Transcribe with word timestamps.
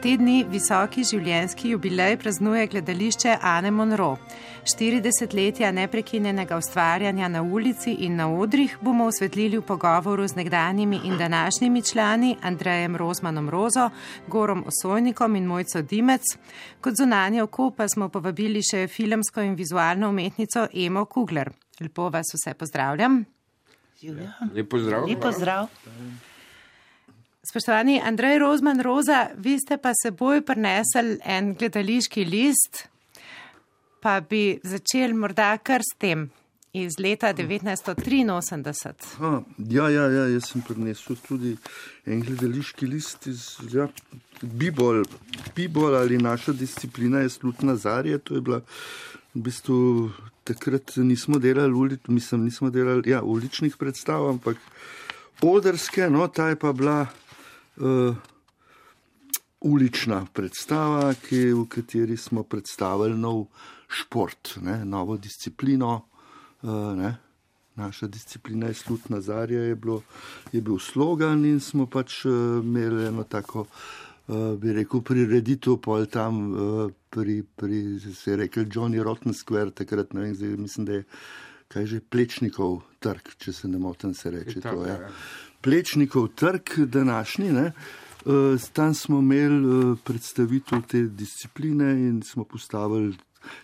Te 0.00 0.14
dni 0.16 0.46
visoki 0.48 1.02
življenjski 1.04 1.74
jubilej 1.74 2.14
praznuje 2.22 2.62
gledališče 2.72 3.34
Anne 3.44 3.68
Monroe. 3.68 4.16
40 4.64 5.34
letja 5.36 5.68
neprekinjenega 5.76 6.56
ustvarjanja 6.56 7.28
na 7.28 7.42
ulici 7.42 7.92
in 8.06 8.16
na 8.16 8.30
odrih 8.32 8.78
bomo 8.80 9.10
osvetlili 9.10 9.58
v 9.58 9.64
pogovoru 9.68 10.24
z 10.28 10.38
nekdanjimi 10.38 11.02
in 11.04 11.18
današnjimi 11.20 11.82
člani 11.82 12.30
Andrejem 12.40 12.96
Rozmanom 12.96 13.50
Rozo, 13.52 13.90
Gorom 14.26 14.64
Osojnikom 14.72 15.36
in 15.36 15.44
Mojco 15.44 15.82
Dimec. 15.82 16.32
Kot 16.80 16.96
zunanje 16.96 17.42
oko 17.42 17.68
pa 17.76 17.88
smo 17.88 18.08
povabili 18.08 18.64
še 18.64 18.86
filmsko 18.88 19.44
in 19.44 19.52
vizualno 19.54 20.08
umetnico 20.08 20.64
Emo 20.72 21.04
Kugler. 21.04 21.52
Lepo 21.80 22.08
vas 22.08 22.32
vse 22.38 22.56
pozdravljam. 22.56 23.20
Lep 24.54 24.68
pozdrav. 24.70 25.04
Lep 25.12 25.20
pozdrav. 25.20 25.68
Spoštovani 27.40 28.00
Andrej 28.04 28.38
Rozman 28.38 28.80
Roza, 28.80 29.30
vi 29.36 29.56
ste 29.56 29.78
pa 29.80 29.94
seboj 29.96 30.42
prinesli 30.44 31.16
en 31.24 31.54
gledališki 31.56 32.24
list, 32.28 32.82
pa 34.04 34.18
bi 34.20 34.58
začel 34.60 35.14
morda 35.16 35.54
kar 35.64 35.80
s 35.80 35.96
tem 35.96 36.26
iz 36.76 36.98
leta 37.00 37.32
1983. 37.32 39.16
Ha, 39.22 39.30
ja, 39.72 39.88
ja, 39.88 40.04
ja, 40.12 40.26
jaz 40.34 40.50
sem 40.50 40.60
prinesel 40.60 41.16
tudi 41.24 41.54
en 42.04 42.20
gledališki 42.20 42.86
list 42.86 43.24
iz 43.32 43.56
ja, 43.72 43.88
Bibol. 44.42 45.00
Bibol 45.56 45.96
ali 45.96 46.20
naša 46.20 46.52
disciplina 46.52 47.24
je 47.24 47.32
slutna 47.32 47.76
zarja, 47.76 48.18
to 48.18 48.36
je 48.36 48.44
bila 48.44 48.60
v 49.32 49.46
bistvu 49.48 50.10
takrat 50.44 50.92
nismo 51.00 51.40
delali, 51.40 51.72
ulic, 51.72 52.04
mislim, 52.08 52.44
nismo 52.44 52.68
delali 52.68 53.16
ja, 53.16 53.22
uličnih 53.22 53.80
predstav, 53.80 54.28
ampak 54.28 54.60
odrske, 55.40 56.10
no, 56.12 56.28
ta 56.28 56.52
je 56.52 56.60
pa 56.60 56.76
bila 56.76 57.06
uh, 57.76 58.16
ulična 59.60 60.26
predstava, 60.32 61.14
ki, 61.14 61.52
v 61.52 61.64
kateri 61.68 62.16
smo 62.16 62.42
predstavili 62.42 63.16
nov 63.18 63.46
šport, 63.88 64.56
ne, 64.62 64.84
novo 64.84 65.16
disciplino. 65.16 66.00
Uh, 66.62 66.92
ne. 66.96 67.16
Naša 67.80 68.06
disciplina 68.06 68.66
je 68.66 68.74
slutna 68.74 69.20
zarja, 69.20 69.62
je, 69.62 69.74
bilo, 69.74 70.02
je 70.52 70.60
bil 70.60 70.78
slogan 70.78 71.44
in 71.46 71.60
smo 71.60 71.86
pač 71.86 72.24
uh, 72.24 72.32
imeli 72.64 73.06
eno 73.08 73.24
tako, 73.24 73.66
uh, 74.28 74.58
bi 74.60 74.74
rekel, 74.76 75.00
prireditev 75.00 75.78
pol 75.80 76.04
tam 76.10 76.40
uh, 76.52 76.90
pri, 77.10 77.42
pri, 77.56 78.00
se 78.00 78.34
je 78.34 78.36
rekel, 78.36 78.66
Johnny 78.68 79.02
Rotten 79.02 79.32
Square, 79.34 79.70
takrat 79.70 80.12
ne 80.12 80.26
vem, 80.26 80.34
zdaj 80.34 80.56
mislim, 80.56 80.86
da 80.86 80.98
je 80.98 81.04
kaj 81.70 81.86
že 81.86 82.00
plečnikov 82.02 82.80
trg, 82.98 83.30
če 83.38 83.52
se 83.54 83.68
ne 83.70 83.78
motim, 83.78 84.14
se 84.14 84.30
reče 84.30 84.60
to. 84.60 84.82
Ja. 84.86 84.98
Plečnikov 85.60 86.28
trg, 86.28 86.86
današnji. 86.86 87.52
Ne? 87.52 87.72
Tam 88.72 88.94
smo 88.94 89.18
imeli 89.18 89.96
predstavitev 90.04 90.82
te 90.88 91.02
discipline 91.02 91.92
in 91.92 92.22
smo 92.22 92.44
postavili 92.44 93.16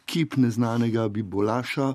kip 0.04 0.36
neznanega 0.36 1.08
Bibolaša. 1.08 1.94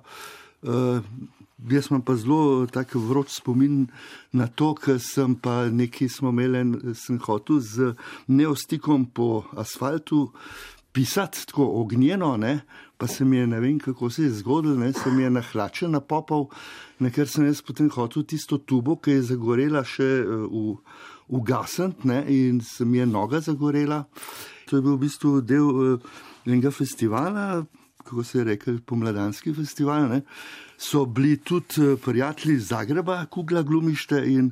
Jaz 1.69 1.87
imam 1.91 2.01
pa 2.01 2.15
zelo 2.15 2.67
vroč 2.93 3.29
spomin 3.29 3.87
na 4.31 4.47
to, 4.47 4.73
ker 4.75 4.99
sem 4.99 5.35
pa 5.35 5.69
nekaj 5.69 6.09
smo 6.09 6.29
imeli, 6.29 6.93
sem 6.95 7.19
hotel 7.19 7.59
z 7.59 7.93
neostikom 8.27 9.05
po 9.05 9.43
asfaltu 9.57 10.31
pisati 10.91 11.45
tako 11.47 11.67
ognjeno, 11.81 12.37
ne? 12.37 12.59
pa 12.97 13.07
se 13.07 13.25
mi 13.25 13.37
je 13.37 13.47
ne 13.47 13.59
vem, 13.59 13.79
kako 13.79 14.09
se 14.09 14.23
je 14.23 14.29
zgodilo, 14.29 14.75
ne? 14.75 14.93
se 14.93 15.11
mi 15.11 15.23
je 15.23 15.29
nahlačen 15.29 15.91
napopal, 15.91 16.45
na 16.99 17.09
ker 17.09 17.27
sem 17.27 17.45
jaz 17.45 17.61
potem 17.65 17.89
hotel 17.89 18.23
tisto 18.23 18.57
tubo, 18.57 18.95
ki 19.01 19.17
je 19.17 19.27
zagorela 19.31 19.81
še 19.87 20.09
v, 20.25 20.75
v 21.31 21.43
gasent 21.47 22.05
ne? 22.05 22.21
in 22.29 22.61
se 22.61 22.85
mi 22.85 23.01
je 23.01 23.07
noga 23.09 23.41
zagorela. 23.41 24.03
To 24.69 24.77
je 24.77 24.85
bil 24.85 24.99
v 24.99 25.01
bistvu 25.07 25.39
del 25.41 25.69
uh, 25.71 26.11
enega 26.45 26.71
festivala, 26.71 27.63
kako 28.03 28.23
se 28.23 28.37
je 28.37 28.43
rekel, 28.53 28.79
pomladanski 28.85 29.53
festival. 29.53 30.07
Ne? 30.11 30.21
So 30.81 31.05
bili 31.05 31.35
tudi 31.37 31.97
prijatelji 32.01 32.55
iz 32.55 32.67
Zagreba, 32.67 33.25
Kugla 33.29 33.61
Glumište, 33.61 34.23
in 34.25 34.51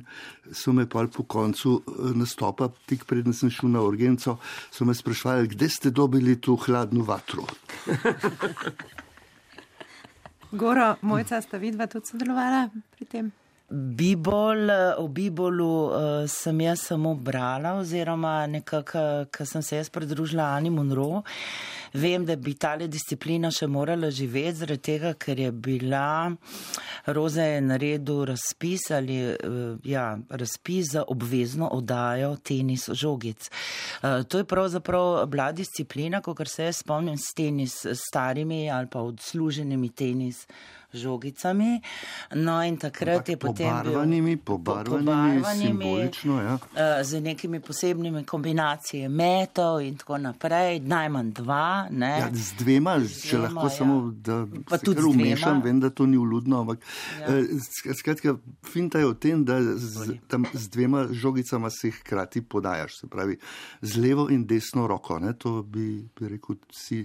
so 0.52 0.72
me 0.72 0.86
pa 0.88 1.02
po 1.10 1.24
koncu 1.26 1.82
nastopa, 2.14 2.68
tik 2.86 3.04
preden 3.04 3.34
sem 3.34 3.50
šel 3.50 3.72
na 3.74 3.82
urgenco, 3.82 4.36
so 4.70 4.86
me 4.86 4.94
sprašvali, 4.94 5.48
kde 5.50 5.68
ste 5.68 5.90
dobili 5.90 6.38
tu 6.40 6.56
hladno 6.56 7.02
vatro. 7.04 7.46
Goro, 10.52 10.96
mojca, 11.02 11.42
sta 11.42 11.58
vidva 11.58 11.86
tudi 11.86 12.06
sodelovala 12.06 12.68
pri 12.94 13.04
tem? 13.06 13.32
Bibol, 13.70 14.66
o 14.98 15.06
Bibolu 15.08 15.86
uh, 15.86 16.26
sem 16.26 16.60
jaz 16.60 16.80
samo 16.88 17.14
brala, 17.14 17.76
oziroma 17.78 18.46
nekako, 18.46 19.30
ko 19.30 19.44
sem 19.46 19.62
se 19.62 19.76
jaz 19.76 19.88
pridružila 19.88 20.48
Ani 20.56 20.70
Monroe. 20.70 21.22
Vem, 21.94 22.24
da 22.26 22.34
bi 22.36 22.54
ta 22.54 22.76
disciplina 22.76 23.50
še 23.50 23.66
morala 23.70 24.10
živeti, 24.10 24.60
zaradi 24.62 24.82
tega, 24.82 25.12
ker 25.14 25.38
je 25.38 25.52
bila, 25.52 26.30
Roza 27.06 27.46
je 27.46 27.60
naredil 27.62 28.24
razpis 28.30 28.90
ali 28.94 29.20
uh, 29.30 29.78
ja, 29.86 30.18
razpis 30.30 30.90
za 30.96 31.04
obvezno 31.06 31.70
oddajo 31.70 32.36
tenis 32.42 32.88
žogic. 32.90 33.50
Uh, 34.02 34.22
to 34.26 34.42
je 34.42 34.48
pravzaprav 34.50 35.28
bila 35.30 35.52
disciplina, 35.54 36.22
kot 36.22 36.42
se 36.48 36.66
jaz 36.72 36.82
spomnim 36.82 37.18
s 37.18 37.34
tenis 37.38 37.84
starimi 37.94 38.66
ali 38.70 38.90
pa 38.90 39.06
odsluženimi 39.06 39.94
tenis 39.94 40.46
žogicami. 40.92 41.80
No, 42.34 42.62
in 42.62 42.76
takrat 42.76 43.28
je 43.28 43.36
potem. 43.36 43.68
Pobarvanimi, 43.68 44.36
pobarvanimi, 44.36 45.44
simbolično, 45.58 46.40
ja. 46.42 46.58
Z 47.04 47.20
nekimi 47.20 47.60
posebnimi 47.60 48.24
kombinacijami 48.24 49.20
metov 49.20 49.80
in 49.80 49.96
tako 49.96 50.18
naprej, 50.18 50.80
najmanj 50.80 51.32
dva. 51.32 51.86
Ne. 51.90 52.12
Ja, 52.18 52.28
z 52.32 52.56
dvema, 52.58 52.98
z 53.00 53.22
če 53.28 53.36
dvema, 53.36 53.48
lahko 53.48 53.66
ja. 53.66 53.76
samo, 53.76 53.98
da 54.12 54.38
pa 54.68 54.78
tudi 54.78 55.04
umešam, 55.06 55.62
vem, 55.64 55.80
da 55.80 55.90
to 55.90 56.06
ni 56.06 56.18
uludno, 56.18 56.62
ampak 56.64 56.84
ja. 57.20 57.94
skratka, 57.94 58.36
finta 58.66 59.02
je 59.02 59.10
v 59.10 59.18
tem, 59.20 59.44
da 59.44 59.60
z, 59.62 60.16
tam, 60.30 60.46
z 60.52 60.68
dvema 60.72 61.06
žogicama 61.10 61.70
se 61.70 61.92
hkrati 62.00 62.42
podajaš, 62.42 63.00
se 63.02 63.10
pravi 63.10 63.38
z 63.82 64.00
levo 64.00 64.28
in 64.30 64.46
desno 64.46 64.86
roko, 64.90 65.18
ne, 65.18 65.34
to 65.38 65.62
bi, 65.62 66.00
bi 66.16 66.34
rekel, 66.36 66.60
si 66.72 67.04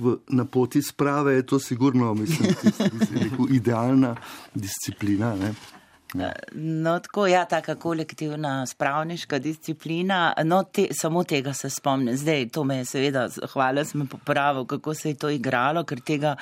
v, 0.00 0.16
na 0.28 0.44
poti 0.44 0.82
sprave 0.82 1.34
je 1.34 1.46
to 1.46 1.58
sigurno, 1.58 2.14
mislim, 2.14 2.54
tist, 2.62 2.80
rekel, 3.12 3.46
idealna 3.50 4.16
disciplina. 4.54 5.34
Ne? 5.36 5.54
Ja. 6.14 6.32
No, 6.52 6.98
tako 7.00 7.26
ja, 7.26 7.44
ta 7.44 7.74
kolektivna 7.74 8.66
spravniška 8.66 9.38
disciplina. 9.38 10.34
No, 10.44 10.62
te, 10.62 10.86
samo 10.92 11.24
tega 11.24 11.52
se 11.52 11.70
spomnim. 11.70 12.16
Zdaj, 12.16 12.48
to 12.48 12.64
me 12.64 12.76
je 12.76 12.84
seveda, 12.84 13.28
hvala, 13.52 13.84
sem 13.84 14.06
popravil, 14.06 14.64
kako 14.64 14.94
se 14.94 15.10
je 15.10 15.14
to 15.14 15.30
igralo, 15.30 15.84
ker 15.84 16.00
tega 16.00 16.36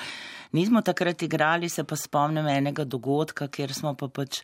nismo 0.55 0.83
takrat 0.83 1.23
igrali, 1.23 1.69
se 1.69 1.85
pa 1.85 1.97
spomnim 1.99 2.47
enega 2.49 2.85
dogodka, 2.85 3.49
kjer 3.53 3.75
smo 3.75 3.95
pa 3.99 4.09
pač 4.09 4.41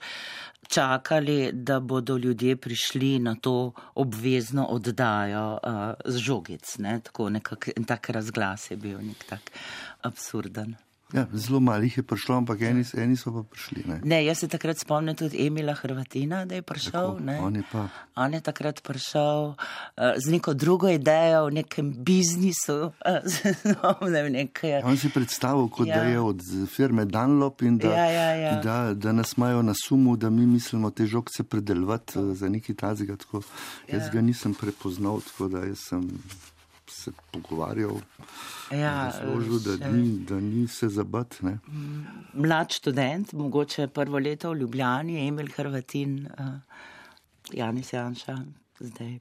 čakali, 0.68 1.50
da 1.52 1.80
bodo 1.80 2.16
ljudje 2.16 2.56
prišli 2.56 3.18
na 3.18 3.34
to 3.34 3.72
obvezno 3.94 4.66
oddajo 4.70 5.46
uh, 5.54 5.80
z 6.04 6.18
žogic. 6.18 6.76
Ne? 6.78 7.00
Tako 7.00 7.30
nekak, 7.38 7.70
tak 7.86 8.10
razglas 8.10 8.70
je 8.70 8.76
bil 8.76 9.00
nek 9.02 9.24
tak 9.28 9.50
absurden. 10.02 10.76
Ja, 11.12 11.26
zelo 11.32 11.60
malih 11.60 11.96
je 11.96 12.02
prišlo, 12.02 12.36
ampak 12.36 12.60
eni, 12.62 12.84
eni 12.94 13.16
so 13.16 13.32
pa 13.34 13.42
prišli. 13.42 13.82
Ne? 13.86 14.00
ne, 14.04 14.20
jaz 14.24 14.38
se 14.44 14.48
takrat 14.48 14.78
spomnim 14.78 15.16
tudi 15.16 15.46
Emila 15.46 15.74
Hrvatina, 15.74 16.44
da 16.46 16.54
je 16.54 16.62
prišel. 16.62 17.16
Tako, 17.18 17.46
on, 17.46 17.56
je 17.56 17.62
pa... 17.72 17.86
on 18.14 18.34
je 18.34 18.40
takrat 18.40 18.82
prišel 18.82 19.46
uh, 19.48 19.56
z 20.16 20.30
neko 20.30 20.54
drugo 20.54 20.88
idejo 20.88 21.46
v 21.46 21.60
nekem 21.62 21.92
biznisu. 21.92 22.80
Uh, 23.80 24.08
ne 24.08 24.22
nekaj... 24.30 24.82
On 24.84 24.96
si 24.96 25.08
predstavil, 25.12 25.68
kot 25.72 25.88
ja. 25.88 25.96
da 25.96 26.08
je 26.08 26.20
od 26.20 26.42
firme 26.68 27.04
Dunlop 27.04 27.62
in 27.62 27.78
da, 27.78 27.88
ja, 27.88 28.06
ja, 28.10 28.28
ja. 28.34 28.52
da, 28.60 28.94
da 28.94 29.12
nas 29.12 29.32
imajo 29.36 29.62
na 29.62 29.74
sumu, 29.74 30.16
da 30.16 30.30
mi 30.30 30.46
mislimo 30.46 30.90
te 30.90 31.06
žogce 31.06 31.42
predelovati 31.42 32.18
uh, 32.18 32.36
za 32.36 32.48
neki 32.48 32.74
tazga. 32.74 33.16
Ja. 33.32 33.40
Jaz 33.88 34.10
ga 34.12 34.20
nisem 34.20 34.54
prepoznal, 34.54 35.20
tako 35.20 35.48
da 35.48 35.64
sem 35.74 36.08
se 37.00 37.12
pogovarjal. 37.32 37.96
Ja, 38.70 39.12
Složil, 39.16 39.58
da, 39.64 39.88
ni, 39.92 40.18
da 40.28 40.40
ni 40.40 40.66
se 40.68 40.88
zabat. 40.88 41.38
Ne? 41.46 41.56
Mlad 42.34 42.76
študent, 42.76 43.32
mogoče 43.32 43.88
prvo 43.88 44.18
leto 44.18 44.52
v 44.52 44.62
Ljubljani, 44.62 45.18
Emil 45.28 45.48
Hrvatin, 45.56 46.20
uh, 46.26 46.54
Janis 47.56 47.92
Janša, 47.92 48.38
zdaj 48.80 49.18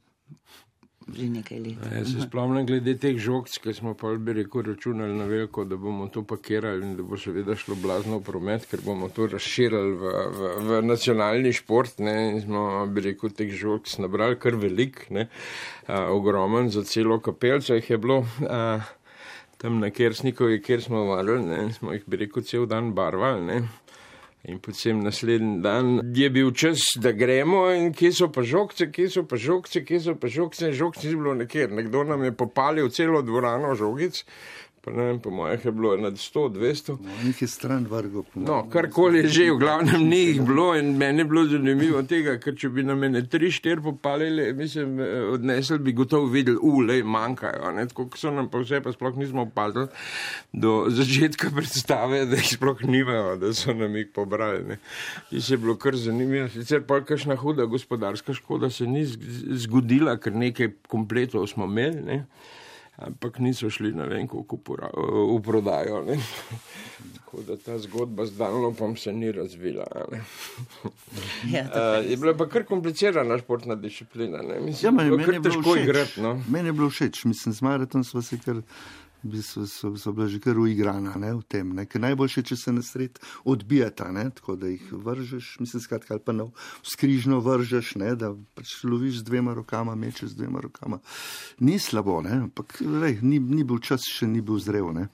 že 1.16 1.30
nekaj 1.30 1.60
let. 1.64 1.82
Ja, 1.94 2.04
se 2.06 2.22
spomnim 2.26 2.66
glede 2.68 2.96
teh 3.00 3.18
žogc, 3.22 3.56
ki 3.64 3.74
smo 3.74 3.94
pa 3.98 4.12
bi 4.18 4.36
rekel 4.38 4.66
računali 4.68 5.16
na 5.18 5.26
veliko, 5.30 5.66
da 5.66 5.78
bomo 5.78 6.08
to 6.14 6.24
pakirali 6.24 6.86
in 6.86 6.96
da 6.98 7.04
bo 7.04 7.18
seveda 7.18 7.56
šlo 7.56 7.76
blazno 7.80 8.20
v 8.20 8.28
promet, 8.28 8.68
ker 8.70 8.84
bomo 8.86 9.10
to 9.14 9.28
razširili 9.32 9.96
v, 9.98 10.14
v, 10.38 10.54
v 10.68 10.82
nacionalni 10.86 11.54
šport. 11.56 12.00
Ne, 12.04 12.16
in 12.34 12.42
smo 12.46 12.86
bi 12.88 13.10
rekel 13.10 13.34
teh 13.36 13.52
žogc 13.56 13.92
nabrali 14.04 14.40
kar 14.40 14.60
velik, 14.60 15.06
ne, 15.10 15.28
a, 15.88 16.08
ogromen 16.14 16.72
za 16.74 16.86
celo 16.88 17.20
kapelco 17.24 17.78
jih 17.78 17.92
je 17.96 17.98
bilo. 17.98 18.24
A, 18.48 18.80
Tam 19.60 19.82
na 19.84 19.90
Kersnikovi, 19.92 20.62
kjer 20.64 20.80
smo 20.80 21.02
varili, 21.10 21.42
ne, 21.44 21.74
smo 21.76 21.92
jih, 21.92 22.06
bi 22.08 22.22
rekel, 22.22 22.46
cel 22.48 22.64
dan 22.64 22.94
barvali. 22.96 23.44
Ne. 23.44 23.58
In 24.44 24.60
potem 24.64 25.02
naslednji 25.04 25.60
dan 25.62 26.00
je 26.16 26.30
bil 26.30 26.54
čas, 26.56 26.80
da 26.96 27.12
gremo 27.12 27.66
in 27.76 27.92
kje 27.94 28.12
so 28.16 28.30
pa 28.32 28.44
žogce, 28.48 28.88
kje 28.92 29.10
so 29.12 29.24
pa 29.28 29.36
žogce, 29.36 29.84
kje 29.84 30.00
so 30.00 30.16
pa 30.16 30.32
žogce, 30.32 30.72
žogce 30.72 31.10
ni 31.10 31.18
bilo 31.20 31.34
nekjer. 31.36 31.74
Nekdo 31.76 32.06
nam 32.08 32.24
je 32.24 32.32
popalil 32.32 32.88
celo 32.90 33.22
dvorano 33.22 33.76
žogic. 33.76 34.24
Ne 34.88 35.04
vem, 35.04 35.20
po 35.20 35.30
mojih 35.30 35.66
je 35.66 35.72
bilo 35.72 35.98
nad 35.98 36.14
100, 36.14 36.50
200. 36.54 36.98
No, 37.02 37.10
Nekaj 37.24 37.48
stran 37.48 37.86
vrgo. 37.90 38.24
No, 38.36 38.62
karkoli 38.70 39.20
je 39.20 39.28
že, 39.28 39.46
v 39.52 39.58
glavnem 39.60 40.08
ni 40.08 40.20
jih 40.20 40.42
bilo 40.42 40.72
in 40.76 40.96
meni 40.98 41.20
je 41.20 41.26
bilo 41.26 41.44
zanimivo 41.46 42.02
tega, 42.08 42.38
ker 42.40 42.56
če 42.58 42.70
bi 42.74 42.84
na 42.88 42.96
mene 42.96 43.22
tri, 43.30 43.52
štiri 43.52 43.84
popalili, 43.84 44.54
mislim, 44.54 45.00
eh, 45.00 45.28
odnesli 45.36 45.80
bi 45.84 45.94
gotovo 45.94 46.30
videli, 46.32 46.58
ule, 46.62 47.04
manjkajo. 47.04 47.72
Ne? 47.76 47.86
Tako 47.92 48.08
so 48.18 48.32
nam 48.32 48.50
pa 48.50 48.64
vse, 48.64 48.82
pa 48.82 48.94
sploh 48.96 49.20
nismo 49.20 49.46
opazili 49.46 49.88
do 50.54 50.86
začetka 50.90 51.52
predstave, 51.58 52.24
da 52.26 52.40
jih 52.40 52.56
sploh 52.56 52.82
nimajo, 52.88 53.36
da 53.42 53.54
so 53.54 53.76
nam 53.76 53.96
jih 54.00 54.08
pobrali. 54.16 54.64
Ne? 54.64 54.80
In 55.32 55.42
se 55.42 55.54
je 55.54 55.62
bilo 55.62 55.76
kar 55.76 55.98
zanimivo. 56.00 56.48
Sicer 56.56 56.82
pa 56.88 57.02
kakšna 57.04 57.36
huda 57.36 57.68
gospodarska 57.70 58.34
škoda 58.34 58.72
se 58.74 58.88
ni 58.88 59.06
zgodila, 59.06 60.18
ker 60.18 60.34
nekaj 60.34 60.74
kompletov 60.88 61.46
smo 61.52 61.70
imeli. 61.70 62.02
Ne? 62.08 62.24
Ampak 63.00 63.40
niso 63.40 63.70
šli 63.70 63.92
na 63.92 64.06
vem, 64.06 64.28
pora- 64.64 64.92
v 65.30 65.42
prodajo. 65.42 66.04
Ne? 66.04 66.18
Tako 67.16 67.42
da 67.42 67.58
ta 67.58 67.78
zgodba 67.78 68.26
z 68.26 68.32
Dunlopom 68.32 68.98
se 68.98 69.14
ni 69.14 69.32
razvila. 69.32 69.86
a 69.92 70.04
ne. 70.12 70.22
Ja, 71.54 71.64
Uh, 71.64 72.12
je 72.12 72.18
bila 72.18 72.34
pa 72.34 72.48
kar 72.48 72.64
komplicirana 72.66 73.38
športna 73.38 73.76
disciplina. 73.76 74.38
Ne? 74.40 74.56
Ja, 74.56 74.62
Mislim, 74.62 74.96
meni, 74.96 75.10
bilo 75.10 75.18
meni 75.18 75.26
kar 75.26 75.34
je 75.34 75.40
bilo 75.40 75.56
težko 75.56 75.76
igrati. 75.78 76.22
No? 76.22 76.42
Meni 76.48 76.68
je 76.68 76.74
bilo 76.74 76.90
všeč, 76.90 77.24
mislim, 77.26 77.54
z 77.54 77.62
Maratom 77.62 78.04
smo 78.04 78.22
se 78.22 78.38
kar. 78.40 78.62
V 79.24 79.34
bistvu 79.36 79.66
So, 79.68 79.96
so 79.98 80.12
bila 80.12 80.28
že 80.28 80.40
kar 80.40 80.58
uigrana 80.58 81.16
ne, 81.20 81.34
v 81.34 81.44
tem. 81.44 81.74
ne. 81.76 81.86
Ker 81.86 82.02
Najboljše, 82.02 82.44
če 82.44 82.56
se 82.56 82.72
na 82.72 82.82
sred 82.82 83.20
odbijata, 83.46 84.12
ne, 84.12 84.30
tako 84.36 84.56
da 84.56 84.68
jih 84.68 84.86
vržeš, 84.92 85.58
mislim, 85.60 85.82
skratka, 85.82 86.14
ali 86.14 86.24
pa 86.26 86.34
na 86.36 86.48
skrižno 86.84 87.40
vržeš, 87.40 87.96
ne, 88.00 88.16
da 88.16 88.34
pač 88.56 88.84
loviš 88.84 89.22
z 89.22 89.28
dvema 89.30 89.54
rokama, 89.54 89.96
mečeš 89.96 90.34
z 90.34 90.42
dvema 90.42 90.64
rokama. 90.64 91.00
Ni 91.60 91.80
slabo, 91.80 92.22
ne, 92.22 92.46
ampak 92.50 92.80
lej, 92.82 93.20
ni, 93.22 93.40
ni 93.40 93.64
bil 93.64 93.80
čas, 93.84 94.08
še 94.08 94.28
ni 94.28 94.42
bil 94.42 94.60
zrel. 94.60 94.92
Ne. 94.96 95.10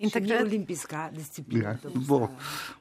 In 0.00 0.08
Še 0.08 0.20
ni 0.22 0.30
takrat, 0.30 0.46
olimpijska 0.46 1.00
disciplina. 1.12 1.74
Ja, 1.76 1.90
bo, 2.08 2.22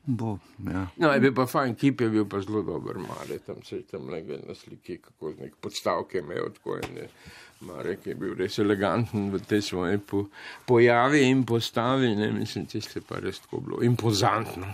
bo, 0.08 0.38
ja. 0.64 0.86
No, 0.96 1.10
je 1.12 1.20
bil 1.26 1.34
pa 1.36 1.44
fajn, 1.52 1.76
kip 1.76 2.00
je 2.00 2.08
bil 2.14 2.24
pa 2.32 2.40
zelo 2.40 2.62
dober, 2.64 2.96
Mare, 3.04 3.42
tam 3.44 3.60
se 3.68 3.82
je 3.82 3.88
tam 3.90 4.08
legel 4.08 4.40
na 4.48 4.56
sliki, 4.56 5.02
kako 5.04 5.34
z 5.34 5.44
nek 5.44 5.58
podstavke 5.60 6.24
imel 6.24 6.48
tako 6.56 6.78
in 6.80 7.02
je 7.02 7.10
Marek 7.62 8.06
je 8.08 8.16
bil 8.16 8.36
res 8.40 8.60
eleganten 8.60 9.32
v 9.34 9.42
tej 9.44 9.62
svoji 9.62 9.98
po, 10.00 10.30
pojavi 10.66 11.26
in 11.28 11.44
postavi, 11.46 12.14
ne, 12.16 12.32
mislim, 12.32 12.66
tiste 12.72 13.02
pa 13.02 13.20
res 13.20 13.42
tako 13.44 13.60
bilo 13.66 13.82
impozantno. 13.84 14.70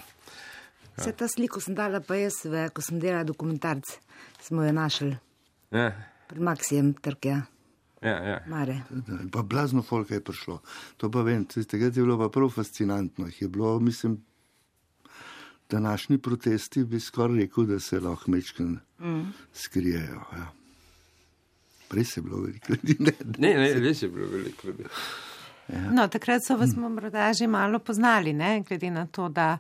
Vse 0.96 1.12
ta 1.18 1.28
sliko 1.28 1.60
sem 1.60 1.76
dala 1.76 2.00
pa 2.00 2.16
jaz, 2.20 2.44
v, 2.46 2.68
ko 2.72 2.84
sem 2.86 3.02
delala 3.02 3.26
dokumentarce. 3.28 4.00
Smo 4.46 4.64
jo 4.64 4.72
našli 4.72 5.16
Ja, 5.74 5.90
pred 6.30 6.42
Maksijem 6.46 6.94
Trkja, 6.94 7.42
ja, 8.06 8.18
ja. 8.24 8.38
Mare. 8.48 8.84
Pa 9.32 9.42
blazno 9.42 9.82
folka 9.82 10.14
je 10.14 10.24
prišlo. 10.24 10.60
To 10.98 11.10
pa 11.12 11.24
vem, 11.26 11.46
tega 11.46 11.90
je 11.90 11.92
bilo 11.92 12.18
pa 12.22 12.30
prav 12.30 12.50
fascinantno. 12.54 13.28
Je 13.40 13.48
bilo, 13.48 13.80
mislim, 13.80 14.20
današnji 15.70 16.18
protesti 16.18 16.84
bi 16.84 17.00
skoraj 17.00 17.38
rekel, 17.38 17.66
da 17.66 17.80
se 17.80 18.00
lahko 18.00 18.32
mečken 18.32 18.80
mm. 19.00 19.34
skrijejo. 19.54 20.22
Ja. 20.38 20.52
Res 21.92 22.18
je 22.18 22.22
bilo 22.22 22.42
veliko 22.42 22.74
ljudi. 22.74 22.96
Ne, 23.00 23.12
Ne, 23.38 23.54
ne, 23.54 23.74
res 23.80 24.02
je 24.02 24.10
bilo 24.10 24.28
veliko 24.28 24.68
ljudi. 24.68 24.84
no, 25.92 26.08
takrat 26.08 26.44
so 26.46 26.58
vas 26.58 26.76
morda 26.78 27.32
že 27.34 27.48
malo 27.48 27.80
poznali, 27.80 28.34
ne? 28.34 28.64
glede 28.68 28.92
na 28.92 29.08
to, 29.08 29.30
da 29.30 29.58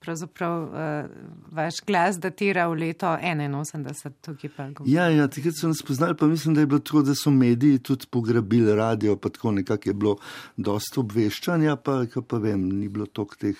pravzaprav 0.00 0.62
uh, 0.62 1.10
vaš 1.52 1.74
glas 1.86 2.18
datira 2.18 2.66
v 2.68 2.74
leto 2.74 3.06
81, 3.06 4.12
tukaj 4.20 4.50
pa 4.56 4.68
govorim. 4.70 4.94
Ja, 4.94 5.08
ja, 5.08 5.28
takrat 5.28 5.54
so 5.60 5.68
nas 5.68 5.82
poznali, 5.82 6.16
pa 6.16 6.26
mislim, 6.26 6.54
da 6.54 6.60
je 6.60 6.66
bilo 6.66 6.80
tako, 6.80 7.02
da 7.02 7.14
so 7.14 7.30
mediji 7.30 7.78
tudi 7.78 8.06
pograbili 8.10 8.74
radio, 8.74 9.16
pa 9.16 9.28
tako 9.28 9.52
nekako 9.52 9.88
je 9.88 9.94
bilo 9.94 10.16
dosta 10.56 11.00
obveščanja, 11.00 11.76
pa, 11.76 12.06
ka 12.06 12.22
pa 12.22 12.38
vem, 12.38 12.68
ni 12.68 12.88
bilo 12.88 13.06
toliko 13.06 13.36
teh 13.36 13.56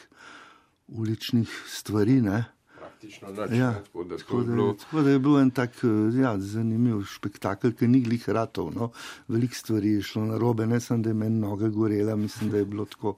uličnih 0.88 1.62
stvari. 1.68 2.20
Ne? 2.20 2.44
Praktično 3.04 3.28
nič, 3.30 3.58
Ja, 3.58 3.70
ne, 3.70 3.82
tako 3.84 4.04
da 4.04 4.16
tako 4.16 4.40
da, 4.40 4.52
bilo. 4.54 4.72
tako 4.72 5.02
da 5.02 5.10
je 5.10 5.18
bil 5.18 5.38
en 5.38 5.50
tak 5.50 5.70
eh, 5.84 5.88
ja, 6.20 6.38
zanimiv 6.38 7.02
spektakel, 7.04 7.72
ki 7.72 7.88
ni 7.88 8.00
glih 8.00 8.28
ratov. 8.28 8.72
No. 8.74 8.90
Veliko 9.28 9.54
stvari 9.54 9.92
je 9.92 10.02
šlo 10.02 10.24
na 10.24 10.38
robe, 10.38 10.66
ne 10.66 10.80
samo 10.80 11.02
da 11.02 11.10
je 11.10 11.14
meni 11.14 11.40
noga 11.40 11.68
gorela, 11.68 12.16
mislim, 12.16 12.50
da 12.50 12.58
je 12.58 12.64
bilo 12.64 12.84
tako. 12.84 13.16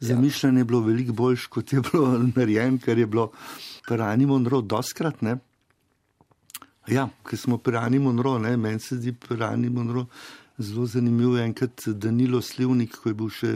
Zamišljanje 0.00 0.60
je 0.60 0.64
bilo 0.64 0.80
veliko 0.80 1.12
boljš, 1.12 1.46
kot 1.46 1.72
je 1.72 1.80
bilo 1.80 2.18
narejen, 2.36 2.78
ker 2.78 2.98
je 2.98 3.06
bilo 3.06 3.30
Rani 3.88 4.26
Monroe 4.26 4.62
doskrat. 4.62 5.22
Ne. 5.22 5.36
Ja, 6.88 7.08
ker 7.24 7.38
smo 7.38 7.58
pri 7.58 7.72
Rani 7.72 7.98
Monroe, 7.98 8.56
meni 8.56 8.80
se 8.80 8.96
zdi 8.96 9.12
pri 9.12 9.36
Rani 9.36 9.70
Monroe 9.70 10.06
zelo 10.58 10.86
zanimivo. 10.86 11.38
Enkrat 11.38 11.86
Danilo 11.86 12.42
Slivnik, 12.42 12.96
ko 12.96 13.08
je 13.08 13.14
bil 13.14 13.30
še 13.30 13.52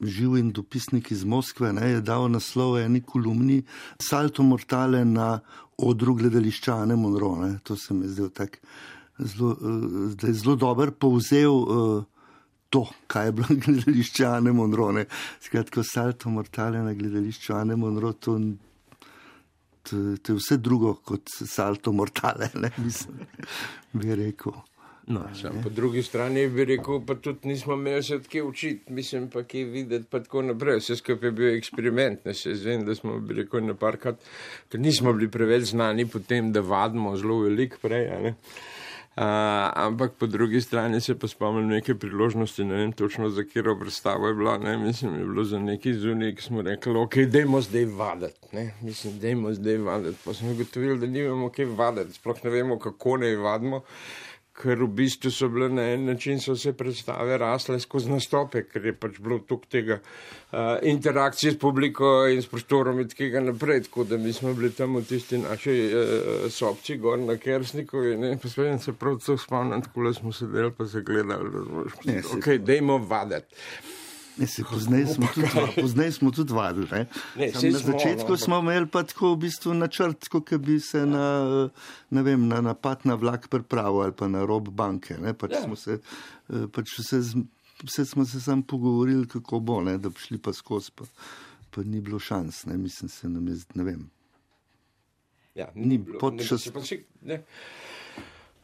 živ 0.00 0.36
in 0.38 0.52
dopisnik 0.52 1.10
iz 1.10 1.24
Moskve, 1.24 1.72
ne, 1.72 1.88
je 1.90 2.00
dal 2.00 2.28
naslov 2.30 2.78
eni 2.78 3.00
kolumni 3.00 3.62
Salto 4.02 4.42
Mortale 4.42 5.04
na 5.04 5.38
odru 5.78 6.14
gledališča 6.14 6.76
Ane 6.82 6.96
Monroe. 6.96 7.40
Ne. 7.40 7.58
To 7.62 7.76
se 7.76 7.94
mi 7.94 8.06
je 8.06 8.08
zdelo 8.08 8.28
tako, 8.28 8.58
zelo, 9.18 9.50
uh, 9.50 10.12
da 10.14 10.26
je 10.26 10.34
zelo 10.34 10.56
dober 10.56 10.90
povzel 10.90 11.52
uh, 11.52 12.04
to, 12.70 12.86
kaj 13.06 13.26
je 13.26 13.32
bilo 13.32 13.58
gledališče 13.66 14.26
Ane 14.26 14.52
Monroe. 14.52 14.92
ne. 14.92 15.04
Skratka, 15.40 15.82
Salto 15.82 16.30
Mortale 16.30 16.82
na 16.82 16.94
gledališču 16.94 17.54
Ane 17.54 17.76
Monroe, 17.76 18.12
to, 18.12 18.38
to, 19.82 20.16
to 20.22 20.32
je 20.32 20.38
vse 20.38 20.56
drugo 20.56 20.94
kot 20.94 21.30
Salto 21.46 21.92
Mortale, 21.92 22.50
ne, 22.54 22.70
mislim, 22.84 23.26
bi 23.92 24.14
rekel. 24.14 24.52
No, 25.08 25.20
sam, 25.40 25.60
po 25.62 25.70
drugi 25.70 26.02
strani 26.02 26.48
bi 26.48 26.64
rekel, 26.68 27.00
pa 27.06 27.14
tudi 27.14 27.48
nismo 27.48 27.74
imeli 27.74 28.02
se 28.02 28.18
kje 28.28 28.42
učiti, 28.42 28.92
mislim 28.92 29.30
pa 29.30 29.42
kje 29.42 29.64
videti, 29.64 30.04
pa 30.10 30.20
tako 30.20 30.42
naprej. 30.42 30.82
Vse 30.82 30.96
skupaj 30.96 31.28
je 31.28 31.32
bil 31.32 31.54
eksperiment, 31.56 32.24
ne 32.24 32.34
se 32.34 32.54
zvem, 32.54 32.84
da 32.84 32.94
smo 32.94 33.18
bili 33.18 33.42
rekel 33.42 33.64
neparkrat, 33.64 34.20
ker 34.68 34.80
nismo 34.80 35.12
bili 35.12 35.30
preveč 35.30 35.70
znani 35.70 36.06
potem, 36.06 36.52
da 36.52 36.60
vadimo 36.60 37.16
zelo 37.16 37.40
velik 37.40 37.78
prej. 37.82 38.34
Uh, 39.18 39.24
ampak 39.74 40.12
po 40.18 40.26
drugi 40.26 40.60
strani 40.60 41.00
se 41.00 41.16
pa 41.18 41.26
spomnim 41.28 41.66
neke 41.66 41.94
priložnosti, 41.94 42.64
ne 42.64 42.74
vem 42.74 42.92
točno 42.92 43.30
za 43.30 43.42
katero 43.42 43.78
predstavo 43.80 44.28
je 44.28 44.34
bila, 44.34 44.58
ne, 44.58 44.76
mislim, 44.76 45.14
je 45.18 45.24
bilo 45.24 45.44
za 45.44 45.58
neki 45.58 45.94
zunaj, 45.94 46.34
ki 46.34 46.42
smo 46.42 46.62
rekli, 46.62 46.96
ok, 46.96 47.16
dajmo 47.16 47.60
zdaj 47.60 47.84
vaditi, 47.84 48.48
ne, 48.52 48.74
mislim, 48.82 49.18
dajmo 49.18 49.52
zdaj 49.54 49.78
vaditi. 49.78 50.18
Pa 50.24 50.34
smo 50.34 50.50
ugotovili, 50.50 50.98
da 50.98 51.06
nimamo 51.06 51.48
kaj 51.50 51.64
vaditi, 51.64 52.12
sploh 52.12 52.44
ne 52.44 52.50
vemo, 52.50 52.78
kako 52.78 53.16
naj 53.16 53.36
vadimo 53.36 53.82
ker 54.58 54.80
v 54.82 54.88
bistvu 55.00 55.30
so 55.30 55.48
bile 55.52 55.68
na 55.70 55.84
en 55.92 56.04
način 56.08 56.40
so 56.40 56.56
se 56.56 56.72
predstave 56.72 57.38
rasle 57.38 57.78
skozi 57.80 58.10
nastope, 58.10 58.64
ker 58.66 58.86
je 58.86 58.92
pač 58.92 59.20
bilo 59.22 59.38
toliko 59.38 59.70
tega 59.70 59.98
uh, 60.00 60.58
interakcije 60.82 61.52
s 61.52 61.58
publiko 61.58 62.26
in 62.26 62.42
s 62.42 62.50
prostorom 62.50 63.00
in 63.00 63.08
tega 63.08 63.40
naprej, 63.40 63.84
tako 63.86 64.04
da 64.04 64.18
mi 64.18 64.32
smo 64.32 64.54
bili 64.54 64.72
tam 64.74 64.96
v 64.98 65.04
tisti 65.06 65.38
naši 65.38 65.76
uh, 65.86 66.48
sobci 66.50 66.98
gor 66.98 67.18
na 67.18 67.36
Kersnikovi, 67.36 68.16
ne, 68.16 68.34
pa 68.42 68.48
spomnim 68.48 68.82
se 68.82 68.92
prav 68.92 69.20
to 69.26 69.38
spomnim, 69.38 69.82
tako 69.82 70.08
da 70.08 70.14
smo 70.14 70.32
sedeli 70.32 70.72
pa 70.78 70.86
se 70.86 71.02
gledali, 71.06 71.50
se- 72.04 72.36
ok, 72.38 72.50
dejmo 72.58 72.98
vaditi. 72.98 73.54
Ne, 74.38 74.46
se 74.46 74.62
pozneje 74.64 75.06
smo 75.08 75.26
tudi, 75.28 75.48
pozneje 75.74 76.12
smo 76.12 76.30
tudi 76.30 76.52
vadili. 76.52 76.86
Ne? 76.88 77.06
Ne, 77.36 77.52
saj 77.52 77.70
na 77.70 77.78
smo, 77.78 77.92
začetku 77.92 78.24
no, 78.24 78.30
no, 78.30 78.36
smo 78.38 78.58
imeli 78.58 78.86
pa 78.86 79.02
tako 79.02 79.32
v 79.32 79.38
bistvu 79.38 79.74
načrt, 79.74 80.28
kot 80.28 80.52
bi 80.54 80.80
se 80.80 81.02
na, 81.02 81.24
ne 82.10 82.22
vem, 82.22 82.46
na 82.46 82.60
napad 82.62 83.02
na 83.02 83.14
vlak 83.14 83.48
pripravil 83.48 84.00
ali 84.00 84.12
pa 84.12 84.28
na 84.28 84.44
rob 84.44 84.68
banke. 84.70 85.16
Ne? 85.16 85.34
Pač 85.34 85.50
Ja. 85.50 85.62
smo 85.62 85.76
se, 85.76 85.98
eh, 86.48 86.66
pač 86.68 86.94
vse, 86.98 87.20
z- 87.22 87.44
vse 87.82 88.04
smo 88.04 88.24
se 88.24 88.40
sam 88.40 88.62
pogovorili, 88.62 89.26
kako 89.26 89.60
bo, 89.60 89.80
ne? 89.80 89.98
da 89.98 90.08
bi 90.08 90.18
šli 90.18 90.38
pa 90.38 90.52
skozi, 90.52 90.90
pa, 90.92 91.04
pa 91.70 91.82
ni 91.82 92.00
bilo 92.00 92.18
šans, 92.18 92.66
ne? 92.66 92.76
mislim 92.76 93.08
se 93.08 93.28
nam 93.28 93.48
je, 93.48 93.56
ne 93.74 93.84
vem. 93.84 94.06
Ja, 95.54 95.66
Ni 95.74 95.98
bilo. 95.98 96.18
pod 96.18 96.34
šest- 96.34 96.70
se 96.84 97.02
ne. 97.22 97.42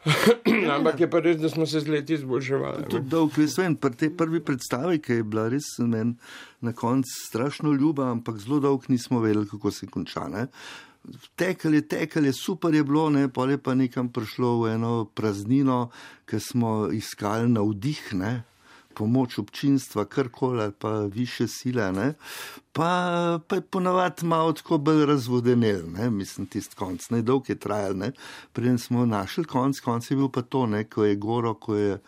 Ampak 0.76 1.00
je 1.00 1.08
pa 1.10 1.20
res, 1.24 1.38
da 1.40 1.48
smo 1.48 1.66
se 1.66 1.80
z 1.80 1.88
leti 1.88 2.14
izboljševali. 2.14 2.82
ne. 2.82 2.88
Tudi 2.92 3.08
dolg, 3.08 3.38
jaz 3.40 3.58
vem, 3.58 3.76
pri 3.76 3.96
tej 3.96 4.10
prvi 4.16 4.40
predstavi, 4.44 5.00
ki 5.00 5.20
je 5.20 5.24
bila 5.24 5.48
res 5.48 5.70
meni 5.78 6.16
na 6.60 6.72
koncu 6.72 7.08
strašno 7.28 7.72
ljuba, 7.72 8.10
ampak 8.12 8.38
zelo 8.42 8.60
dolgo 8.60 8.92
nismo 8.92 9.20
vedeli, 9.20 9.48
kako 9.48 9.70
se 9.70 9.86
konča. 9.86 10.28
Ne? 10.28 10.48
tekali, 11.36 11.82
tekali, 11.88 12.32
super 12.32 12.74
je 12.74 12.84
bilo, 12.84 13.10
ne, 13.10 13.28
pa 13.28 13.44
je 13.44 13.58
pa 13.58 13.74
nekam 13.74 14.08
prišlo 14.08 14.62
v 14.62 14.74
eno 14.74 15.04
praznino, 15.04 15.90
ker 16.24 16.40
smo 16.40 16.88
iskali 16.92 17.48
navdih, 17.48 18.00
ne, 18.16 18.42
pomoč 18.94 19.38
občinstva, 19.38 20.04
karkoli, 20.04 20.62
ali 20.62 20.72
pa 20.78 20.90
više 21.00 21.48
sile, 21.48 21.92
ne, 21.92 22.14
pa, 22.72 23.40
pa 23.48 23.56
je 23.56 23.62
ponavadi 23.62 24.26
malo 24.26 24.52
tako 24.52 24.78
bolj 24.78 25.06
razvodenel, 25.06 25.82
ne, 25.92 26.10
mislim, 26.10 26.46
tisti 26.46 26.76
konc, 26.76 27.10
ne, 27.10 27.22
dolg 27.22 27.50
je 27.50 27.58
trajal, 27.58 27.96
ne, 27.96 28.12
preden 28.52 28.78
smo 28.78 29.06
našli 29.06 29.44
konc, 29.44 29.80
konc 29.80 30.10
je 30.10 30.16
bil 30.16 30.28
pa 30.28 30.42
to, 30.42 30.66
ne, 30.66 30.84
ko 30.84 31.04
je 31.04 31.16
goro, 31.16 31.54
ko 31.54 31.76
je 31.76 31.98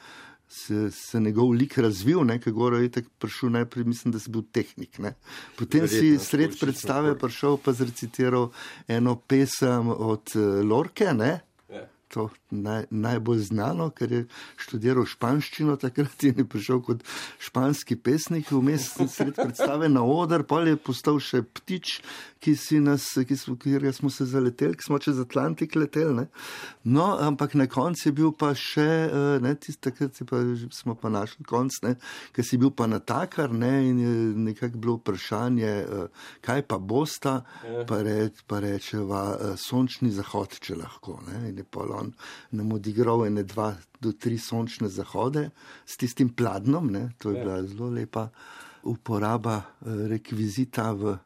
se, 0.49 0.91
se 0.91 1.21
njegov 1.21 1.51
lik 1.51 1.79
razvil, 1.79 2.25
nekaj 2.25 2.53
gore 2.53 2.83
je 2.83 2.91
tako 2.91 3.09
prišel 3.19 3.51
najprej, 3.51 3.85
mislim, 3.85 4.13
da 4.13 4.19
si 4.19 4.31
bil 4.31 4.45
tehnik. 4.53 4.99
Ne. 4.99 5.15
Potem 5.59 5.81
Verjetno, 5.81 6.21
si 6.21 6.29
sred 6.29 6.55
predstave 6.61 7.17
prišel 7.19 7.59
pa 7.59 7.73
zrecitiral 7.73 8.51
eno 8.89 9.17
pesem 9.17 9.89
od 9.89 10.33
uh, 10.35 10.63
Lorke, 10.65 11.13
ne 11.15 11.41
to 12.17 12.31
naj, 12.51 12.87
najbolj 12.91 13.39
znano, 13.51 13.91
ker 13.93 14.13
je 14.13 14.23
študiral 14.57 15.05
španščino 15.05 15.77
takrat 15.81 16.25
in 16.25 16.41
je 16.41 16.47
prišel 16.49 16.81
kot 16.87 17.03
španski 17.45 17.99
pesnik, 18.01 18.49
vmes 18.49 18.89
sred 19.13 19.35
predstave 19.37 19.91
na 19.93 20.01
oder, 20.01 20.47
pa 20.49 20.63
je 20.65 20.79
postal 20.81 21.21
še 21.21 21.43
ptič, 21.45 21.99
ki, 22.41 22.55
nas, 22.81 23.11
ki 23.29 23.37
smo, 23.37 23.57
smo 23.93 24.11
se 24.13 24.25
zaleteli, 24.31 24.79
ki 24.79 24.87
smo 24.87 25.01
čez 25.03 25.21
Atlantik 25.21 25.77
leteli. 25.77 26.15
Ne? 26.23 26.27
No, 26.85 27.11
ampak 27.21 27.55
na 27.59 27.67
koncu 27.69 28.09
je 28.09 28.15
bil 28.17 28.33
pa 28.33 28.55
še, 28.57 28.87
eh, 28.87 29.37
ne, 29.45 29.53
tist, 29.61 29.83
takrat 29.85 30.17
pa, 30.29 30.41
smo 30.73 30.97
pa 30.97 31.13
našli 31.13 31.45
konc, 31.45 31.77
ne, 31.85 31.97
ker 32.33 32.47
si 32.47 32.57
bil 32.61 32.73
pa 32.73 32.89
natakar 32.89 33.53
ne, 33.53 33.75
in 33.91 34.01
je 34.01 34.15
nekako 34.49 34.81
bilo 34.81 34.97
vprašanje, 35.03 35.75
eh, 35.85 36.25
kaj 36.47 36.65
pa 36.71 36.81
bosta, 36.81 37.43
ja. 37.67 37.85
pa, 37.89 38.01
reč, 38.07 38.41
pa 38.49 38.63
rečeva 38.65 39.25
eh, 39.35 39.57
sončni 39.61 40.13
zahod, 40.15 40.57
če 40.63 40.81
lahko. 40.81 41.19
Ne, 41.29 41.53
on 41.97 42.06
nam 42.51 42.73
odigral 42.73 43.27
ene 43.27 43.43
dva 43.43 43.75
do 44.01 44.13
tri 44.13 44.39
sončne 44.39 44.89
zahode 44.89 45.51
s 45.87 45.97
tistim 45.97 46.29
pladnom, 46.29 46.91
ne? 46.93 47.11
to 47.19 47.31
je 47.31 47.39
ja. 47.39 47.45
bila 47.45 47.63
zelo 47.63 47.91
lepa 47.91 48.29
uporaba 48.83 49.57
eh, 49.63 50.07
rekvizita 50.15 50.93
v 50.93 51.17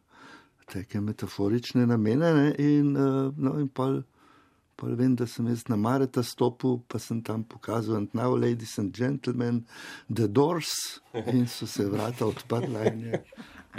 take 0.71 1.01
metaforične 1.01 1.87
namene 1.87 2.33
ne? 2.35 2.55
in, 2.59 2.97
eh, 2.97 3.33
no, 3.37 3.59
in 3.59 3.69
pol. 3.69 4.03
Pa 4.81 4.87
vem, 4.97 5.13
da 5.13 5.27
sem 5.29 5.45
jaz 5.53 5.67
na 5.69 5.77
Mareta 5.77 6.23
stopil, 6.25 6.79
pa 6.89 6.97
sem 6.99 7.19
tam 7.21 7.43
pokazal, 7.45 7.97
and 7.97 8.15
now, 8.15 8.33
ladies 8.33 8.79
and 8.79 8.95
gentlemen, 8.97 9.67
the 10.09 10.27
doors, 10.27 11.01
in 11.13 11.47
so 11.47 11.67
se 11.67 11.85
vrata 11.85 12.25
odprla, 12.25 12.89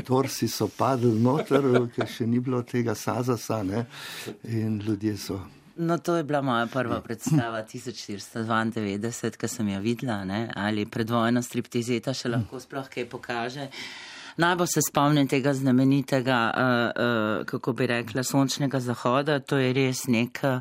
dorsi 0.05 0.47
so 0.47 0.67
padli 0.67 1.17
noter, 1.17 1.65
ker 1.95 2.05
še 2.05 2.27
ni 2.29 2.37
bilo 2.39 2.61
tega 2.61 2.93
sazasa, 2.93 3.63
ne? 3.63 3.87
in 4.43 4.77
ljudje 4.85 5.17
so 5.17 5.39
No, 5.75 5.97
to 5.97 6.15
je 6.15 6.23
bila 6.23 6.41
moja 6.41 6.65
prva 6.67 7.01
predstava 7.01 7.63
1492, 7.63 9.37
ki 9.37 9.47
sem 9.47 9.69
jo 9.69 9.79
videla, 9.79 10.23
ne? 10.25 10.49
ali 10.55 10.85
predvojna 10.85 11.41
striptizeta 11.41 12.13
še 12.13 12.29
lahko 12.29 12.59
sploh 12.59 12.89
kaj 12.91 13.07
pokaže. 13.09 13.69
Najbolj 14.41 14.67
se 14.67 14.81
spomnim 14.87 15.27
tega 15.27 15.53
znamenitega, 15.53 16.39
uh, 16.51 16.63
uh, 16.63 17.45
kako 17.45 17.73
bi 17.73 17.87
rekla, 17.87 18.23
sončnega 18.23 18.79
zahoda. 18.79 19.39
To 19.39 19.59
je 19.59 19.73
res 19.75 20.07
nek. 20.07 20.39
Uh, 20.43 20.59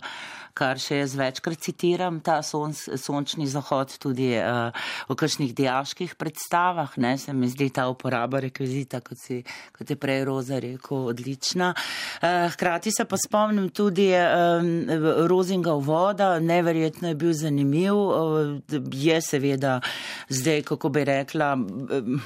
kar 0.54 0.80
še 0.80 1.00
jaz 1.02 1.14
večkrat 1.18 1.60
citiram, 1.64 2.20
ta 2.24 2.40
son, 2.46 2.74
sončni 2.74 3.46
zahod 3.50 3.92
tudi 4.02 4.32
uh, 4.38 4.70
v 5.08 5.16
kakšnih 5.18 5.54
diaških 5.56 6.14
predstavah. 6.20 6.96
Ne, 7.00 7.16
se 7.18 7.34
mi 7.36 7.48
zdi 7.50 7.70
ta 7.74 7.86
uporaba 7.90 8.42
rekvizita, 8.44 9.02
kot, 9.04 9.18
si, 9.20 9.40
kot 9.76 9.90
je 9.90 9.98
prej 10.00 10.24
Roza 10.28 10.60
rekel, 10.62 11.10
odlična. 11.12 11.72
Uh, 12.20 12.48
hkrati 12.54 12.92
se 12.94 13.06
pa 13.08 13.18
spomnim 13.20 13.70
tudi 13.74 14.10
um, 14.14 14.70
Rozinga 15.30 15.76
voda, 15.78 16.32
neverjetno 16.40 17.12
je 17.12 17.20
bil 17.20 17.34
zanimiv. 17.36 17.94
Uh, 17.94 18.58
je 18.92 19.20
seveda 19.24 19.80
zdaj, 20.28 20.62
kako 20.70 20.88
bi 20.88 21.04
rekla, 21.04 21.54
um, 21.54 22.20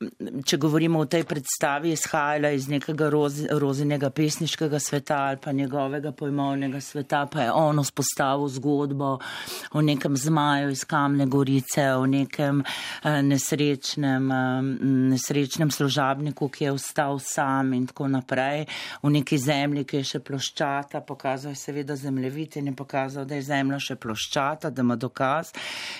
če 0.00 0.56
govorimo 0.56 1.02
o 1.02 1.06
tej 1.10 1.26
predstavi, 1.28 1.90
izhajala 1.92 2.54
iz 2.56 2.70
nekega 2.72 3.10
roz, 3.12 3.42
rozinega 3.60 4.08
pesniškega 4.10 4.78
sveta 4.80 5.18
ali 5.28 5.36
pa 5.44 5.52
njegovega 5.52 6.12
pojmovnega 6.16 6.80
sveta, 6.80 7.26
pa 7.32 7.42
je 7.42 7.52
on 7.52 7.82
vzpostavil 7.84 8.48
zgodbo 8.48 9.10
o 9.72 9.82
nekem 9.84 10.16
zmaju 10.16 10.70
iz 10.70 10.84
kamne 10.88 11.26
gorice, 11.26 11.84
o 12.00 12.06
nekem 12.06 12.62
eh, 12.64 13.20
nesrečnem, 13.22 14.30
eh, 14.32 14.62
nesrečnem 15.12 15.70
služabniku, 15.70 16.48
ki 16.48 16.64
je 16.64 16.72
ostal 16.72 17.18
sam 17.18 17.74
in 17.76 17.86
tako 17.86 18.08
naprej, 18.08 18.64
v 19.02 19.12
neki 19.18 19.38
zemlji, 19.38 19.84
ki 19.84 20.00
je 20.00 20.08
še 20.14 20.22
ploščata, 20.24 21.04
pokazal 21.04 21.52
je 21.52 21.60
seveda 21.60 21.96
zemljevid 21.96 22.56
in 22.56 22.72
je 22.72 22.76
pokazal, 22.76 23.28
da 23.28 23.36
je 23.36 23.44
zemlja 23.50 23.82
še 23.90 23.98
ploščata, 24.00 24.72
da 24.72 24.82
ima 24.82 24.96
dokaz 24.96 25.52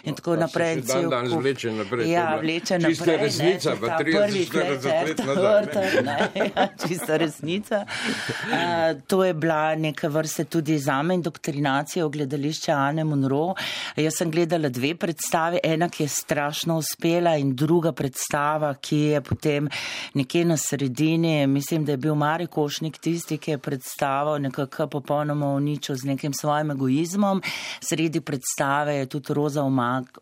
in 0.08 0.16
tako 0.16 0.38
no, 0.38 0.46
naprej. 0.46 0.80
Dan, 0.88 1.12
dan 1.12 1.30
vleče 1.36 1.76
naprej. 1.76 2.08
Ja, 2.08 2.26
vleče 2.40 2.80
naprej 2.80 3.89
ta 3.90 4.04
prvi 4.04 4.46
klet, 4.46 4.84
vrta, 5.20 5.80
ne, 6.08 6.30
ja, 6.34 6.68
čista 6.86 7.16
resnica. 7.16 7.84
Uh, 7.84 9.00
to 9.06 9.24
je 9.24 9.34
bila 9.34 9.74
neka 9.74 10.08
vrsta 10.08 10.44
tudi 10.44 10.78
zame 10.78 11.14
indoktrinacija 11.14 12.06
v 12.06 12.10
gledališče 12.10 12.72
Ane 12.72 13.04
Monro. 13.04 13.54
Jaz 13.96 14.18
sem 14.18 14.30
gledala 14.30 14.68
dve 14.68 14.94
predstave, 14.94 15.60
ena, 15.64 15.88
ki 15.88 16.04
je 16.04 16.08
strašno 16.08 16.78
uspela 16.78 17.36
in 17.36 17.54
druga 17.56 17.92
predstava, 17.92 18.74
ki 18.74 18.96
je 18.96 19.20
potem 19.20 19.68
nekje 20.14 20.44
na 20.44 20.56
sredini, 20.56 21.46
mislim, 21.46 21.84
da 21.84 21.92
je 21.92 21.96
bil 21.96 22.14
Mari 22.14 22.46
Košnik 22.46 22.98
tisti, 22.98 23.38
ki 23.38 23.50
je 23.50 23.58
predstaval 23.58 24.40
nekako 24.40 24.86
popolnoma 24.86 25.52
uničil 25.54 25.96
z 25.96 26.04
nekim 26.04 26.32
svojim 26.32 26.70
egoizmom. 26.70 27.42
Sredi 27.80 28.20
predstave 28.20 28.94
je 28.94 29.06
tudi 29.06 29.34
Roza 29.34 29.64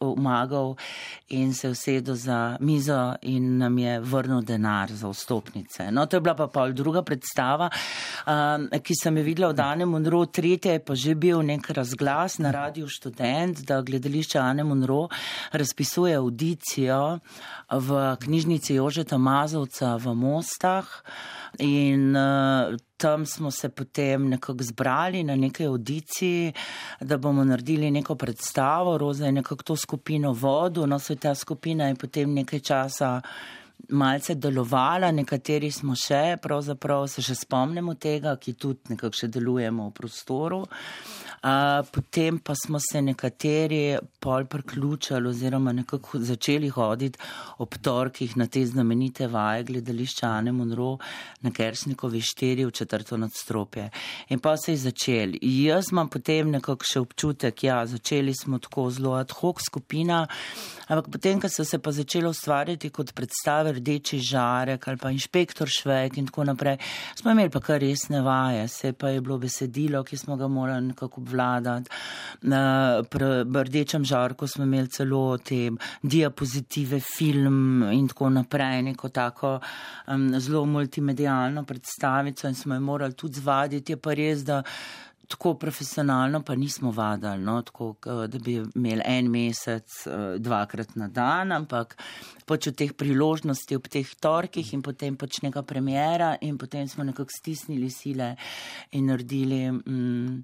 umagal 0.00 0.74
in 1.28 1.54
se 1.54 1.68
usedel 1.68 2.14
za 2.14 2.56
mizo 2.60 3.14
in 3.22 3.57
nam 3.58 3.78
je 3.78 3.98
vrnil 4.00 4.42
denar 4.46 4.92
za 4.92 5.10
vstopnice. 5.10 5.90
No, 5.90 6.06
to 6.06 6.16
je 6.16 6.24
bila 6.24 6.34
pa 6.38 6.46
pol 6.52 6.72
druga 6.72 7.02
predstava, 7.02 7.70
um, 8.26 8.68
ki 8.70 8.96
sem 9.02 9.18
jo 9.18 9.26
videla 9.26 9.52
v 9.52 9.58
Dane 9.58 9.86
Monro, 9.86 10.24
tretja 10.26 10.76
je 10.76 10.84
pa 10.84 10.94
že 10.94 11.14
bil 11.14 11.42
nek 11.42 11.70
razglas 11.70 12.38
na 12.38 12.52
radiju 12.54 12.88
študent, 12.88 13.64
da 13.66 13.82
gledališče 13.82 14.38
Ane 14.38 14.64
Monro 14.64 15.08
razpisuje 15.52 16.16
audicijo 16.16 17.18
v 17.70 18.16
knjižnici 18.22 18.78
Jožeta 18.78 19.18
Mazovca 19.18 19.96
v 19.96 20.14
Mostah. 20.14 20.86
In 21.58 22.16
uh, 22.16 22.76
tam 22.98 23.26
smo 23.26 23.50
se 23.50 23.68
potem 23.68 24.28
nekako 24.28 24.62
zbrali 24.62 25.22
na 25.24 25.36
nekaj 25.36 25.66
audiciji, 25.66 26.52
da 27.00 27.16
bomo 27.16 27.44
naredili 27.44 27.90
neko 27.90 28.14
predstavo. 28.14 28.98
Roza 28.98 29.26
je 29.26 29.32
nekako 29.32 29.62
to 29.62 29.76
skupino 29.76 30.32
vodu, 30.32 30.86
no 30.86 30.98
se 30.98 31.16
ta 31.16 31.34
skupina 31.34 31.88
je 31.88 31.94
potem 31.94 32.34
nekaj 32.34 32.60
časa 32.60 33.20
malce 33.88 34.34
delovala, 34.34 35.10
nekateri 35.14 35.70
smo 35.72 35.96
še, 35.96 36.36
pravzaprav 36.42 37.06
se 37.08 37.22
še 37.24 37.36
spomnimo 37.38 37.94
tega, 38.00 38.36
ki 38.36 38.54
tudi 38.60 38.94
nekako 38.94 39.16
še 39.16 39.30
delujemo 39.32 39.88
v 39.88 39.94
prostoru. 39.96 40.64
Uh, 41.38 41.86
potem 41.94 42.40
pa 42.42 42.56
smo 42.58 42.80
se 42.82 42.98
nekateri 42.98 43.94
pol 44.18 44.48
priključili 44.50 45.28
oziroma 45.30 45.70
nekako 45.72 46.18
začeli 46.18 46.66
hoditi 46.74 47.20
ob 47.62 47.76
torkih 47.78 48.34
na 48.36 48.48
te 48.50 48.64
znamenite 48.66 49.28
vaje 49.30 49.62
gledališča 49.68 50.26
Ane 50.26 50.50
Monro 50.52 50.96
na 51.46 51.52
Kersnikovi 51.54 52.20
štiri 52.20 52.66
v 52.66 52.74
četrto 52.74 53.16
nadstropje. 53.16 53.86
In 54.34 54.42
pa 54.42 54.56
se 54.56 54.74
je 54.74 54.82
začel. 54.88 55.38
Jaz 55.42 55.92
imam 55.92 56.10
potem 56.10 56.50
nekako 56.50 56.84
še 56.84 57.04
občutek, 57.06 57.62
ja, 57.62 57.84
začeli 57.86 58.34
smo 58.34 58.58
tako 58.58 58.88
zelo 58.90 59.14
ad 59.14 59.30
hoc 59.38 59.62
skupina, 59.62 60.24
ampak 60.88 61.12
potem, 61.14 61.38
ko 61.38 61.48
so 61.48 61.64
se 61.64 61.78
pa 61.78 61.94
začeli 61.94 62.26
ustvarjati 62.26 62.90
kot 62.90 63.14
predstave 63.14 63.67
Rdeči 63.72 64.18
žarek 64.18 64.88
ali 64.88 64.96
pa 64.96 65.10
inšpektor 65.10 65.68
Švek 65.68 66.18
in 66.18 66.26
tako 66.26 66.44
naprej, 66.44 66.78
smo 67.14 67.30
imeli 67.30 67.50
pa 67.50 67.60
kar 67.60 67.80
resne 67.80 68.20
vaje, 68.22 68.68
se 68.68 68.92
pa 68.92 69.08
je 69.08 69.20
bilo 69.20 69.38
besedilo, 69.38 70.02
ki 70.04 70.16
smo 70.16 70.36
ga 70.36 70.48
morali 70.48 70.86
nekako 70.86 71.20
obvladati. 71.20 71.90
Pri 73.10 73.28
rdečem 73.64 74.04
žarku 74.04 74.46
smo 74.46 74.64
imeli 74.64 74.88
celo 74.88 75.38
te 75.38 75.70
diapozitive, 76.02 77.00
film 77.00 77.82
in 77.92 78.08
tako 78.08 78.30
naprej, 78.30 78.82
neko 78.82 79.08
tako 79.08 79.58
um, 80.06 80.40
zelo 80.40 80.64
multimedijalno 80.64 81.64
predstavico 81.64 82.48
in 82.48 82.54
smo 82.54 82.74
jo 82.74 82.80
morali 82.80 83.14
tudi 83.14 83.40
zvaditi. 83.40 83.92
Je 83.92 83.96
pa 83.96 84.14
res, 84.14 84.44
da 84.44 84.62
tako 85.28 85.54
profesionalno 85.60 86.42
pa 86.42 86.54
nismo 86.54 86.90
vadali, 86.90 87.42
no, 87.44 87.62
tako, 87.62 87.94
da 88.02 88.38
bi 88.38 88.54
imeli 88.74 89.02
en 89.04 89.30
mesec, 89.30 90.06
dvakrat 90.38 90.94
na 90.96 91.08
dan, 91.08 91.52
ampak 91.52 91.96
pač 92.48 92.70
v 92.70 92.74
teh 92.80 92.94
priložnosti, 92.96 93.76
ob 93.76 93.90
teh 93.92 94.08
torkih 94.20 94.72
in 94.72 94.82
potem 94.82 95.20
pač 95.20 95.42
neka 95.44 95.62
premjera 95.68 96.34
in 96.40 96.56
potem 96.58 96.88
smo 96.88 97.04
nekako 97.04 97.36
stisnili 97.38 97.90
sile 97.92 98.34
in 98.96 99.12
naredili. 99.12 99.68
Mm, 99.70 100.42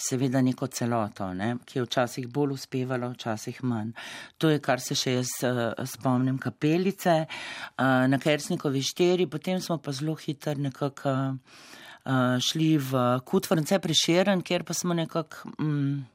seveda 0.00 0.40
neko 0.40 0.68
celoto, 0.70 1.26
ne, 1.34 1.56
ki 1.66 1.78
je 1.78 1.82
včasih 1.84 2.28
bolj 2.30 2.54
uspevalo, 2.54 3.10
včasih 3.10 3.58
manj. 3.66 3.90
To 4.38 4.48
je, 4.48 4.60
kar 4.62 4.80
se 4.80 4.94
še 4.96 5.16
jaz 5.16 5.32
uh, 5.44 5.60
spomnim, 5.84 6.38
kapelice 6.38 7.16
uh, 7.26 8.06
na 8.08 8.20
Kersnikovi 8.22 8.84
štiri, 8.86 9.26
potem 9.26 9.60
smo 9.60 9.80
pa 9.82 9.92
zelo 9.92 10.14
hitro 10.14 10.54
nekako. 10.56 11.10
uh, 11.10 11.79
šli 12.40 12.78
v 12.78 13.02
Kutvrnce 13.24 13.78
preširen, 13.78 14.42
kjer 14.42 14.64
pa 14.64 14.74
smo 14.74 14.94
nekako. 14.94 15.52
Um, 15.58 16.06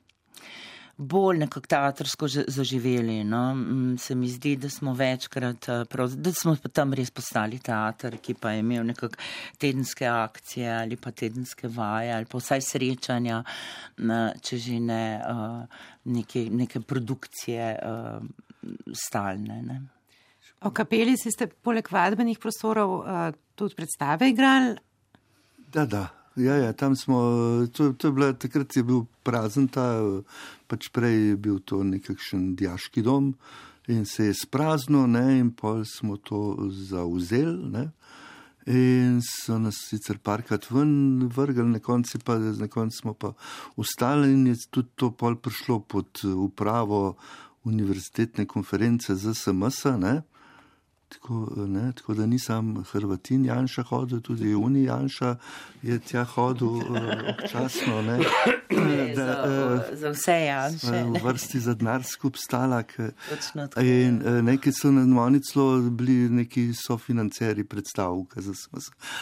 bolj 0.97 1.37
nekako 1.37 1.67
teatrsko 1.67 2.27
zaživeli. 2.47 3.23
No? 3.23 3.55
Mm, 3.55 3.97
se 3.97 4.15
mi 4.15 4.27
zdi, 4.27 4.55
da 4.55 4.69
smo 4.69 4.93
večkrat, 4.93 5.69
eh, 5.69 6.07
da 6.15 6.33
smo 6.33 6.55
tam 6.55 6.93
res 6.93 7.11
postali 7.11 7.59
teater, 7.59 8.17
ki 8.17 8.33
pa 8.33 8.51
je 8.51 8.59
imel 8.59 8.85
nekak 8.85 9.17
tedenske 9.57 10.07
akcije 10.07 10.71
ali 10.71 10.95
pa 10.95 11.11
tedenske 11.11 11.67
vaje 11.67 12.13
ali 12.13 12.25
pa 12.25 12.37
vsaj 12.37 12.61
srečanja, 12.61 13.43
če 14.41 14.57
že 14.57 14.79
ne 14.79 15.03
eh, 15.19 15.83
neke, 16.05 16.47
neke 16.49 16.79
produkcije 16.79 17.75
eh, 17.75 18.19
stalne. 18.93 19.61
Ne? 19.61 19.81
O 20.61 20.71
kapeli 20.71 21.17
ste 21.17 21.47
poleg 21.47 21.91
vadbenih 21.91 22.39
prostorov 22.39 23.03
tudi 23.55 23.75
predstave 23.75 24.29
igrali? 24.29 24.73
Da, 25.75 25.86
da. 25.86 26.08
Ja, 26.36 26.55
ja, 26.55 26.74
tam 26.74 26.96
smo, 26.96 27.17
to, 27.74 27.94
to 27.94 28.08
je 28.08 28.12
bila, 28.12 28.34
takrat 28.34 28.75
je 28.75 28.84
bil 28.84 29.01
prazen 29.27 29.67
ta, 29.67 29.84
pač 30.72 30.88
prej 30.96 31.15
je 31.15 31.34
bil 31.36 31.58
to 31.67 31.82
nekakšen 31.84 32.53
diaški 32.55 33.03
dom 33.03 33.34
in 33.91 34.05
se 34.08 34.29
je 34.29 34.38
sprazno, 34.39 35.03
ne, 35.08 35.39
in 35.39 35.50
pol 35.51 35.84
smo 35.84 36.15
to 36.15 36.70
zauzeli, 36.72 37.72
ne, 37.75 37.84
in 38.72 39.20
so 39.24 39.58
nas 39.60 39.82
sicer 39.89 40.22
parkrat 40.24 40.70
ven 40.72 41.27
vrgli, 41.36 41.67
na 41.74 41.84
konci 41.84 42.24
pa, 42.24 42.38
na 42.39 42.72
konci 42.72 43.01
smo 43.03 43.13
pa 43.13 43.34
ustali 43.75 44.32
in 44.32 44.48
je 44.53 44.55
tudi 44.72 44.96
to 44.96 45.12
pol 45.12 45.36
prišlo 45.36 45.82
pod 45.84 46.24
upravo 46.24 47.17
univerzitetne 47.67 48.48
konference 48.48 49.12
ZSMS, 49.12 49.84
ne, 50.00 50.22
Tako, 51.09 51.47
ne, 51.55 51.91
tako 51.95 52.13
da 52.13 52.25
nisem 52.25 52.83
Hrvatin 52.91 53.45
Janša 53.45 53.83
hodil, 53.83 54.21
tudi 54.21 54.50
Juni 54.50 54.83
Janša 54.83 55.35
je 55.81 56.00
tja 56.00 56.24
hodil 56.24 56.67
uh, 56.67 56.83
občasno. 57.29 58.01
Ne, 58.01 58.17
da, 59.15 59.25
za, 59.25 59.43
uh, 59.91 60.00
za 60.00 60.09
vse 60.09 60.31
Janše. 60.45 61.03
V 61.03 61.21
vrsti 61.24 61.59
za 61.59 61.74
denar 61.74 62.03
skup 62.03 62.38
stala. 62.38 62.83
In 63.81 64.21
uh, 64.25 64.41
nekaj 64.41 64.74
so 64.74 64.91
na 64.91 65.24
oni 65.24 65.41
celo 65.43 65.77
bili 65.81 66.29
neki 66.29 66.71
sofinanceri 66.74 67.63
predstav. 67.63 68.25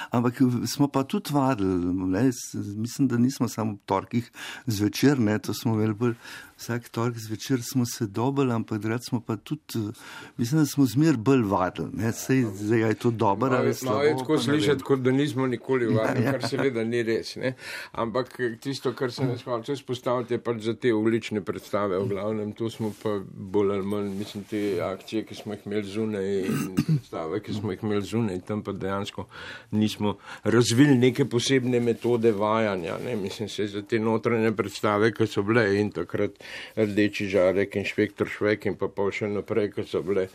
Ampak 0.10 0.42
smo 0.68 0.88
pa 0.88 1.04
tudi 1.04 1.34
vadili. 1.34 1.94
Ne, 1.94 2.32
mislim, 2.54 3.08
da 3.08 3.18
nismo 3.18 3.48
samo 3.48 3.72
ob 3.72 3.80
torkih 3.86 4.32
zvečer, 4.66 5.20
ne, 5.20 5.40
to 5.40 5.54
smo 5.54 5.74
imeli 5.74 5.94
bolj 5.94 6.16
vsak 6.58 6.90
torek 6.90 7.18
zvečer 7.18 7.62
smo 7.64 7.86
se 7.86 8.08
dobili, 8.08 8.54
ampak 8.54 8.80
drugače 8.80 9.04
smo 9.10 9.22
pa 9.22 9.36
tudi, 9.36 9.92
mislim, 10.38 10.62
da 10.62 10.66
smo 10.66 10.86
zmer 10.86 11.18
bolj 11.18 11.42
vadili. 11.42 12.12
Sej, 12.14 12.46
zdaj 12.56 12.80
je 12.80 12.94
to 12.94 13.12
dobro. 13.12 13.56
Ali 13.56 13.74
slabo, 13.74 14.04
je 14.04 14.18
tako 14.18 14.38
slišati, 14.38 14.84
kot 14.84 15.00
da 15.00 15.12
nismo 15.12 15.48
nikoli 15.48 15.86
vadili, 15.86 16.26
ja, 16.26 16.32
ja. 16.32 16.32
kar 16.32 16.50
seveda 16.50 16.84
ni 16.84 17.04
res. 17.04 17.36
Ne? 17.36 17.54
Ampak 17.92 18.38
tisto, 18.62 18.94
kar 18.94 19.12
se 19.12 19.26
nas 19.26 19.44
hvala, 19.44 19.64
če 19.64 19.76
spostavite 19.76 20.38
pač 20.44 20.62
za 20.68 20.74
te 20.74 20.94
ulične 20.94 21.42
predstave, 21.42 22.00
v 22.00 22.10
glavnem, 22.14 22.54
to 22.58 22.70
smo 22.70 22.94
pa 23.04 23.18
bolj 23.34 23.74
ali 23.78 23.88
manj, 23.88 24.12
mislim, 24.18 24.44
te 24.50 24.64
akcije, 24.84 25.26
ki 25.30 25.36
smo 25.36 25.58
jih 25.58 25.68
imeli 25.68 25.88
zunaj 25.90 26.32
in 26.44 26.76
predstave, 26.80 27.42
ki 27.44 27.58
smo 27.60 27.74
jih 27.74 27.84
imeli 27.84 28.06
zunaj, 28.08 28.42
tam 28.48 28.64
pa 28.64 28.72
dejansko 28.72 29.28
nismo 29.72 30.18
razvili 30.44 30.98
neke 30.98 31.26
posebne 31.26 31.80
metode 31.80 32.32
vajanja. 32.32 32.98
Ne? 33.06 33.16
Mislim, 33.16 33.50
se 33.50 33.68
za 33.68 33.82
te 33.82 34.00
notranje 34.00 34.52
predstave, 34.56 35.12
ki 35.13 35.28
so 35.28 35.44
bile 35.44 35.66
in 35.80 35.92
takrat 35.92 36.39
rdeči 36.76 37.30
žarek, 37.30 37.76
inšpektor 37.76 38.30
Švek 38.30 38.70
in 38.72 38.78
pa 38.80 38.88
pa 38.88 39.10
še 39.12 39.32
naprej, 39.32 39.72
ko 39.76 39.88
so 39.88 40.04
bile 40.06 40.28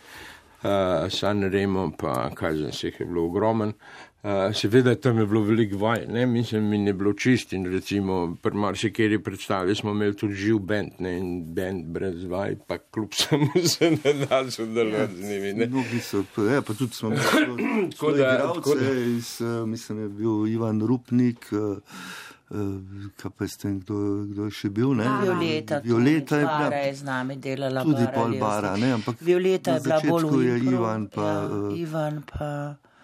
uh, 0.63 1.09
San 1.09 1.43
Remo, 1.43 1.91
pa 1.97 2.29
kaj 2.35 2.55
za 2.55 2.69
vse 2.73 2.93
je 2.99 3.05
bilo 3.05 3.25
ogromen. 3.25 3.73
Uh, 4.19 4.51
seveda 4.53 4.95
tam 4.95 5.19
je 5.19 5.25
bilo 5.25 5.41
veliko 5.47 5.77
vaj, 5.77 6.01
ne? 6.07 6.25
mislim, 6.25 6.63
mi 6.63 6.85
je 6.85 6.93
bilo 6.93 7.13
čist 7.13 7.53
in 7.53 7.65
recimo 7.71 8.35
pri 8.41 8.51
marsikeri 8.51 9.19
predstavi 9.23 9.75
smo 9.75 9.91
imeli 9.91 10.15
tudi 10.15 10.33
živ 10.35 10.57
bend, 10.59 10.99
ne? 10.99 11.13
in 11.17 11.53
bend 11.55 11.85
brez 11.85 12.25
vaj, 12.27 12.55
pa 12.67 12.77
kljub 12.77 13.13
samo 13.15 13.47
se 13.73 13.91
ne 13.91 14.13
da 14.13 14.51
sodelovati 14.51 15.15
z 15.15 15.29
njimi. 15.29 15.53
Ne? 15.53 15.67
Mnogi 15.67 15.99
so, 15.99 16.23
ja, 16.51 16.61
pa 16.61 16.73
tudi 16.73 16.93
smo 16.93 17.09
imeli 17.15 17.91
tako 17.91 18.11
da, 18.11 18.53
tako 18.53 18.75
da. 18.75 18.91
Iz, 18.91 19.41
uh, 19.41 19.67
mislim, 19.67 20.01
je 20.01 20.09
bil 20.09 20.47
Ivan 20.47 20.81
Rupnik. 20.81 21.47
Uh, 21.51 21.77
Eh, 21.79 22.28
kaj 22.49 23.31
pa 23.37 23.47
ste, 23.47 23.69
kdo, 23.69 24.25
kdo 24.25 24.49
je 24.49 24.51
še 24.57 24.69
bil? 24.73 24.95
Ne? 24.97 25.05
Violeta, 25.21 25.79
Violeta 25.85 26.39
je 26.41 26.45
bila 26.45 26.81
je 26.81 26.93
z 26.95 27.03
nami 27.05 27.35
delala. 27.37 27.83
Tudi 27.85 28.07
pol 28.15 28.33
bara, 28.41 28.73
ne, 28.77 28.93
ampak 28.97 29.21
Violeta 29.21 29.77
je 29.77 29.85
bila 29.85 29.99
bolj 30.01 30.47
je 30.47 30.55
Ivan 30.73 31.07
pa. 31.13 31.21
Ja, 31.21 31.45
uh, 31.45 31.77
Ivan 31.77 32.23
pa. 32.25 32.49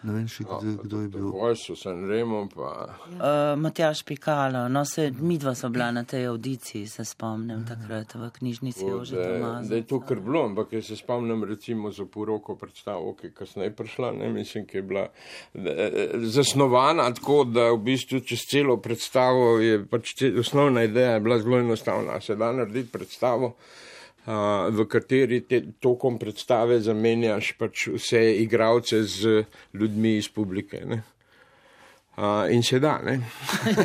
Ne 0.05 0.13
vem 0.13 0.27
še, 0.29 0.43
kdo, 0.45 0.73
kdo 0.83 0.99
je 1.01 1.09
bil. 1.09 1.29
Vojso, 1.33 1.75
San 1.75 2.03
Remo 2.09 2.43
pa. 2.51 2.71
Uh, 3.09 3.55
Matjaš 3.57 4.03
Pikalo, 4.05 4.67
no 4.69 4.83
se, 4.85 5.07
midva 5.17 5.55
so 5.57 5.69
bila 5.73 5.89
na 5.91 6.03
tej 6.05 6.27
audiciji, 6.29 6.85
se 6.87 7.05
spomnim 7.05 7.63
takrat 7.65 8.13
v 8.13 8.29
knjižnici 8.37 8.85
Ože 8.85 9.15
Tomaza. 9.17 9.69
Da 9.69 9.79
je 9.79 9.87
to 9.89 9.99
kar 10.05 10.21
bilo, 10.21 10.43
ampak 10.51 10.75
jaz 10.77 10.91
se 10.91 10.99
spomnim 10.99 11.43
recimo 11.43 11.91
za 11.91 12.05
poroko 12.05 12.55
predstavo, 12.59 13.15
ki 13.17 13.31
je 13.31 13.33
kasneje 13.39 13.73
prišla, 13.75 14.11
ne 14.19 14.29
mislim, 14.35 14.67
ki 14.69 14.77
je 14.77 14.85
bila 14.85 15.07
zasnovana 16.29 17.09
tako, 17.15 17.41
da 17.49 17.71
v 17.73 17.81
bistvu 17.89 18.21
čez 18.27 18.45
celo 18.51 18.77
predstavo 18.77 19.57
je 19.63 19.81
pač 19.89 20.13
osnovna 20.39 20.85
ideja 20.85 21.17
je 21.17 21.25
bila 21.25 21.39
zelo 21.41 21.59
enostavna. 21.59 22.21
Se 22.21 22.35
da 22.35 22.51
narediti 22.53 22.91
predstavo 22.91 23.55
v 24.25 24.85
kateri 24.89 25.41
te 25.45 25.61
tokom 25.79 26.17
predstave 26.21 26.79
zamenjaš 26.81 27.51
pač 27.59 27.87
vse 27.93 28.21
igravce 28.41 29.03
z 29.03 29.43
ljudmi 29.73 30.15
iz 30.17 30.29
publike. 30.29 30.81
Ne? 30.85 31.03
Uh, 32.15 32.45
in 32.47 32.61
še 32.63 32.77
da, 32.79 32.93
ne. 33.03 33.17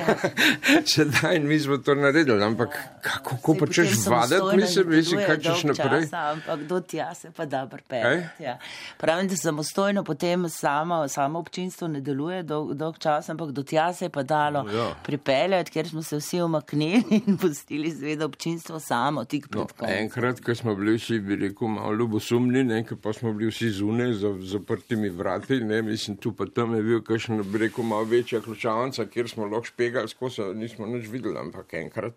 še 0.90 1.02
da, 1.10 1.32
in 1.34 1.48
mi 1.50 1.56
smo 1.58 1.80
to 1.82 1.96
naredili, 1.98 2.38
ampak 2.46 2.76
kako, 3.02 3.40
kako 3.40 3.54
pa 3.58 3.66
češ 3.66 4.04
vaditi, 4.06 4.56
mislim, 4.60 4.92
mislim, 4.92 5.22
kaj 5.26 5.38
češ 5.42 5.64
naprej. 5.72 6.04
Časa, 6.04 6.20
ampak 6.36 6.62
do 6.68 6.78
tja 6.80 7.08
se 7.18 7.32
pa 7.34 7.42
da 7.50 7.64
pripelje. 7.66 8.28
Ja. 8.38 8.54
Pravim, 9.02 9.26
da 9.26 9.34
samostojno 9.36 10.04
potem 10.06 10.46
samo, 10.48 11.00
samo 11.08 11.42
občinstvo 11.42 11.88
ne 11.90 12.04
deluje 12.06 12.44
dolg, 12.46 12.76
dolg 12.78 13.00
čas, 13.02 13.32
ampak 13.34 13.50
do 13.56 13.64
tja 13.66 13.88
se 13.98 14.06
je 14.06 14.12
pa 14.14 14.22
dalo 14.22 14.62
no, 14.62 14.78
ja. 14.78 14.86
pripeljati, 15.02 15.74
ker 15.74 15.90
smo 15.90 16.02
se 16.06 16.20
vsi 16.22 16.40
omaknili 16.46 17.18
in 17.26 17.34
pustili 17.34 17.90
zveda 17.90 18.30
občinstvo 18.30 18.78
samo, 18.78 19.24
tik 19.24 19.50
pred 19.50 19.64
no, 19.64 19.66
koncem. 19.74 19.96
Enkrat, 20.04 20.44
ko 20.46 20.54
smo 20.54 20.76
bili 20.78 20.94
vsi, 21.00 21.18
bi 21.18 21.40
rekel, 21.48 21.74
malo 21.74 21.98
ljubosumni, 21.98 22.62
nekaj 22.70 23.02
pa 23.02 23.10
smo 23.12 23.34
bili 23.34 23.50
vsi 23.50 23.74
zune 23.82 24.12
z 24.14 24.36
zaprtimi 24.54 25.10
vrati, 25.10 25.58
ne, 25.66 25.82
mislim, 25.82 26.16
tu 26.16 26.30
pa 26.30 26.46
tam 26.46 26.78
je 26.78 26.86
bil 26.86 27.02
kakšen, 27.02 27.42
bi 27.50 27.66
rekel, 27.66 27.90
malo 27.90 28.06
več 28.06 28.19
večja 28.20 28.40
ključavnica, 28.44 29.08
kjer 29.10 29.28
smo 29.28 29.48
lahko 29.48 29.72
špegali 29.72 30.08
skozi, 30.08 30.52
nismo 30.54 30.86
nič 30.86 31.08
videli, 31.08 31.38
ampak 31.38 31.74
enkrat 31.80 32.14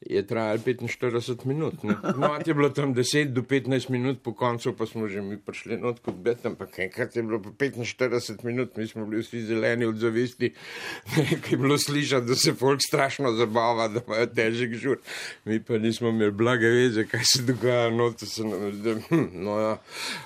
je 0.00 0.26
trajalo 0.26 0.58
45 0.58 1.46
minut. 1.46 1.74
No, 1.82 2.38
je 2.46 2.54
bilo 2.54 2.70
tam 2.70 2.94
10 2.94 3.24
do 3.24 3.42
15 3.42 3.90
minut, 3.90 4.22
po 4.22 4.32
koncu 4.32 4.72
pa 4.76 4.86
smo 4.86 5.08
že 5.08 5.22
mi 5.22 5.38
prišli 5.38 5.76
not 5.76 5.98
kot 6.00 6.14
bet, 6.14 6.46
ampak 6.46 6.78
enkrat 6.78 7.16
je 7.16 7.22
bilo 7.22 7.38
45 7.38 8.44
minut, 8.44 8.76
mi 8.76 8.86
smo 8.86 9.06
bili 9.06 9.22
vsi 9.22 9.42
zeleni 9.42 9.84
od 9.84 9.96
zavisti, 9.96 10.52
nekaj 11.16 11.50
je 11.50 11.56
bilo 11.56 11.78
slišati, 11.78 12.26
da 12.26 12.34
se 12.34 12.54
folk 12.54 12.80
strašno 12.88 13.32
zabava, 13.32 13.88
da 13.88 14.00
imajo 14.06 14.26
težek 14.26 14.74
žur. 14.74 14.98
Mi 15.44 15.62
pa 15.64 15.78
nismo 15.78 16.08
imeli 16.08 16.32
blage 16.32 16.66
veze, 16.66 17.06
kaj 17.06 17.24
se 17.24 17.42
dogaja, 17.42 17.90
no, 17.90 18.12
to 18.12 18.26
se 18.26 18.44
nam 18.44 18.72
zdi, 18.72 19.00
hm, 19.08 19.28
no 19.32 19.60
ja. 19.60 19.78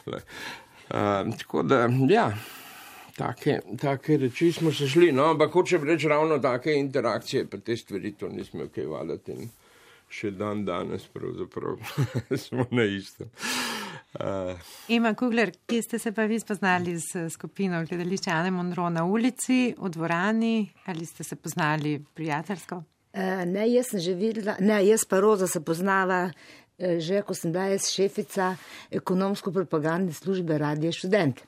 Uh, 0.06 0.18
tako 1.38 1.62
da, 1.62 1.88
ja. 2.08 2.32
Take, 3.16 3.60
take 3.80 4.16
reči 4.16 4.52
smo 4.52 4.72
se 4.72 4.86
šli, 4.88 5.12
no, 5.12 5.24
ampak 5.34 5.52
hočem 5.52 5.84
reči 5.84 6.08
ravno 6.08 6.38
take 6.38 6.72
interakcije, 6.72 7.46
pa 7.46 7.58
te 7.58 7.76
stvari 7.76 8.12
to 8.12 8.28
nismo 8.28 8.68
kaj 8.74 8.86
vaditi 8.88 9.32
in 9.32 9.50
še 10.12 10.30
dan 10.36 10.64
danes 10.64 11.04
pravzaprav 11.12 11.80
smo 12.44 12.66
na 12.70 12.84
istem. 12.84 13.28
Uh. 14.12 14.56
Ima 14.92 15.14
Kugler, 15.14 15.54
kje 15.66 15.82
ste 15.82 15.98
se 15.98 16.12
pa 16.12 16.24
vi 16.28 16.40
spoznali 16.40 16.98
z 17.00 17.28
skupino 17.32 17.80
gledališča 17.88 18.30
Ane 18.30 18.50
Monro 18.50 18.90
na 18.92 19.04
ulici, 19.04 19.74
v 19.78 19.92
dvorani 19.92 20.68
ali 20.86 21.06
ste 21.06 21.24
se 21.24 21.36
poznali 21.36 21.98
prijateljsko? 22.14 22.82
Uh, 23.12 23.44
ne, 23.48 23.68
jaz 23.72 23.92
sem 23.92 24.00
že 24.00 24.16
videla, 24.16 24.56
ne, 24.60 24.82
jaz 24.86 25.04
pa 25.08 25.20
Roza 25.20 25.48
se 25.48 25.64
poznava, 25.64 26.26
uh, 26.28 26.98
že 26.98 27.22
ko 27.24 27.36
sem 27.36 27.52
bila 27.52 27.70
jaz 27.72 27.88
šefica 27.92 28.54
ekonomsko-propagandne 28.90 30.12
službe 30.12 30.60
Radio 30.60 30.92
Študent. 30.92 31.40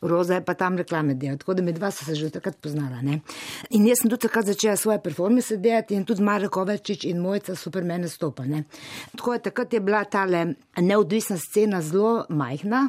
Roza 0.00 0.34
je 0.34 0.44
pa 0.44 0.54
tam 0.54 0.76
reklame 0.78 1.14
delala, 1.14 1.38
tako 1.38 1.54
da 1.54 1.62
med 1.62 1.74
dva 1.74 1.90
so 1.90 2.04
se 2.04 2.14
že 2.14 2.30
takrat 2.30 2.56
poznala. 2.62 3.02
Ne? 3.02 3.20
In 3.70 3.86
jaz 3.86 4.02
sem 4.02 4.10
tudi 4.10 4.26
takrat 4.26 4.46
začela 4.46 4.76
svoje 4.76 5.02
performance 5.02 5.56
delati 5.56 5.94
in 5.94 6.04
tudi 6.04 6.22
Marek 6.22 6.50
Kovačič 6.50 7.04
in 7.04 7.20
Mojca 7.20 7.54
super 7.56 7.84
mene 7.84 8.08
stopa. 8.08 8.44
Ne? 8.46 8.64
Tako 9.16 9.32
je 9.32 9.42
takrat 9.50 9.72
je 9.72 9.80
bila 9.80 10.04
ta 10.04 10.26
neodvisna 10.80 11.36
scena 11.36 11.82
zelo 11.82 12.24
majhna 12.28 12.88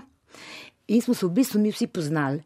in 0.87 1.01
smo 1.01 1.13
se 1.13 1.25
v 1.25 1.29
bistvu 1.29 1.61
mi 1.61 1.71
vsi 1.71 1.87
poznali. 1.87 2.43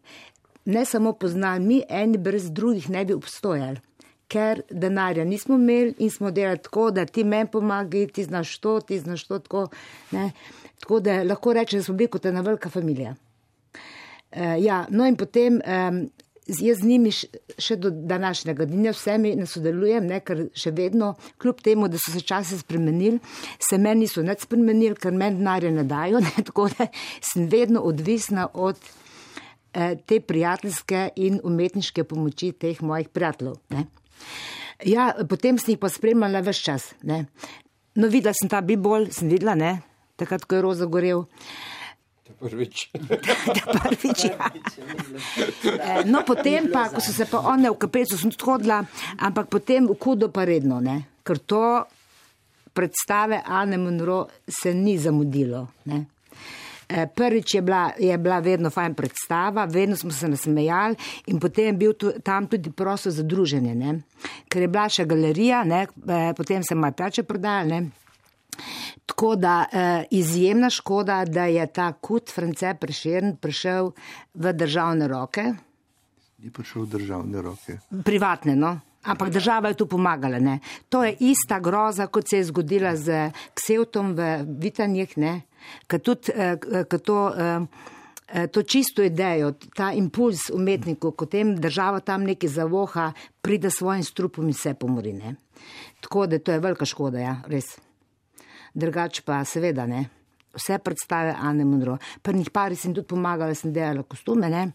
Ne 0.66 0.86
samo 0.86 1.14
poznali, 1.14 1.60
mi 1.60 1.82
eni 1.90 2.18
brez 2.18 2.52
drugih 2.52 2.90
ne 2.90 3.06
bi 3.06 3.14
obstojali. 3.14 3.80
Ker 4.28 4.62
denarja 4.72 5.26
nismo 5.26 5.56
imeli 5.56 5.94
in 6.00 6.10
smo 6.10 6.32
delali 6.32 6.58
tako, 6.58 6.92
da 6.92 7.06
ti 7.06 7.24
meni 7.24 7.52
pomagaj, 7.52 8.08
ti 8.08 8.24
znaš 8.24 8.58
to, 8.58 8.80
ti 8.80 9.00
znaš 9.00 9.28
to. 9.28 9.40
Tako, 9.40 9.68
tako 10.80 11.00
da 11.00 11.24
lahko 11.24 11.54
rečem, 11.54 11.80
da 11.80 11.84
smo 11.84 11.96
bili 11.96 12.10
kot 12.10 12.26
ena 12.26 12.42
velika 12.42 12.70
družina. 12.70 13.16
Uh, 14.34 14.58
ja, 14.64 14.86
no 14.90 15.06
in 15.06 15.16
potem 15.16 15.60
um, 15.62 16.00
jaz 16.48 16.80
z 16.80 16.88
njimi 16.88 17.12
še 17.14 17.78
do 17.80 17.90
današnjega 17.90 18.66
dne 18.66 18.92
vsemi 18.92 19.34
ne 19.36 19.46
sodelujem, 19.48 20.08
ne, 20.08 20.20
ker 20.26 20.48
še 20.58 20.74
vedno, 20.76 21.14
kljub 21.42 21.62
temu, 21.64 21.88
da 21.92 22.00
so 22.02 22.12
se 22.14 22.24
časi 22.26 22.58
spremenili, 22.60 23.20
se 23.60 23.78
meni 23.78 24.04
niso 24.04 24.24
ne 24.24 24.36
spremenili, 24.40 24.98
ker 25.00 25.16
meni 25.16 25.40
denarja 25.40 25.72
ne 25.72 25.86
dajo, 25.88 26.22
ne, 26.24 26.34
tako 26.48 26.68
da 26.74 26.90
sem 27.24 27.48
vedno 27.52 27.84
odvisna 27.88 28.48
od 28.54 28.80
eh, 29.74 29.96
te 30.06 30.20
prijateljske 30.20 31.10
in 31.24 31.40
umetniške 31.44 32.04
pomoči 32.04 32.52
teh 32.52 32.82
mojih 32.84 33.10
prijateljev. 33.10 33.60
Ne. 33.76 33.88
Ja, 34.90 35.12
potem 35.30 35.60
sem 35.62 35.76
jih 35.76 35.80
pa 35.80 35.90
spremljala 35.92 36.44
vse 36.44 36.66
čas. 36.66 36.92
Ne. 37.08 37.26
No, 37.96 38.10
videla 38.10 38.34
sem 38.36 38.50
ta 38.50 38.64
bibol, 38.66 39.08
sem 39.14 39.30
videla, 39.30 39.56
ne, 39.56 39.78
takrat, 40.20 40.48
ko 40.50 40.58
je 40.58 40.66
roza 40.66 40.90
gorel. 40.90 41.28
Prvič. 42.44 42.92
prvič 43.80 44.20
ja. 44.28 44.52
Eh, 45.64 46.04
no, 46.06 46.24
potem 46.28 46.68
pa, 46.72 46.90
ko 46.92 47.00
so 47.00 47.16
se 47.16 47.26
pa 47.30 47.40
one 47.48 47.72
v 47.72 47.78
kapecu, 47.80 48.18
sem 48.20 48.32
tudi 48.32 48.46
hodila, 48.48 48.84
ampak 49.20 49.48
potem 49.48 49.88
v 49.88 49.96
kudo 49.96 50.28
pa 50.28 50.44
redno, 50.48 50.80
ne? 50.84 51.20
ker 51.24 51.40
to 51.40 51.64
predstave 52.76 53.40
Ane 53.46 53.78
Monro 53.78 54.28
se 54.48 54.74
ni 54.74 54.98
zamudilo. 54.98 55.68
Ne? 55.88 56.06
Eh, 56.90 57.08
prvič 57.16 57.54
je 57.56 57.62
bila, 57.62 57.92
je 58.00 58.18
bila 58.18 58.40
vedno 58.40 58.70
fajn 58.70 58.94
predstava, 58.94 59.66
vedno 59.66 59.96
smo 59.96 60.12
se 60.12 60.28
nasmejali 60.28 60.96
in 61.28 61.40
potem 61.40 61.66
je 61.66 61.74
bil 61.74 61.94
tu, 61.94 62.12
tam 62.24 62.48
tudi 62.48 62.72
prostor 62.72 63.12
za 63.12 63.24
druženje, 63.24 63.76
ne? 63.76 64.02
ker 64.48 64.62
je 64.62 64.68
bila 64.68 64.90
še 64.90 65.06
galerija, 65.06 65.64
ne? 65.64 65.88
Eh, 65.88 66.34
potem 66.38 66.64
se 66.64 66.76
ima 66.76 66.92
tače 66.92 67.24
prodajali. 67.24 68.03
Tako 69.06 69.36
da 69.36 69.66
eh, 69.72 70.06
izjemna 70.12 70.70
škoda, 70.70 71.26
da 71.26 71.46
je 71.46 71.68
ta 71.68 71.92
kut 71.94 72.32
France 72.32 72.76
Prešern 72.80 73.36
prišel 73.36 73.92
v 74.34 74.54
državne 74.54 75.08
roke. 75.08 75.54
Ni 76.44 76.52
prišel 76.52 76.82
v 76.82 76.88
državne 76.88 77.42
roke. 77.42 77.78
Privatne, 78.04 78.56
no. 78.56 78.80
Ampak 79.04 79.30
država 79.30 79.68
je 79.68 79.74
tu 79.74 79.88
pomagala. 79.88 80.40
Ne. 80.40 80.60
To 80.90 81.04
je 81.04 81.16
ista 81.20 81.60
groza, 81.60 82.08
kot 82.08 82.30
se 82.30 82.38
je 82.38 82.44
zgodila 82.44 82.96
z 82.96 83.32
Ksevtom 83.54 84.14
v 84.16 84.46
Vitanjih, 84.60 85.16
ker 85.88 86.00
tudi 86.00 86.32
eh, 86.32 86.58
to, 87.04 87.34
eh, 87.36 88.48
to 88.48 88.64
čisto 88.64 89.04
idejo, 89.04 89.52
ta 89.76 89.92
impuls 89.92 90.50
umetniku, 90.54 91.12
ko 91.12 91.26
tem 91.26 91.56
država 91.56 92.00
tam 92.00 92.24
neki 92.24 92.48
zavoha, 92.48 93.12
pride 93.42 93.70
svojim 93.70 94.04
strupom 94.04 94.48
in 94.48 94.54
se 94.54 94.74
pomori. 94.74 95.14
Ne. 95.14 95.36
Tako 96.00 96.28
da 96.28 96.40
to 96.40 96.52
je 96.52 96.60
velika 96.60 96.86
škoda, 96.86 97.20
ja, 97.20 97.42
res 97.48 97.76
drugače 98.74 99.22
pa 99.26 99.44
seveda 99.46 99.86
ne. 99.88 100.06
Vse 100.54 100.78
predstave 100.78 101.34
Anne 101.40 101.66
Monro. 101.66 101.98
Prvnih 102.22 102.50
pari 102.54 102.76
sem 102.76 102.94
tudi 102.94 103.08
pomagala, 103.08 103.56
sem 103.56 103.74
delala 103.74 104.04
kostume. 104.04 104.50
Ne. 104.50 104.72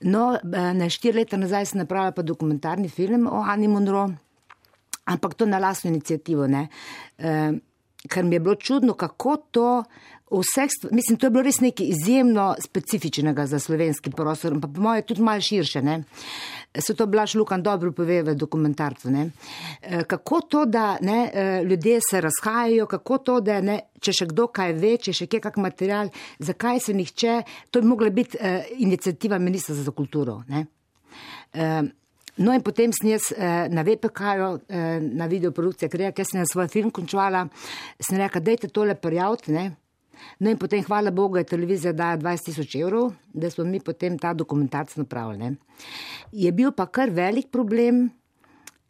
No, 0.00 0.34
eh, 0.34 0.72
ne 0.74 0.90
štiri 0.90 1.18
leta 1.18 1.36
nazaj 1.36 1.66
sem 1.66 1.82
napravila 1.82 2.12
pa 2.12 2.22
dokumentarni 2.22 2.88
film 2.88 3.26
o 3.26 3.42
Anne 3.42 3.68
Monro, 3.68 4.08
ampak 5.04 5.34
to 5.34 5.46
na 5.46 5.58
lasno 5.58 5.90
inicijativo, 5.90 6.46
ne. 6.46 6.68
E, 7.18 7.52
ker 8.08 8.24
mi 8.24 8.36
je 8.36 8.40
bilo 8.40 8.54
čudno, 8.54 8.94
kako 8.94 9.36
to 9.50 9.68
vseh, 10.30 10.70
mislim, 10.90 11.18
to 11.18 11.26
je 11.26 11.30
bilo 11.30 11.42
res 11.44 11.60
nekaj 11.60 11.86
izjemno 11.86 12.54
specifičnega 12.60 13.46
za 13.46 13.58
slovenski 13.58 14.10
prostor, 14.10 14.56
pa 14.60 14.68
po 14.68 14.80
moje 14.80 15.02
tudi 15.02 15.22
malo 15.22 15.40
širše, 15.40 15.82
ne. 15.82 16.02
Se 16.78 16.94
to 16.94 17.06
Blaž 17.06 17.34
Lukan 17.34 17.62
dobro 17.62 17.92
pove 17.92 18.22
v 18.22 18.34
dokumentarcu, 18.34 19.10
ne. 19.10 19.30
E, 19.82 20.04
kako 20.04 20.40
to, 20.40 20.64
da 20.66 20.96
ne, 21.00 21.30
e, 21.34 21.64
ljudje 21.64 22.00
se 22.10 22.20
razhajajo, 22.20 22.86
kako 22.86 23.18
to, 23.18 23.40
da 23.40 23.60
ne, 23.60 23.80
če 24.00 24.12
še 24.12 24.30
kdo 24.32 24.46
kaj 24.46 24.72
ve, 24.72 24.96
če 24.98 25.12
še 25.12 25.26
kje 25.26 25.40
kak 25.40 25.58
material, 25.62 26.10
zakaj 26.38 26.80
se 26.80 26.94
nihče, 26.94 27.42
to 27.70 27.80
bi 27.80 27.88
mogla 27.88 28.10
biti 28.10 28.38
uh, 28.40 28.64
inicijativa 28.78 29.38
ministra 29.38 29.74
za 29.74 29.92
kulturo, 29.92 30.42
ne. 30.48 30.66
Uh, 31.54 31.92
No 32.36 32.50
in 32.50 32.62
potem 32.66 32.90
sem 32.90 33.12
jaz 33.12 33.28
eh, 33.30 33.68
na 33.70 33.84
VPK-ju, 33.86 34.48
eh, 34.66 34.98
na 35.00 35.28
videoprodukcije, 35.30 36.10
ker 36.10 36.26
sem 36.26 36.40
na 36.40 36.46
svoj 36.50 36.66
film 36.68 36.90
končala, 36.90 37.44
sem 38.02 38.18
rekla, 38.18 38.42
dajte 38.42 38.72
tole 38.74 38.96
prijaviti, 38.98 39.54
ne. 39.54 39.68
No 40.38 40.50
in 40.50 40.58
potem, 40.58 40.82
hvala 40.84 41.10
Bogu, 41.10 41.38
je 41.38 41.44
televizija 41.44 41.92
dala 41.92 42.18
20 42.20 42.50
tisoč 42.50 42.74
evrov, 42.80 43.12
da 43.32 43.50
smo 43.50 43.64
mi 43.64 43.80
potem 43.80 44.18
ta 44.18 44.34
dokumentarc 44.34 44.96
napravili. 44.96 45.54
Je 46.32 46.52
bil 46.52 46.72
pa 46.72 46.86
kar 46.86 47.10
velik 47.10 47.50
problem 47.52 48.10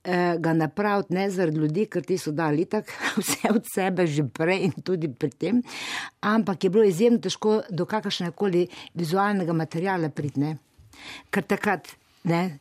eh, 0.05 0.37
ga 0.39 0.53
napraviti 0.53 1.15
ne 1.15 1.29
zaradi 1.31 1.59
ljudi, 1.59 1.87
ker 1.87 2.05
ti 2.05 2.19
so 2.19 2.33
dali 2.33 2.65
tako 2.65 2.93
vse 3.21 3.53
od 3.55 3.69
sebe 3.75 4.07
že 4.07 4.25
prej 4.29 4.65
in 4.69 4.73
tudi 4.85 5.09
pri 5.09 5.31
tem, 5.31 5.63
ampak 6.21 6.65
je 6.65 6.71
bilo 6.71 6.85
izjemno 6.85 7.19
težko 7.19 7.63
do 7.71 7.87
kakršnega 7.87 8.37
koli 8.37 8.67
vizualnega 8.95 9.53
materijala 9.53 10.09
pridne. 10.09 10.57
Ker 11.31 11.43
takrat, 11.43 11.89
ne, 12.31 12.59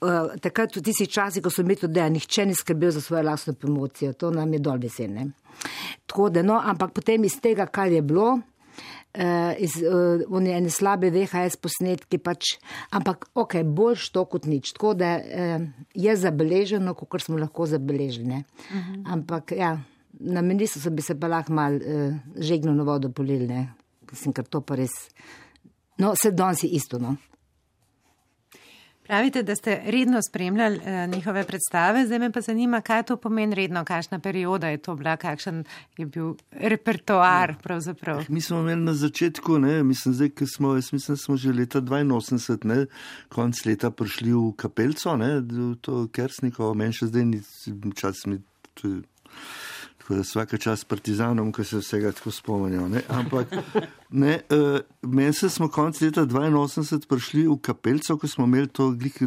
uh, 0.00 0.34
takrat 0.42 0.76
v 0.76 0.82
tistih 0.82 1.08
časih, 1.08 1.42
ko 1.42 1.50
so 1.50 1.62
imeli 1.62 1.80
to 1.84 1.90
delo, 1.90 2.10
nihče 2.14 2.46
ni 2.46 2.56
skrbel 2.56 2.90
za 2.90 3.00
svojo 3.00 3.22
lastno 3.22 3.54
promocijo, 3.54 4.12
to 4.12 4.30
nam 4.34 4.52
je 4.52 4.58
dol 4.58 4.80
vesel. 4.82 5.14
Tako 6.06 6.30
da, 6.30 6.42
no, 6.42 6.60
ampak 6.64 6.92
potem 6.96 7.24
iz 7.24 7.40
tega, 7.40 7.66
kar 7.66 7.92
je 7.92 8.02
bilo, 8.02 8.38
uh, 8.38 9.52
iz 9.58 9.76
uh, 9.82 10.40
ene 10.40 10.70
slabe 10.70 11.10
VHS 11.10 11.60
posnetki, 11.60 12.18
pač, 12.18 12.56
ampak 12.90 13.28
ok, 13.34 13.60
boljš 13.64 14.10
to 14.14 14.24
kot 14.24 14.46
nič. 14.46 14.72
Tako 14.76 14.94
da 14.94 15.16
uh, 15.18 15.68
je 15.94 16.16
zabeleženo, 16.16 16.94
kot 16.94 17.22
smo 17.22 17.38
lahko 17.38 17.66
zabeležili. 17.66 18.42
Uh 18.70 18.76
-huh. 18.76 19.12
Ampak 19.12 19.52
ja, 19.52 19.78
na 20.20 20.42
ministrstvu 20.42 20.90
bi 20.90 21.02
se 21.02 21.20
pa 21.20 21.28
lahko 21.28 21.52
mal 21.52 21.74
uh, 21.74 22.14
žegno 22.36 22.74
na 22.74 22.82
vodo 22.82 23.12
mislim, 24.10 24.32
ker 24.32 24.44
to 24.44 24.60
pa 24.60 24.74
res. 24.74 24.90
No, 25.98 26.14
se 26.16 26.30
danes 26.30 26.62
je 26.62 26.68
isto. 26.68 26.98
No. 26.98 27.16
Pravite, 29.08 29.42
da 29.42 29.54
ste 29.56 29.80
redno 29.84 30.20
spremljali 30.22 30.76
uh, 30.76 31.14
njihove 31.14 31.44
predstave, 31.44 32.06
zdaj 32.06 32.18
me 32.18 32.32
pa 32.32 32.40
zanima, 32.40 32.80
kaj 32.80 33.02
to 33.02 33.16
pomeni 33.16 33.54
redno, 33.54 33.84
kakšna 33.84 34.18
perioda 34.18 34.68
je 34.68 34.78
to 34.78 34.94
bila, 34.94 35.16
kakšen 35.16 35.64
je 35.96 36.06
bil 36.06 36.34
repertoar. 36.52 37.54
Ja. 38.06 38.20
Mi 38.28 38.40
smo 38.40 38.58
imeli 38.60 38.82
na 38.82 38.94
začetku, 38.94 39.58
ne, 39.58 39.82
mislim, 39.82 40.14
zdaj, 40.14 40.30
smo, 40.54 40.74
mislim, 40.74 41.16
smo 41.16 41.36
že 41.36 41.52
leta 41.52 41.80
82, 41.80 42.64
ne, 42.64 42.86
konc 43.28 43.64
leta 43.64 43.90
prišli 43.90 44.32
v 44.32 44.52
kapelco, 44.56 45.16
ne, 45.16 45.40
v 45.40 45.74
to 45.80 46.04
kersniko, 46.12 46.74
meni 46.74 46.92
še 46.92 47.08
zdaj 47.08 47.24
ni 47.24 47.40
čas 47.96 48.26
mi. 48.26 48.42
Tudi, 48.74 49.06
tako 50.08 50.16
da 50.16 50.22
vsake 50.22 50.58
čas 50.58 50.84
partizanom, 50.84 51.50
ki 51.52 51.64
se 51.64 51.78
vsega 51.82 52.12
tako 52.16 52.30
spomnijo. 52.30 52.86
Ne? 52.88 53.02
Ampak 53.08 53.50
ne, 54.10 54.40
uh, 54.50 54.80
meni 55.02 55.32
se 55.32 55.50
smo 55.50 55.68
konec 55.68 56.00
leta 56.00 56.24
82 56.26 57.08
prišli 57.08 57.44
v 57.48 57.58
kapelco, 57.60 58.16
ko 58.16 58.28
smo 58.28 58.44
imeli 58.44 58.68
to 58.72 58.90
glik 58.96 59.20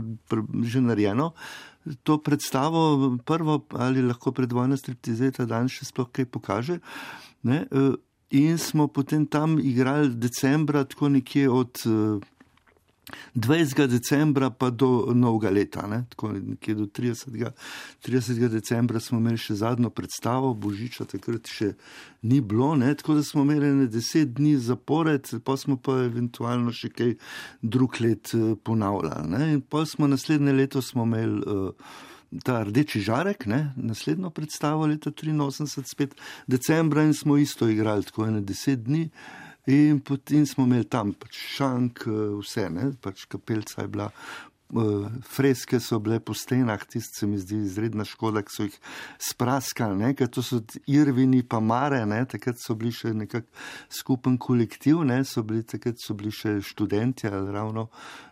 že 0.63 0.81
narejeno. 0.81 1.33
To 2.03 2.17
predstavo, 2.17 3.17
prvo 3.25 3.61
ali 3.77 4.01
lahko 4.01 4.31
predvojna 4.31 4.77
striptizeta 4.77 5.45
danes 5.45 5.77
še 5.77 5.85
sploh 5.85 6.09
kaj 6.09 6.25
pokaže. 6.25 6.79
Ne? 7.43 7.67
Uh, 7.69 7.93
in 8.31 8.57
smo 8.57 8.87
potem 8.87 9.27
tam 9.29 9.59
igrali 9.59 10.15
decembra, 10.17 10.81
tako 10.83 11.13
nekje 11.13 11.45
od 11.49 11.77
uh, 11.85 12.17
20. 13.35 13.87
decembra 13.87 14.49
pa 14.49 14.69
do 14.69 15.11
novega 15.13 15.49
leta, 15.49 15.87
ne? 15.87 16.03
tako 16.09 16.31
nekje 16.31 16.75
do 16.75 16.85
30. 16.85 17.51
30. 18.05 18.47
decembra 18.47 18.99
smo 18.99 19.17
imeli 19.19 19.39
še 19.41 19.55
zadnjo 19.55 19.89
predstavo, 19.89 20.53
Božiča 20.53 21.07
takrat 21.09 21.49
še 21.49 21.73
ni 22.21 22.41
bilo, 22.41 22.75
ne? 22.75 22.93
tako 22.95 23.17
da 23.17 23.25
smo 23.25 23.43
imeli 23.47 23.73
ne 23.75 23.87
deset 23.91 24.35
dni 24.37 24.55
zapored, 24.61 25.27
pa 25.43 25.57
smo 25.57 25.79
pa 25.81 25.97
eventualno 26.05 26.73
še 26.75 26.91
kaj 26.93 27.15
drug 27.61 27.99
let 28.03 28.33
uh, 28.37 28.53
ponavljali. 28.63 29.27
Ne? 29.33 29.51
In 29.57 29.61
pa 29.61 29.85
smo 29.89 30.07
naslednje 30.11 30.53
leto 30.53 30.81
smo 30.85 31.07
imeli 31.09 31.41
uh, 31.41 31.93
ta 32.45 32.61
rdeči 32.63 33.01
žarek, 33.03 33.47
ne? 33.49 33.71
naslednjo 33.75 34.29
predstavo 34.29 34.85
leta 34.87 35.11
83, 35.11 35.87
spet 35.89 36.13
decembra 36.47 37.03
in 37.03 37.15
smo 37.17 37.37
isto 37.37 37.67
igrali, 37.67 38.05
tako 38.07 38.29
ene 38.29 38.45
deset 38.45 38.85
dni. 38.85 39.09
In 39.69 40.00
potem 40.02 40.45
smo 40.45 40.65
imeli 40.65 40.88
tam 40.89 41.13
pač 41.13 41.38
šank, 41.58 42.08
eh, 42.08 42.21
vse, 42.41 42.69
ne? 42.69 42.91
pač 43.02 43.26
kapelca 43.30 43.82
je 43.82 43.88
bila, 43.88 44.10
uh, 44.74 45.12
freske 45.24 45.80
so 45.80 46.00
bile 46.00 46.19
po 46.19 46.34
stenah, 46.34 46.80
tiste 46.86 47.19
se 47.19 47.28
mi 47.28 47.38
zdi 47.38 47.60
izredna 47.65 48.06
škoda, 48.08 48.41
ki 48.45 48.56
so 48.56 48.65
jih 48.65 48.78
spraskali, 49.19 50.13
ker 50.15 50.30
to 50.32 50.43
so 50.45 50.62
Irvini 50.88 51.43
pa 51.43 51.60
Mare, 51.60 52.06
ne? 52.06 52.24
takrat 52.26 52.60
so 52.62 52.76
bili 52.76 52.93
še 52.95 53.13
nekak 53.13 53.47
skupen 53.89 54.38
kolektiv, 54.41 55.04
ne? 55.08 55.21
so 55.26 55.43
bili 55.43 55.63
takrat 55.67 56.02
so 56.02 56.15
bili 56.17 56.32
še 56.32 56.60
študenti 56.65 57.30
ali 57.30 57.52
ravno 57.52 57.89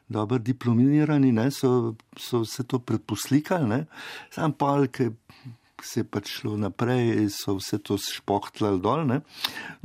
dobro 0.10 0.40
diplomirani, 0.42 1.34
so, 1.52 1.94
so 2.18 2.42
vse 2.42 2.66
to 2.66 2.80
predposlikali, 2.82 3.84
sam 4.34 4.56
pa, 4.58 4.74
ki 4.88 5.12
se 5.86 6.02
je 6.02 6.08
pač 6.08 6.32
šlo 6.40 6.58
naprej, 6.58 7.30
so 7.34 7.58
vse 7.60 7.80
to 7.84 7.98
špohtlali 8.02 8.82
dol. 8.84 9.06
Ne? 9.08 9.22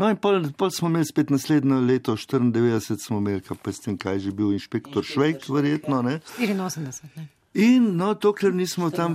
No, 0.00 0.08
in 0.10 0.18
pol, 0.20 0.50
pol 0.58 0.72
smo 0.74 0.90
imeli 0.92 1.08
spet 1.08 1.30
naslednjo 1.34 1.80
leto, 1.84 2.16
94, 2.16 2.98
smo 3.00 3.22
imeli, 3.22 3.44
pa 3.44 3.72
s 3.72 3.84
tem, 3.84 3.98
kaj 4.00 4.18
je 4.18 4.26
že 4.28 4.34
bil 4.36 4.52
inšpektor 4.56 5.06
Švejk, 5.06 5.48
verjetno. 5.50 6.02
Ne? 6.02 6.20
84. 6.38 7.14
Ne? 7.16 7.28
In 7.54 7.92
no, 7.94 8.14
dokler 8.18 8.50
nismo 8.50 8.88
tam, 8.90 9.14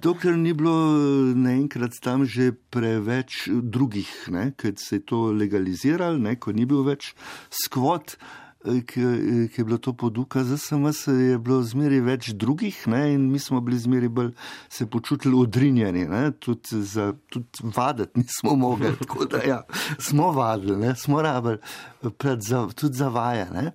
dokler 0.00 0.32
ni 0.40 0.54
bilo 0.56 0.72
naenkrat 1.36 1.98
tam 2.00 2.24
že 2.24 2.54
preveč 2.72 3.50
drugih, 3.52 4.08
ker 4.56 4.72
se 4.80 4.96
je 4.96 5.04
to 5.04 5.28
legaliziralo, 5.36 6.16
ko 6.40 6.56
ni 6.56 6.64
bil 6.64 6.86
več 6.88 7.12
skvot. 7.52 8.16
Ki 8.86 9.00
je 9.56 9.64
bilo 9.64 9.78
to 9.78 9.92
poduka 9.92 10.44
za 10.44 10.58
SMS, 10.58 11.06
je 11.06 11.38
bilo 11.38 11.62
zmeri 11.62 12.00
več 12.00 12.30
drugih 12.34 12.82
ne, 12.90 13.12
in 13.14 13.30
mi 13.32 13.38
smo 13.38 13.60
bili 13.60 13.78
zmeri 13.78 14.08
bolj 14.08 14.32
se 14.68 14.86
počutili 14.86 15.34
odrinjeni, 15.38 16.06
tudi, 16.38 16.82
za, 16.82 17.12
tudi 17.30 17.72
vaditi 17.76 18.20
nismo 18.20 18.56
mogli, 18.56 18.96
tako 19.00 19.24
da 19.24 19.42
ja, 19.42 19.62
smo 19.98 20.30
vadili, 20.32 20.76
ne, 20.76 20.94
smo 20.96 21.22
rabili 21.22 21.58
tudi 22.74 22.96
za 22.96 23.08
vaje. 23.08 23.46
Ne. 23.52 23.72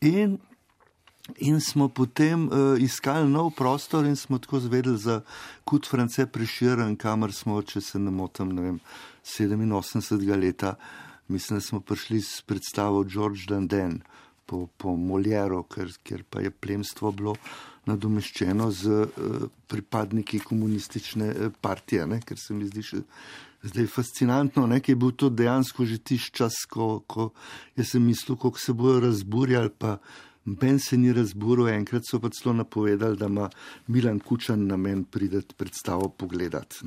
In 0.00 0.38
In 1.38 1.60
smo 1.60 1.88
potem 1.88 2.48
uh, 2.50 2.74
iskali 2.82 3.28
nov 3.30 3.52
prostor 3.54 4.04
in 4.04 4.16
smo 4.16 4.38
tako 4.42 4.58
zvedeli 4.60 4.98
za 4.98 5.20
Kut 5.64 5.86
France 5.86 6.26
Preširen, 6.26 6.96
kamor 6.96 7.32
smo, 7.32 7.60
če 7.62 7.80
se 7.80 7.98
ne 7.98 8.10
motim, 8.10 8.50
ne 8.50 8.62
vem, 8.62 8.80
87. 9.22 10.18
leta, 10.36 10.74
mislim, 11.28 11.58
da 11.58 11.62
smo 11.62 11.80
prišli 11.80 12.20
s 12.20 12.42
predstavo 12.42 13.04
George 13.04 13.46
Danden 13.48 14.02
po, 14.52 14.66
po 14.76 14.92
Moljeru, 14.96 15.62
ker, 15.64 15.88
ker 16.04 16.26
pa 16.28 16.42
je 16.44 16.50
plemstvo 16.52 17.12
bilo 17.16 17.32
nadomeščeno 17.88 18.68
z 18.76 18.98
uh, 19.00 19.46
pripadniki 19.72 20.42
komunistične 20.44 21.30
uh, 21.32 21.54
partije, 21.64 22.04
ne, 22.06 22.20
ker 22.20 22.36
se 22.38 22.52
mi 22.54 22.68
zdi 22.68 22.84
še 22.84 23.00
zdaj 23.70 23.88
fascinantno, 23.94 24.66
ne, 24.68 24.82
ker 24.84 24.92
je 24.92 25.00
bil 25.00 25.14
to 25.16 25.30
dejansko 25.32 25.86
že 25.88 26.02
tiš 26.04 26.28
čas, 26.36 26.60
ko, 26.68 27.00
ko 27.08 27.30
sem 27.80 28.04
mislil, 28.04 28.36
kako 28.36 28.60
se 28.60 28.76
bojo 28.76 29.00
razburjali. 29.06 29.72
Ben 30.42 30.80
se 30.82 30.96
ni 30.98 31.12
razburil, 31.14 31.68
enkrat 31.70 32.02
so 32.02 32.18
pa 32.18 32.26
celo 32.34 32.50
napovedali, 32.58 33.14
da 33.16 33.28
ima 33.30 33.46
Milan 33.86 34.18
Kučan 34.18 34.64
namen 34.66 35.04
prideti 35.06 35.54
predstavo 35.54 36.08
pogledati. 36.10 36.82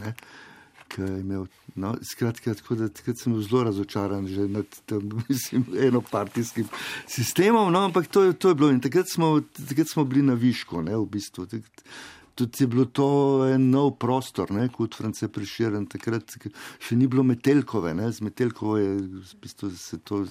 Imel, 0.98 1.48
no, 1.76 1.96
skratka, 2.04 2.54
tako 2.56 2.76
da 2.80 2.88
sem 2.96 3.34
bil 3.34 3.42
zelo 3.44 3.64
razočaran 3.68 4.28
že 4.28 4.48
nad 4.48 4.78
tem 4.86 5.12
enopartijskim 5.88 6.68
sistemom, 7.08 7.72
no, 7.74 7.86
ampak 7.90 8.08
to 8.08 8.24
je, 8.24 8.34
to 8.34 8.50
je 8.50 8.56
bilo 8.56 8.70
in 8.72 8.82
takrat 8.82 9.12
smo, 9.12 9.42
takrat 9.68 9.90
smo 9.92 10.06
bili 10.06 10.22
na 10.22 10.34
višku, 10.34 10.82
ne, 10.82 10.96
v 10.96 11.08
bistvu. 11.18 11.46
Takrat, 11.52 11.84
tudi 12.36 12.64
je 12.64 12.68
bilo 12.68 12.86
to 12.86 13.08
en 13.48 13.70
nov 13.72 13.96
prostor, 14.00 14.52
ne, 14.52 14.68
kot 14.70 14.96
France 15.00 15.28
Preširen, 15.32 15.88
takrat 15.88 16.36
še 16.84 16.98
ni 17.00 17.08
bilo 17.08 17.24
Metelkove, 17.24 17.94
ne, 17.96 18.10
z 18.12 18.26
Metelkovo 18.28 18.78
je 18.80 18.92
v 19.00 19.40
bistvu 19.42 19.72
se 19.72 20.02
to 20.04 20.26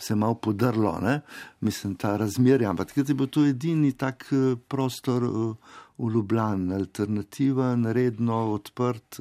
se 0.00 0.16
malo 0.16 0.38
podrlo, 0.40 0.96
ne, 1.04 1.20
mislim, 1.60 1.96
ta 2.00 2.16
razmerja, 2.20 2.72
ampak 2.72 2.92
takrat 2.92 3.12
je 3.12 3.18
bil 3.18 3.28
to 3.28 3.44
edini 3.48 3.92
tak 3.92 4.24
eh, 4.32 4.56
prostor 4.56 5.28
eh, 5.28 5.76
v 6.00 6.12
Ljubljani, 6.14 6.74
alternativen, 6.80 7.84
redno 7.92 8.46
odprt. 8.54 9.20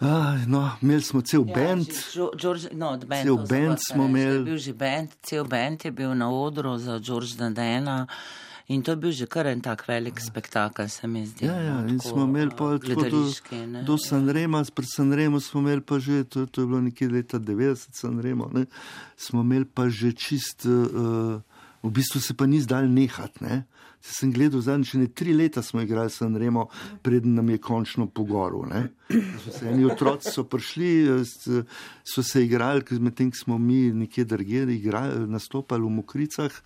Ah, 0.00 0.36
no, 0.46 0.70
imeli 0.82 1.02
smo 1.02 1.20
cel 1.20 1.44
ja, 1.46 1.54
bend. 1.54 1.88
No, 2.72 2.98
cel 3.22 3.36
bend 3.48 3.78
smo 3.90 4.04
imeli. 4.04 4.44
Bil 4.44 4.56
že 4.56 4.72
bend, 4.72 5.16
cel 5.22 5.44
bend 5.44 5.84
je 5.84 5.90
bil 5.92 6.14
na 6.14 6.30
odru 6.32 6.78
za 6.78 6.98
George 6.98 7.36
Dandena. 7.36 8.06
In 8.70 8.82
to 8.82 8.94
je 8.94 8.96
bil 8.96 9.10
že 9.10 9.26
kar 9.26 9.46
en 9.50 9.60
tak 9.60 9.82
velik 9.88 10.20
spektakel, 10.22 10.88
se 10.88 11.06
mi 11.06 11.26
zdi. 11.26 11.44
Ja, 11.46 11.56
ja, 11.58 11.78
in 11.90 11.98
smo 12.00 12.24
imeli 12.24 12.54
pa 12.56 12.78
tudi 12.78 13.10
do, 13.10 13.26
do 13.82 13.96
Sanrema, 13.98 14.62
pred 14.74 14.86
Sanremo 14.96 15.40
smo 15.40 15.60
imeli 15.60 15.82
pa 15.82 15.98
že, 15.98 16.24
to, 16.24 16.46
to 16.46 16.62
je 16.62 16.66
bilo 16.66 16.80
nekje 16.80 17.08
leta 17.08 17.38
90 17.38 17.98
Sanremo, 17.98 18.46
ne, 18.54 18.64
smo 19.16 19.42
imeli 19.42 19.66
pa 19.66 19.88
že 19.88 20.12
čist, 20.12 20.70
uh, 20.70 21.42
v 21.82 21.90
bistvu 21.90 22.20
se 22.20 22.34
pa 22.34 22.46
ni 22.46 22.60
zdal 22.60 22.88
nehat, 22.88 23.40
ne. 23.40 23.64
Se 24.00 24.14
sem 24.16 24.32
gledal 24.32 24.62
zadnji, 24.64 24.88
še 24.88 24.98
ne 25.02 25.08
tri 25.12 25.34
leta 25.36 25.60
smo 25.64 25.82
igrali 25.84 26.12
Sanremo, 26.12 26.68
preden 27.04 27.34
nam 27.36 27.50
je 27.52 27.58
končno 27.60 28.06
pogoril, 28.08 28.64
se 29.44 29.68
eni 29.68 29.84
otroci 29.84 30.32
so 30.32 30.46
prišli, 30.48 30.90
so 32.04 32.24
se 32.24 32.44
igrali, 32.44 32.84
medtem 33.00 33.32
smo 33.36 33.58
mi 33.58 33.90
nekje 33.92 34.24
drugje 34.24 34.64
nastopali 35.28 35.84
v 35.84 35.92
Mokricah, 36.00 36.60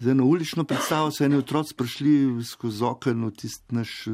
za 0.00 0.10
eno 0.10 0.24
ulično 0.24 0.64
predstavo 0.64 1.10
so 1.10 1.24
eni 1.24 1.36
otroci 1.36 1.74
prišli 1.76 2.44
skozi 2.44 2.84
okno 2.84 3.28
v 3.28 3.34
tisti 3.36 3.74
naš 3.74 4.08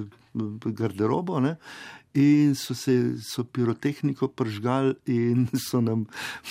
garderobo 0.64 1.40
ne? 1.40 1.56
In 2.14 2.54
so 2.54 2.74
se 2.74 3.18
so 3.22 3.44
pirotehniko 3.44 4.28
pržgali 4.28 4.94
in 5.06 5.48
so 5.70 5.80
nam 5.80 6.06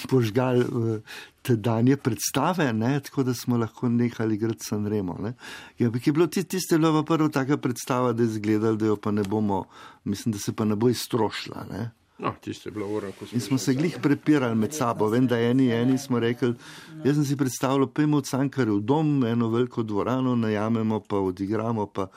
požgali 0.10 0.66
uh, 0.66 1.00
te 1.42 1.56
danje 1.56 1.98
predstave, 1.98 2.74
ne? 2.74 3.00
tako 3.00 3.24
da 3.24 3.34
smo 3.34 3.58
lahko 3.58 3.90
nehali 3.90 4.36
igrati 4.36 4.66
San 4.66 4.88
Remo. 4.88 5.18
Ja, 5.80 5.92
je 6.06 6.12
bilo 6.12 6.28
tiste 6.28 6.78
lova 6.78 7.04
prva 7.04 7.30
taka 7.30 7.58
predstava, 7.58 8.14
da 8.14 8.24
je 8.24 8.30
izgledalo, 8.30 8.76
da 8.76 8.86
jo 8.86 8.96
pa 8.96 9.12
ne 9.12 9.24
bomo, 9.24 9.66
mislim, 10.04 10.32
da 10.32 10.40
se 10.40 10.54
pa 10.54 10.66
ne 10.66 10.76
bo 10.76 10.90
iztrošila. 10.90 11.66
Ne? 11.72 11.92
No, 12.18 12.34
tiste 12.42 12.70
je 12.70 12.74
bilo 12.74 12.88
uro, 12.88 13.12
ko 13.20 13.26
smo. 13.26 13.36
In 13.36 13.42
smo 13.42 13.58
se 13.58 13.74
glih 13.74 13.98
prepirali 14.02 14.56
med 14.56 14.74
sabo, 14.74 15.08
vem, 15.10 15.28
da 15.28 15.40
eni, 15.40 15.72
eni 15.72 15.98
smo 15.98 16.20
rekli, 16.20 16.54
jaz 17.04 17.16
sem 17.16 17.26
si 17.26 17.38
predstavljal, 17.38 17.88
pojmo 17.88 18.18
od 18.18 18.28
Sankarja 18.28 18.74
v 18.74 18.80
dom, 18.82 19.24
eno 19.28 19.50
veliko 19.50 19.84
dvorano, 19.84 20.36
najamemo 20.36 21.02
pa 21.10 21.20
odigramo, 21.20 21.88
pa, 21.88 22.08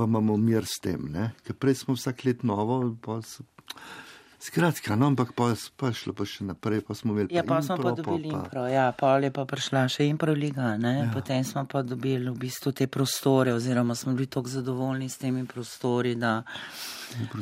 pa 0.00 0.06
imamo 0.08 0.36
mir 0.40 0.64
s 0.64 0.80
tem, 0.80 1.10
ne? 1.12 1.30
ker 1.44 1.56
prej 1.60 1.82
smo 1.82 1.92
vsak 1.92 2.24
let 2.24 2.44
novo, 2.48 2.80
pa 3.04 3.18
so. 3.20 3.44
Skratka, 4.40 4.96
no, 4.96 5.06
ampak 5.06 5.34
pa, 5.36 5.50
pa 5.76 5.90
šlo 5.92 6.14
pa 6.16 6.24
še 6.24 6.46
naprej, 6.48 6.80
pa 6.88 6.94
smo 6.96 7.12
imeli. 7.12 7.28
Ja, 7.36 7.42
pa 7.44 7.58
smo 7.60 7.76
pa 7.76 7.90
dobili 7.92 8.30
impro, 8.32 8.62
ja, 8.72 8.86
pa 8.96 9.18
je 9.20 9.28
pa 9.36 9.44
prišla 9.44 9.82
še 9.92 10.06
impro 10.08 10.32
liga, 10.32 10.78
ne, 10.80 10.94
ja. 11.02 11.08
potem 11.12 11.44
smo 11.44 11.66
pa 11.68 11.82
dobili 11.84 12.24
v 12.24 12.38
bistvu 12.40 12.72
te 12.72 12.86
prostore, 12.88 13.52
oziroma 13.52 13.92
smo 13.92 14.14
bili 14.16 14.30
tako 14.32 14.48
zadovoljni 14.48 15.10
s 15.12 15.20
temi 15.20 15.44
prostori, 15.44 16.14
da 16.16 16.40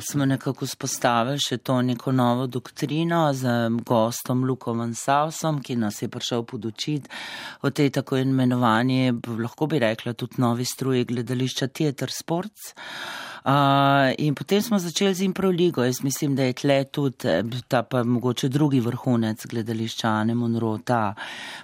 smo 0.03 0.27
nekako 0.27 0.67
spostavili 0.67 1.39
še 1.39 1.61
to 1.63 1.77
neko 1.87 2.11
novo 2.11 2.49
doktrino 2.51 3.21
z 3.31 3.69
gostom 3.87 4.43
Lukom 4.43 4.83
Ansausom, 4.83 5.63
ki 5.63 5.79
nas 5.79 6.01
je 6.03 6.11
prišel 6.11 6.43
podučiti 6.43 7.07
o 7.63 7.71
tej 7.71 7.93
tako 7.95 8.19
imenovani, 8.19 9.15
lahko 9.39 9.71
bi 9.71 9.79
rekla, 9.79 10.17
tudi 10.19 10.43
novi 10.43 10.67
struji 10.67 11.07
gledališča 11.07 11.71
Theater 11.71 12.11
Sports. 12.11 12.73
Uh, 13.45 14.11
in 14.17 14.35
potem 14.35 14.61
smo 14.61 14.79
začeli 14.79 15.13
z 15.15 15.21
Improligo. 15.23 15.83
Jaz 15.83 16.03
mislim, 16.03 16.35
da 16.35 16.43
je 16.43 16.53
tle 16.53 16.83
tudi 16.83 17.27
eh, 17.27 17.43
ta 17.67 17.83
pa 17.83 18.03
mogoče 18.03 18.49
drugi 18.49 18.79
vrhunec 18.79 19.45
gledališča 19.45 20.07
Ane 20.07 20.35
Monro, 20.35 20.77
ta 20.83 21.13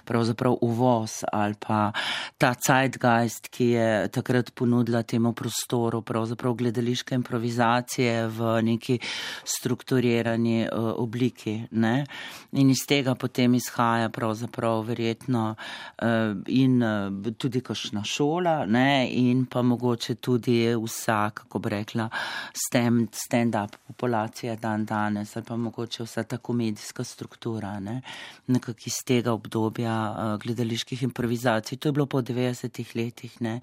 pravzaprav 0.04 0.56
uvoz 0.60 1.24
ali 1.32 1.54
pa 1.60 1.92
ta 2.38 2.54
zeitgeist, 2.66 3.48
ki 3.48 3.64
je 3.64 4.08
takrat 4.08 4.54
ponudila 4.54 5.02
temu 5.02 5.32
prostoru 5.32 6.02
pravzaprav 6.02 6.54
gledališke 6.54 7.14
improvizacije 7.14 8.26
v 8.28 8.62
neki 8.62 8.98
strukturirani 9.44 10.68
uh, 10.72 10.92
obliki. 10.96 11.60
Ne? 11.70 12.06
In 12.52 12.70
iz 12.70 12.86
tega 12.88 13.14
potem 13.14 13.54
izhaja 13.54 14.08
pravzaprav 14.08 14.80
verjetno 14.88 15.54
uh, 15.54 16.08
in 16.46 16.82
uh, 16.82 17.32
tudi 17.38 17.60
kašna 17.60 18.04
šola 18.04 18.64
ne? 18.66 19.08
in 19.12 19.44
pa 19.46 19.62
mogoče 19.62 20.14
tudi 20.14 20.74
vsak, 20.74 21.34
kako 21.34 21.65
rekla, 21.68 22.08
stand-up 22.54 23.76
populacija 23.86 24.56
dan 24.56 24.84
danes 24.84 25.36
ali 25.36 25.46
pa 25.46 25.56
mogoče 25.56 26.04
vsa 26.04 26.24
ta 26.24 26.38
komedijska 26.38 27.04
struktura, 27.04 27.80
ne? 27.80 28.00
nekak 28.46 28.86
iz 28.86 28.98
tega 29.04 29.32
obdobja 29.32 29.94
uh, 30.10 30.40
gledaliških 30.42 31.02
improvizacij. 31.02 31.78
To 31.78 31.88
je 31.88 31.92
bilo 31.92 32.06
po 32.06 32.22
90-ih 32.22 32.96
letih, 32.96 33.40
ne. 33.40 33.60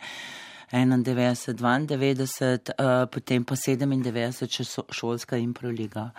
91, 0.71 1.53
92, 1.53 2.73
uh, 2.79 3.09
potem 3.11 3.43
pa 3.45 3.55
97, 3.55 4.49
še 4.49 4.65
so, 4.65 4.85
šolska 4.89 5.37
improliga, 5.37 6.09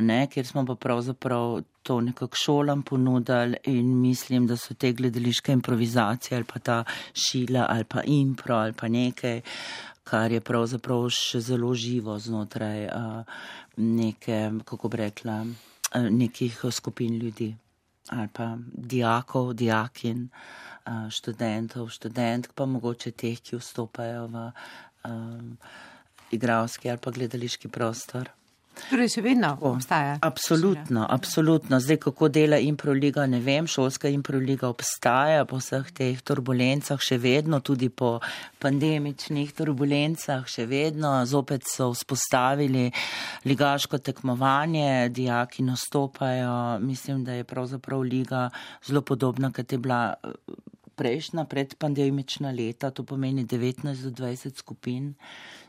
ne, 0.00 0.26
kjer 0.30 0.46
smo 0.46 0.64
pa 0.66 0.74
pravzaprav 0.74 1.62
to 1.82 2.00
nekako 2.00 2.36
šolam 2.36 2.82
ponudili 2.82 3.56
in 3.64 4.00
mislim, 4.00 4.46
da 4.46 4.56
so 4.56 4.74
te 4.74 4.92
gledališke 4.92 5.52
improvizacije 5.52 6.36
ali 6.36 6.44
pa 6.44 6.58
ta 6.58 6.84
šila 7.14 7.66
ali 7.68 7.84
pa 7.84 8.02
impro 8.06 8.56
ali 8.56 8.72
pa 8.72 8.88
nekaj, 8.88 9.40
kar 10.04 10.32
je 10.32 10.40
pravzaprav 10.40 11.08
še 11.10 11.40
zelo 11.40 11.74
živo 11.74 12.18
znotraj 12.18 12.88
neke, 13.76 14.50
kako 14.64 14.88
bi 14.88 14.96
rekla, 14.96 15.44
nekih 15.94 16.64
skupin 16.70 17.18
ljudi 17.18 17.54
ali 18.10 18.28
pa 18.32 18.56
dijakov, 18.74 19.52
dijakin, 19.54 20.28
študentov, 21.10 21.88
študentk, 21.88 22.52
pa 22.54 22.66
mogoče 22.66 23.12
teh, 23.12 23.38
ki 23.40 23.56
vstopajo 23.56 24.26
v 24.26 24.50
igralski 26.32 26.90
ali 26.90 26.98
pa 26.98 27.10
gledališki 27.10 27.68
prostor. 27.68 28.30
Torej, 28.72 29.10
še 29.12 29.22
vedno 29.24 29.50
obstaja. 29.68 30.16
Absolutno, 30.24 31.04
absolutno. 31.08 31.76
Zdaj, 31.80 31.98
kako 32.06 32.28
dela 32.32 32.56
improliga, 32.60 33.26
ne 33.28 33.40
vem, 33.44 33.68
šolska 33.68 34.08
improliga 34.08 34.70
obstaja 34.72 35.44
po 35.48 35.60
vseh 35.60 35.90
teh 35.92 36.22
turbulencah, 36.24 37.00
še 37.00 37.18
vedno, 37.20 37.60
tudi 37.60 37.90
po 37.92 38.14
pandemičnih 38.64 39.52
turbulencah, 39.56 40.48
še 40.48 40.66
vedno. 40.70 41.14
Zopet 41.28 41.68
so 41.68 41.90
vzpostavili 41.92 42.88
ligaško 43.44 44.00
tekmovanje, 44.00 45.08
dijaki 45.12 45.64
nastopajo. 45.68 46.80
Mislim, 46.80 47.24
da 47.28 47.36
je 47.36 47.48
pravzaprav 47.48 48.04
liga 48.08 48.48
zelo 48.88 49.04
podobna, 49.04 49.52
kot 49.52 49.72
je 49.72 49.78
bila 49.78 50.02
prejšnja 51.02 51.44
predpandemična 51.50 52.52
leta, 52.54 52.92
to 52.94 53.02
pomeni 53.02 53.42
19 53.44 54.04
do 54.06 54.10
20 54.22 54.54
skupin 54.56 55.14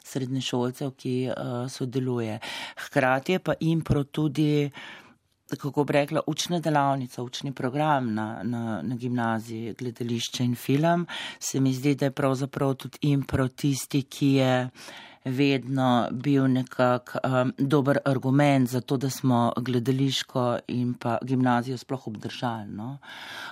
srednješolcev, 0.05 0.91
ki 0.93 1.15
uh, 1.29 1.63
sodeluje. 1.69 2.37
Hkrati 2.85 3.37
je 3.37 3.39
pa 3.39 3.55
impro 3.59 4.03
tudi 4.03 4.69
kako 5.53 5.83
bi 5.83 5.93
rekla, 5.93 6.21
učna 6.27 6.59
delavnica, 6.59 7.23
učni 7.23 7.51
program 7.53 8.13
na, 8.13 8.39
na, 8.43 8.81
na 8.81 8.95
gimnaziji, 8.95 9.75
gledališče 9.79 10.43
in 10.43 10.55
film, 10.55 11.05
se 11.39 11.59
mi 11.59 11.73
zdi, 11.73 11.95
da 11.95 12.05
je 12.09 12.11
pravzaprav 12.11 12.73
tudi 12.73 12.97
impro 13.01 13.47
tisti, 13.47 14.01
ki 14.01 14.31
je 14.33 14.69
vedno 15.25 16.07
bil 16.11 16.47
nekak 16.47 17.15
um, 17.23 17.53
dober 17.57 17.99
argument 18.05 18.69
za 18.69 18.81
to, 18.81 18.97
da 18.97 19.09
smo 19.09 19.53
gledališko 19.57 20.57
in 20.67 20.93
pa 20.93 21.17
gimnazijo 21.21 21.77
sploh 21.77 22.07
obdržali. 22.07 22.67
No? 22.67 22.97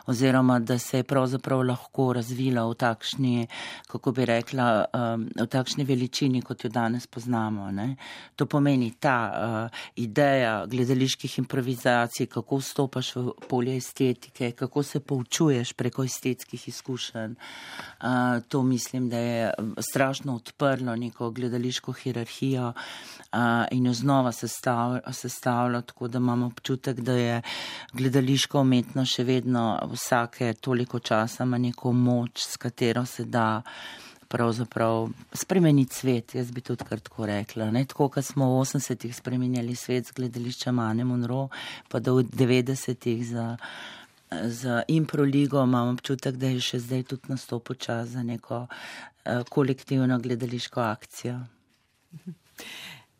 Oziroma, 0.06 0.60
da 0.60 0.80
se 0.80 0.98
je 0.98 1.04
pravzaprav 1.04 1.62
lahko 1.62 2.14
razvila 2.14 2.66
v 2.68 2.74
takšni, 2.76 3.48
kako 3.88 4.12
bi 4.12 4.26
rekla, 4.26 4.86
um, 4.94 5.28
v 5.40 5.48
takšni 5.48 5.84
veličini, 5.84 6.42
kot 6.42 6.64
jo 6.64 6.70
danes 6.70 7.08
poznamo. 7.08 7.72
Ne? 7.72 7.96
To 8.36 8.46
pomeni 8.46 8.92
ta 9.00 9.18
uh, 9.32 9.80
ideja 9.96 10.66
gledaliških 10.66 11.38
improvizacij, 11.40 12.28
kako 12.28 12.58
vstopaš 12.58 13.16
v 13.16 13.34
polje 13.48 13.78
estetike, 13.78 14.52
kako 14.52 14.84
se 14.84 15.00
poučuješ 15.00 15.74
preko 15.74 16.04
estetskih 16.04 16.68
izkušenj. 16.68 17.32
Uh, 17.32 18.44
to 18.48 18.64
mislim, 18.64 19.10
da 19.10 19.18
je 19.18 19.54
strašno 19.80 20.36
odprlo 20.36 20.96
neko 20.96 21.32
gledališko 21.32 21.61
gledališko 21.62 21.92
hierarhijo 21.92 22.74
in 23.72 23.86
jo 23.86 23.94
znova 23.94 24.32
sestavlja, 25.12 25.82
tako 25.82 26.08
da 26.08 26.18
imamo 26.18 26.46
občutek, 26.46 27.00
da 27.00 27.14
je 27.14 27.42
gledališko 27.94 28.62
umetno 28.62 29.06
še 29.06 29.24
vedno 29.24 29.80
vsake 29.94 30.54
toliko 30.54 31.00
časa 31.00 31.44
ima 31.44 31.58
neko 31.58 31.92
moč, 31.92 32.42
s 32.42 32.58
katero 32.58 33.06
se 33.06 33.26
da 33.26 33.62
pravzaprav 34.28 35.10
spremeniti 35.34 35.96
svet, 35.96 36.36
jaz 36.36 36.52
bi 36.52 36.62
tudi 36.62 36.86
kar 36.88 37.00
tako 37.00 37.26
rekla. 37.26 37.72
Ne? 37.72 37.86
Tako, 37.86 38.08
kot 38.10 38.26
smo 38.26 38.48
v 38.54 38.62
80-ih 38.64 39.16
spremenjali 39.16 39.76
svet 39.76 40.08
z 40.08 40.16
gledališčem 40.16 40.80
Ane 40.80 41.04
Monro, 41.04 41.50
pa 41.92 42.00
da 42.00 42.14
v 42.16 42.24
90-ih 42.24 43.26
za 43.28 43.58
z 44.32 44.84
improligo 44.88 45.64
imam 45.64 45.94
občutek, 45.94 46.36
da 46.36 46.48
je 46.54 46.62
še 46.64 46.80
zdaj 46.80 47.04
tudi 47.04 47.34
nastopil 47.34 47.76
čas 47.76 48.14
za 48.16 48.24
neko 48.24 48.66
uh, 48.68 49.44
kolektivno 49.50 50.20
gledališko 50.20 50.82
akcijo. 50.82 51.40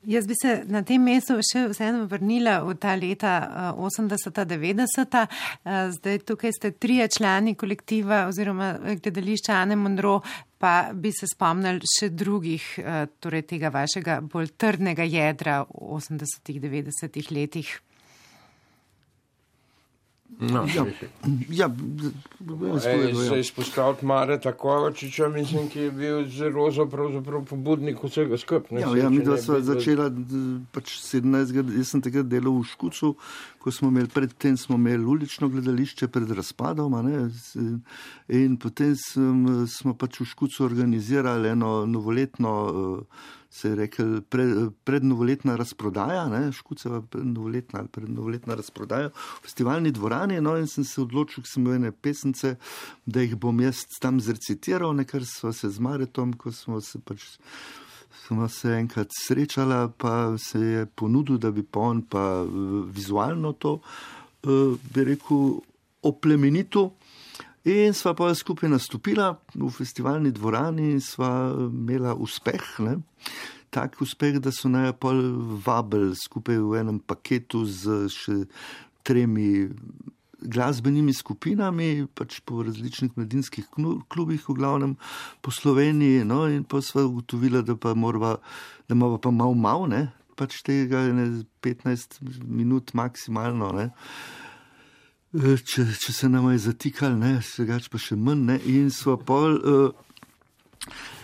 Jaz 0.04 0.28
bi 0.28 0.34
se 0.42 0.64
na 0.66 0.82
tem 0.82 1.04
mestu 1.06 1.36
še 1.46 1.68
vseeno 1.70 2.08
vrnila 2.10 2.56
v 2.66 2.74
ta 2.82 2.96
leta 2.98 3.34
80-90. 3.78 5.14
Eh, 5.14 5.92
zdaj 5.94 6.18
tukaj 6.26 6.56
ste 6.58 6.72
trije 6.74 7.06
člani 7.18 7.54
kolektiva 7.54 8.24
oziroma 8.26 8.72
gledališča 8.82 9.60
Ane 9.62 9.78
Monro, 9.78 10.24
pa 10.58 10.90
bi 10.94 11.12
se 11.14 11.30
spomnili 11.30 11.86
še 11.86 12.10
drugih, 12.10 12.66
eh, 12.82 13.06
torej 13.22 13.46
tega 13.54 13.70
vašega 13.70 14.22
bolj 14.26 14.50
trdnega 14.58 15.06
jedra 15.06 15.62
v 15.70 15.94
80-90 16.02 17.30
letih. 17.30 17.70
No, 20.40 20.66
ja, 20.76 20.86
ja, 21.50 21.70
se 23.30 23.40
izpostaviti 23.40 24.06
Mare 24.06 24.40
Takovočiča, 24.40 25.28
mislim, 25.30 25.70
ki 25.70 25.80
je 25.80 25.92
bil 25.92 26.24
zelo 26.30 26.88
pobudnik 27.50 28.04
vsega 28.04 28.38
skupaj. 28.38 28.80
Ja, 28.82 28.96
ja, 28.98 29.10
mi 29.10 29.20
dva 29.22 29.38
sva 29.38 29.60
začela 29.62 30.08
pač 30.74 30.96
17. 30.98 31.54
Jaz 31.78 31.92
sem 31.94 32.02
takrat 32.02 32.30
delal 32.32 32.58
v 32.58 32.66
Škucu, 32.72 33.12
ko 33.62 33.74
smo 33.76 33.92
imeli 33.94 34.10
predtem 34.10 34.58
smo 34.58 34.80
imeli 34.80 35.06
ulično 35.06 35.50
gledališče 35.50 36.08
pred 36.08 36.32
razpadom. 36.32 36.98
In 38.30 38.58
potem 38.58 38.96
sem, 38.98 39.68
smo 39.68 39.94
pač 39.94 40.24
v 40.24 40.30
Škucu 40.32 40.66
organizirali 40.66 41.54
eno 41.54 41.86
novoletno 41.86 42.56
uh, 42.66 43.30
se 43.52 43.70
je 43.70 43.76
rekel, 43.76 44.22
pre, 44.22 44.46
prednovoletna 44.84 45.58
razprodaja, 45.60 46.24
ne, 46.32 46.52
škuceva 46.56 47.02
prednovoletna 47.02 47.80
ali 47.80 47.92
prednovoletna 47.92 48.56
razprodaja 48.56 49.10
v 49.12 49.42
festivalni 49.44 49.92
dvorani. 49.92 50.40
No, 50.42 50.56
in 50.58 50.70
sem 50.72 50.88
se 50.88 51.02
odločil, 51.04 51.44
ker 51.44 51.52
sem 51.52 51.66
imel 51.66 51.82
ene 51.82 51.92
pesnice, 51.92 52.56
da 53.06 53.26
jih 53.26 53.36
bom 53.36 53.60
jaz 53.60 53.84
tam 54.00 54.22
zrecitiral, 54.24 54.96
nekar 54.96 55.28
smo 55.28 55.52
se 55.54 55.70
z 55.70 55.84
Maretom, 55.84 56.34
ko 56.40 56.52
smo 56.56 56.80
se 56.82 57.04
pač. 57.04 57.28
Smo 58.22 58.48
se 58.52 58.70
enkrat 58.76 59.12
srečala, 59.16 59.90
pa 59.98 60.38
se 60.38 60.60
je 60.60 60.86
ponudil, 60.86 61.40
da 61.42 61.52
bi 61.52 61.64
pa 61.64 61.80
on 61.92 62.02
pa 62.08 62.44
vizualno 62.92 63.54
to, 63.54 63.80
bi 64.44 65.04
rekel, 65.08 65.60
oplemenitil. 66.08 66.92
In 67.70 67.94
sva 67.94 68.16
pa 68.18 68.32
skupaj 68.34 68.72
nastopila 68.72 69.36
v 69.54 69.68
festivalni 69.70 70.32
dvorani 70.34 70.96
in 70.96 71.02
sva 71.02 71.52
imela 71.68 72.16
uspeh. 72.18 72.64
Ne? 72.82 72.96
Tak 73.70 74.02
uspeh, 74.02 74.40
da 74.42 74.50
so 74.50 74.70
naj 74.72 74.96
pol 74.98 75.22
vabili 75.62 76.16
skupaj 76.18 76.58
v 76.58 76.80
enem 76.82 76.98
paketu 76.98 77.62
z 77.70 78.10
še 78.10 78.40
tremi 79.06 79.70
glasbenimi 80.42 81.14
skupinami, 81.14 82.08
pač 82.18 82.40
po 82.42 82.64
različnih 82.66 83.14
mladinskih 83.14 83.70
klubih, 84.10 84.42
v 84.42 84.58
glavnem 84.58 84.98
po 85.46 85.54
Sloveniji. 85.54 86.26
No, 86.26 86.48
in 86.50 86.66
pa 86.66 86.82
sva 86.82 87.06
ugotovila, 87.06 87.62
da 87.62 87.78
pa 87.78 87.94
morava, 87.94 88.40
da 88.90 88.98
imamo 88.98 89.22
pa 89.22 89.30
mal 89.30 89.54
mal, 89.54 89.86
ne? 89.86 90.08
pač 90.34 90.64
tega 90.66 91.04
ne 91.14 91.44
15 91.62 92.24
minut 92.42 92.96
maksimalno. 92.98 93.70
Ne? 93.78 93.92
Eh, 95.32 95.62
če, 95.64 95.86
če 95.96 96.12
se 96.12 96.28
nam 96.28 96.50
je 96.52 96.58
zatikal, 96.66 97.14
ne, 97.16 97.38
segač 97.46 97.86
pa 97.88 98.00
še 98.04 98.18
manj. 98.20 98.42
Ne, 98.50 98.58
in 98.68 98.90
smo 98.92 99.16
pol 99.16 99.54
uh, 99.56 100.18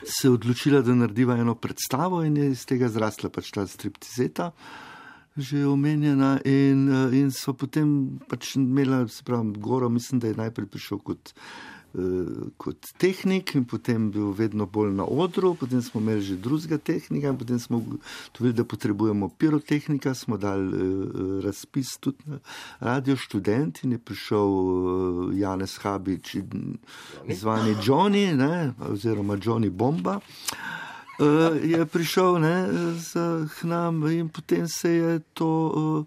se 0.08 0.32
odločila, 0.32 0.80
da 0.80 0.96
narediva 0.96 1.36
eno 1.36 1.58
predstavo 1.60 2.22
in 2.24 2.38
je 2.40 2.46
iz 2.54 2.64
tega 2.70 2.88
zrasla 2.88 3.28
pač 3.36 3.52
ta 3.52 3.66
striptizeta, 3.68 4.54
že 5.36 5.66
omenjena. 5.68 6.38
In, 6.48 6.88
uh, 6.88 7.12
in 7.12 7.36
so 7.36 7.52
potem 7.52 8.22
pač 8.32 8.56
imela, 8.56 9.04
se 9.12 9.28
pravi, 9.28 9.60
goro, 9.60 9.92
mislim, 9.92 10.24
da 10.24 10.32
je 10.32 10.40
najprej 10.40 10.72
prišel 10.72 11.04
kot. 11.04 11.36
Eh, 11.36 11.77
kot 12.58 12.92
tehnik 12.98 13.56
in 13.56 13.66
potem 13.66 14.12
bil 14.12 14.32
vedno 14.36 14.66
bolj 14.66 14.92
na 14.94 15.06
odru, 15.06 15.56
potem 15.56 15.82
smo 15.82 16.02
imeli 16.02 16.22
že 16.22 16.36
drugega 16.36 16.78
tehnika 16.78 17.32
in 17.32 17.38
potem 17.38 17.60
smo 17.60 17.82
tudi, 18.32 18.54
da 18.54 18.64
potrebujemo 18.64 19.30
pirotehnika, 19.30 20.14
smo 20.14 20.38
dali 20.38 20.68
uh, 20.68 21.44
razpis 21.44 21.98
tudi 22.00 22.24
na 22.26 22.40
radio 22.80 23.16
študent 23.16 23.84
in 23.84 23.92
je 23.92 23.98
prišel 23.98 24.48
uh, 24.48 25.40
Janez 25.40 25.78
Habič, 25.82 26.36
zvani 27.34 27.76
Johnny, 27.82 28.36
ne, 28.36 28.74
oziroma 28.90 29.38
Johnny 29.38 29.70
Bomba. 29.70 30.20
Uh, 31.20 31.58
je 31.64 31.86
prišel 31.86 32.40
ne, 32.40 32.58
z, 33.00 33.48
k 33.50 33.64
nam 33.64 34.06
in 34.12 34.30
potem 34.30 34.68
se 34.68 34.92
je 34.92 35.20
to 35.34 35.50
uh, 35.50 36.06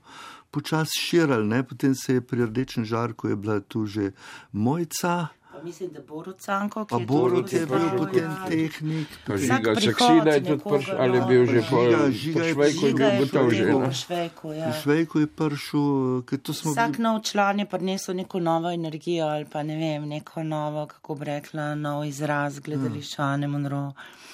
počasi 0.50 1.00
širilo, 1.00 1.62
potem 1.68 1.94
se 1.94 2.14
je 2.14 2.20
pri 2.20 2.46
rdečem 2.46 2.84
žarku 2.84 3.28
je 3.28 3.36
bila 3.36 3.60
tu 3.60 3.86
že 3.86 4.12
mojca 4.52 5.28
mislim, 5.64 5.90
da 5.92 6.00
Borut 6.08 6.38
Canko. 6.40 6.84
Pa 6.84 6.98
Borut 6.98 7.52
je 7.52 7.66
bil 7.66 7.98
potem 7.98 8.30
tehnik. 8.48 9.08
Žiga 9.36 9.74
Saksina 9.80 10.30
je 10.30 10.44
tudi 10.44 10.62
prišel, 10.68 10.96
ali 11.00 11.16
je 11.16 11.24
bil 11.28 11.46
že 11.46 11.62
po 11.70 11.78
Švejku, 12.12 12.86
je 12.86 12.94
bil 12.94 13.18
gotov 13.18 13.50
že. 13.50 13.72
Po 13.72 14.72
Švejku 14.82 15.18
je 15.20 15.26
prišel, 15.26 16.22
ker 16.26 16.38
to 16.38 16.52
smo. 16.52 16.72
Vsak 16.72 16.98
nov 16.98 17.22
član 17.22 17.58
je 17.58 17.66
prinesel 17.66 18.16
neko 18.16 18.40
novo 18.40 18.70
energijo 18.70 19.26
ali 19.26 19.44
pa 19.44 19.62
ne 19.62 19.76
vem, 19.76 20.08
neko 20.08 20.42
novo, 20.42 20.86
kako 20.86 21.14
bi 21.14 21.24
rekla, 21.24 21.74
nov 21.74 22.04
izraz 22.04 22.60
gledališčane 22.60 23.48
Monroe. 23.48 23.92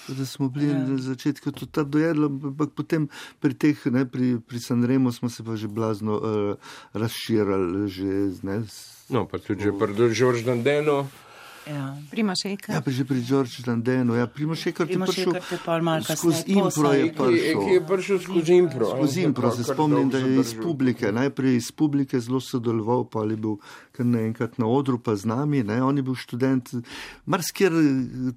Da 0.09 0.27
smo 0.27 0.49
bili 0.49 0.69
ja. 0.69 0.79
na 0.79 0.99
začetku 0.99 1.53
tudi 1.53 1.73
ta 1.73 1.83
dojedlo, 1.83 2.27
ampak 2.27 2.71
potem 2.79 3.09
pri 3.41 3.55
teh, 3.55 3.87
ne, 3.91 4.05
pri, 4.07 4.39
pri 4.39 4.61
Sanremo 4.61 5.12
smo 5.12 5.29
se 5.29 5.45
pa 5.45 5.57
že 5.57 5.69
blazno 5.69 6.15
uh, 6.15 6.55
razširali, 6.93 7.89
že, 7.89 8.12
ne, 8.43 8.62
No, 9.09 9.27
pa 9.27 9.39
tudi 9.39 9.63
že 9.63 9.71
pri 9.71 9.95
Žorž 10.11 10.43
Dandenu. 10.43 11.07
Ja. 11.67 11.99
Primošeka. 12.11 12.79
Ja, 12.79 12.79
pa 12.79 12.95
že 12.95 13.03
pri 13.03 13.23
Žorž 13.27 13.67
Dandenu. 13.67 14.15
Ja, 14.15 14.31
Primošeka 14.31 14.87
je 14.87 14.99
prišel 15.03 15.35
skozi 16.15 16.47
impro. 16.55 16.95
Je 16.95 17.11
prišel. 17.11 17.59
Je 17.71 17.81
prišel 17.83 18.19
skozi 18.23 18.53
impro. 18.55 18.87
Skozi 18.95 19.19
impro. 19.27 19.51
Se 19.51 19.67
spomnim, 19.67 20.07
da 20.11 20.19
je 20.23 20.39
iz 20.39 20.55
publike. 20.55 21.11
Najprej 21.11 21.59
iz 21.59 21.71
publike 21.75 22.23
zelo 22.23 22.39
sodeloval, 22.39 23.11
pa 23.11 23.27
je 23.27 23.35
bil 23.35 23.59
kar 23.91 24.07
naenkrat 24.07 24.63
na 24.63 24.71
odru, 24.71 24.99
pa 25.03 25.19
z 25.19 25.27
nami. 25.27 25.67
Ne. 25.67 25.83
On 25.83 25.91
je 25.91 26.07
bil 26.07 26.15
študent. 26.15 26.71
Marsikir, 27.27 27.75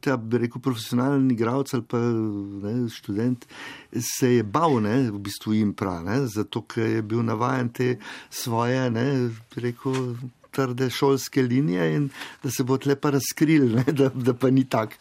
ta 0.02 0.18
bi 0.18 0.42
rekel, 0.46 0.62
profesionalni 0.62 1.38
igralec 1.38 1.70
ali 1.78 1.86
pa 1.86 2.02
ne, 2.02 2.90
študent 2.90 3.46
se 3.94 4.42
je 4.42 4.44
bal, 4.44 4.82
ne, 4.82 5.10
v 5.10 5.22
bistvu 5.22 5.54
impra, 5.62 6.00
ne, 6.06 6.26
zato 6.30 6.62
ker 6.62 6.86
je 6.98 7.02
bil 7.02 7.24
navajen 7.26 7.70
te 7.70 7.96
svoje, 8.30 8.90
ne, 8.94 9.30
rekel, 9.58 10.14
trde 10.52 10.90
šolske 10.90 11.42
linije 11.42 11.96
in 11.96 12.10
da 12.44 12.52
se 12.52 12.64
bo 12.64 12.78
tlepa 12.78 13.10
razkril, 13.10 13.70
ne, 13.76 13.84
da, 13.92 14.10
da 14.10 14.34
pa 14.34 14.50
ni 14.50 14.66
tak 14.70 14.98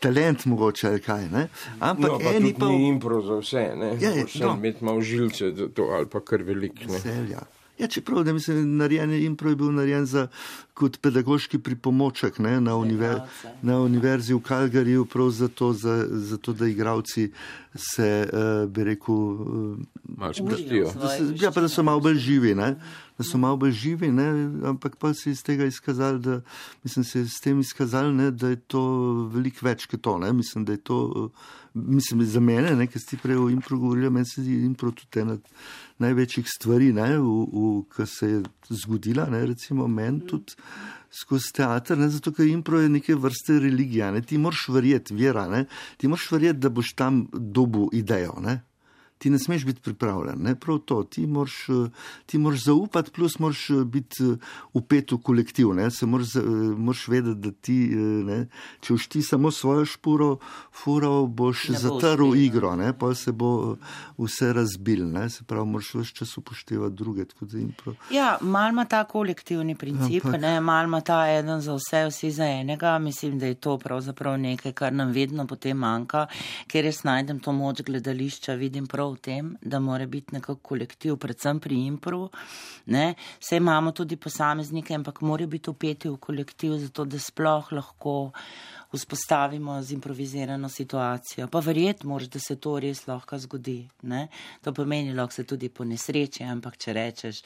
talent 0.00 0.44
mogoče 0.44 0.88
ali 0.88 1.00
kaj. 1.00 1.28
Ne. 1.28 1.48
Ampak 1.80 2.10
no, 2.10 2.18
pa 2.18 2.34
eni 2.36 2.54
pa. 2.58 2.68
Ni 2.68 2.88
impro 2.88 3.22
za 3.22 3.40
vse, 3.40 3.64
ne. 3.76 3.96
Ja, 4.00 4.10
je, 4.10 4.26
no. 4.40 4.54
Imeti 4.58 4.84
malo 4.84 5.00
žilce 5.00 5.50
za 5.56 5.68
to 5.68 5.82
ali 5.82 6.06
pa 6.06 6.20
kar 6.20 6.42
velik. 6.42 6.86
Veselja. 6.88 7.42
Ja, 7.78 7.88
čeprav, 7.88 8.24
da 8.24 8.32
mislim, 8.32 8.76
narejen 8.76 9.12
impro 9.12 9.50
je 9.50 9.56
bil 9.56 9.72
narejen 9.72 10.06
za, 10.06 10.26
kot 10.74 10.98
pedagoški 11.02 11.58
pripomoček 11.58 12.38
ne, 12.38 12.60
na, 12.60 12.76
univer, 12.76 13.20
na 13.62 13.80
univerzi 13.80 14.34
v 14.34 14.40
Kalgariju, 14.40 15.04
prav 15.04 15.30
zato, 15.30 15.72
za, 15.72 16.06
zato 16.10 16.52
da 16.52 16.68
igravci 16.68 17.30
se, 17.74 18.28
uh, 18.32 18.70
bi 18.70 18.84
rekel, 18.84 19.14
uh, 19.14 19.78
malo 20.04 20.34
sprostijo. 20.34 20.92
Ja, 21.40 21.50
pa 21.50 21.60
da 21.60 21.68
so 21.68 21.82
malo 21.82 22.00
bolj 22.00 22.18
živi. 22.18 22.54
Ne 22.54 22.76
da 23.18 23.24
so 23.24 23.38
malo 23.38 23.56
bolj 23.56 23.72
živi, 23.72 24.10
ne, 24.12 24.28
ampak 24.68 24.96
pa 24.96 25.14
se 25.14 25.30
je 25.30 25.32
iz 25.32 25.42
tega 25.44 25.64
izkazalo, 25.64 26.18
da, 26.18 26.40
mislim, 26.84 27.04
se 27.04 27.18
je 27.18 27.28
s 27.28 27.40
tem 27.40 27.60
izkazalo, 27.60 28.12
ne, 28.12 28.30
da 28.30 28.48
je 28.48 28.56
to 28.56 28.82
veliko 29.32 29.66
več 29.66 29.86
kot 29.86 30.00
to. 30.00 30.16
Ne, 30.18 30.32
mislim, 30.32 30.64
da 30.64 30.72
je 30.72 30.80
to, 30.82 31.30
mislim, 31.74 32.24
za 32.26 32.40
mene, 32.40 32.74
ne, 32.76 32.86
ker 32.86 33.02
ste 33.02 33.20
prej 33.22 33.38
o 33.38 33.48
impro 33.52 33.78
govorili, 33.78 34.10
meni 34.10 34.26
se 34.26 34.42
zdi 34.42 34.58
impro 34.66 34.90
tudi 34.96 35.22
ena 35.22 35.38
največjih 36.02 36.48
stvari, 36.50 36.90
ne, 36.96 37.10
v, 37.18 37.36
v, 37.52 37.70
ki 37.92 38.08
se 38.08 38.30
je 38.30 38.42
zgodila, 38.82 39.28
ne, 39.32 39.44
recimo 39.52 39.86
meni 39.88 40.24
tudi 40.28 40.58
skozi 41.12 41.52
teater, 41.60 42.00
ne, 42.00 42.08
zato 42.12 42.32
ker 42.32 42.48
impro 42.48 42.80
je 42.80 42.90
neke 42.92 43.14
vrste 43.14 43.60
religija, 43.62 44.10
ne, 44.14 44.24
ti 44.24 44.40
moraš 44.40 44.68
verjeti, 44.72 45.16
vera, 45.16 45.46
ne, 45.50 45.66
ti 46.00 46.10
moraš 46.10 46.30
verjeti, 46.32 46.62
da 46.64 46.72
boš 46.72 46.94
tam 46.98 47.24
dobu 47.32 47.88
idejo, 47.92 48.38
ne 48.42 48.60
ti 49.22 49.30
ne 49.30 49.38
smeš 49.38 49.64
biti 49.64 49.80
pripravljen. 49.80 50.42
Ne? 50.42 50.54
Prav 50.60 50.78
to, 50.78 51.02
ti 51.02 51.26
moraš, 51.26 51.68
eh, 51.68 51.90
ti 52.26 52.38
moraš 52.38 52.64
zaupati, 52.64 53.10
plus 53.10 53.38
moraš 53.38 53.70
eh, 53.70 53.84
biti 53.84 54.24
eh, 54.24 54.36
upet 54.72 55.12
v 55.12 55.18
kolektiv. 55.22 55.66
Se 55.90 56.06
moraš, 56.06 56.28
moraš 56.76 57.08
vedeti, 57.08 57.38
da 57.40 57.50
ti, 57.52 57.76
ne? 58.26 58.46
če 58.80 58.94
už 58.94 59.06
ti 59.06 59.22
samo 59.22 59.50
svojo 59.50 59.84
špuro, 59.84 60.36
furo, 60.74 61.26
boš 61.26 61.68
zatrl 61.70 62.34
igro, 62.36 62.74
ne? 62.76 62.90
pa 62.98 63.14
se 63.14 63.32
bo 63.32 63.76
vse 64.18 64.52
razbil. 64.52 65.04
Ne? 65.06 65.28
Se 65.30 65.44
pravi, 65.44 65.68
moraš 65.70 65.92
vse 65.94 66.14
čas 66.18 66.38
upoštevati 66.38 66.96
druge. 66.96 67.26
Ja, 68.10 68.38
mal 68.40 68.72
ima 68.72 68.84
ta 68.84 69.04
kolektivni 69.04 69.76
princip, 69.78 70.24
Ampak... 70.24 70.62
mal 70.62 70.84
ima 70.84 71.00
ta 71.00 71.20
eden 71.30 71.60
za 71.60 71.78
vse, 71.78 72.06
vsi 72.10 72.30
za 72.30 72.50
enega. 72.50 72.98
Mislim, 72.98 73.38
da 73.38 73.46
je 73.46 73.54
to 73.54 73.78
pravzaprav 73.78 74.38
nekaj, 74.38 74.72
kar 74.72 74.92
nam 74.92 75.14
vedno 75.14 75.46
potem 75.46 75.78
manjka, 75.78 76.26
ker 76.66 76.90
jaz 76.90 77.04
najdem 77.06 77.38
to 77.38 77.52
moč 77.52 77.86
gledališča, 77.86 78.58
vidim 78.58 78.86
prav 78.86 79.11
v 79.12 79.20
tem, 79.20 79.52
da 79.62 79.80
mora 79.80 80.06
biti 80.06 80.34
nekako 80.36 80.60
kolektiv, 80.72 81.16
predvsem 81.16 81.60
pri 81.60 81.78
impru. 81.86 82.28
Vse 82.86 83.56
imamo 83.56 83.92
tudi 83.92 84.16
posameznike, 84.16 84.94
ampak 84.94 85.20
morajo 85.20 85.48
biti 85.48 85.70
upeti 85.70 86.08
v 86.08 86.16
kolektiv, 86.16 86.76
zato 86.82 87.04
da 87.04 87.18
sploh 87.18 87.72
lahko 87.72 88.32
vzpostavimo 88.98 89.82
z 89.82 89.92
improvizirano 89.92 90.68
situacijo. 90.68 91.48
Pa 91.48 91.60
verjetno 91.60 92.10
moraš, 92.10 92.28
da 92.28 92.38
se 92.38 92.56
to 92.56 92.78
res 92.80 93.06
lahko 93.06 93.38
zgodi. 93.38 93.88
Ne? 94.02 94.28
To 94.64 94.72
pomeni, 94.72 95.14
lahko 95.14 95.34
se 95.34 95.44
tudi 95.44 95.68
po 95.68 95.84
nesreči, 95.84 96.44
ampak 96.44 96.76
če 96.76 96.92
rečeš, 96.92 97.42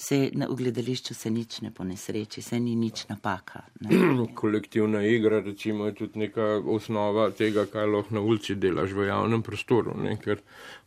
se 0.00 0.30
v 0.32 0.56
gledališču 0.56 1.14
se 1.14 1.30
nič 1.30 1.60
ne 1.60 1.70
po 1.70 1.84
nesreči, 1.84 2.42
se 2.42 2.60
ni 2.60 2.74
nič 2.76 3.04
napaka. 3.08 3.62
Ne? 3.80 4.00
Kolektivna 4.40 5.02
igra 5.06 5.40
recimo 5.40 5.86
je 5.86 5.94
tudi 5.94 6.18
neka 6.18 6.62
osnova 6.66 7.30
tega, 7.30 7.66
kaj 7.66 7.86
lahko 7.86 8.14
na 8.14 8.20
ulici 8.20 8.54
delaš 8.54 8.94
v 8.96 9.10
javnem 9.10 9.42
prostoru. 9.42 9.94
Ne? 10.00 10.16
Ker 10.16 10.40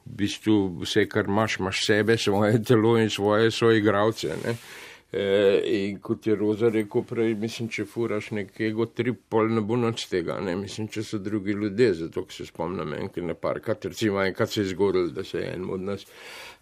v 0.05 0.15
bistvu 0.23 0.57
vse, 0.81 1.05
kar 1.09 1.29
imaš, 1.29 1.59
imaš 1.59 1.85
sebe, 1.85 2.17
svoje 2.17 2.63
telo 2.63 2.97
in 2.97 3.09
svoje 3.09 3.51
soigravce. 3.51 4.35
Ne? 5.13 5.19
E, 5.19 5.87
in 5.89 5.99
kot 5.99 6.27
je 6.27 6.35
Roza 6.35 6.69
rekel 6.69 7.03
prej, 7.03 7.35
mislim, 7.35 7.69
če 7.69 7.85
furaš 7.85 8.31
nekega 8.31 8.87
tri 8.95 9.13
pol 9.13 9.51
ne 9.53 9.61
bo 9.61 9.77
noč 9.77 10.07
tega, 10.09 10.39
ne? 10.41 10.55
mislim, 10.55 10.87
če 10.87 11.03
so 11.03 11.19
drugi 11.21 11.53
ljudje, 11.53 11.93
zato 11.93 12.25
se 12.29 12.45
spomnim 12.45 12.93
enkrat 12.93 13.25
na 13.25 13.33
parkat, 13.33 13.85
recimo 13.85 14.21
enkrat 14.23 14.49
se 14.49 14.61
je 14.61 14.71
zgodilo, 14.73 15.13
da 15.13 15.23
se 15.23 15.39
je 15.39 15.53
en 15.53 15.69
od 15.69 15.81
nas 15.81 16.05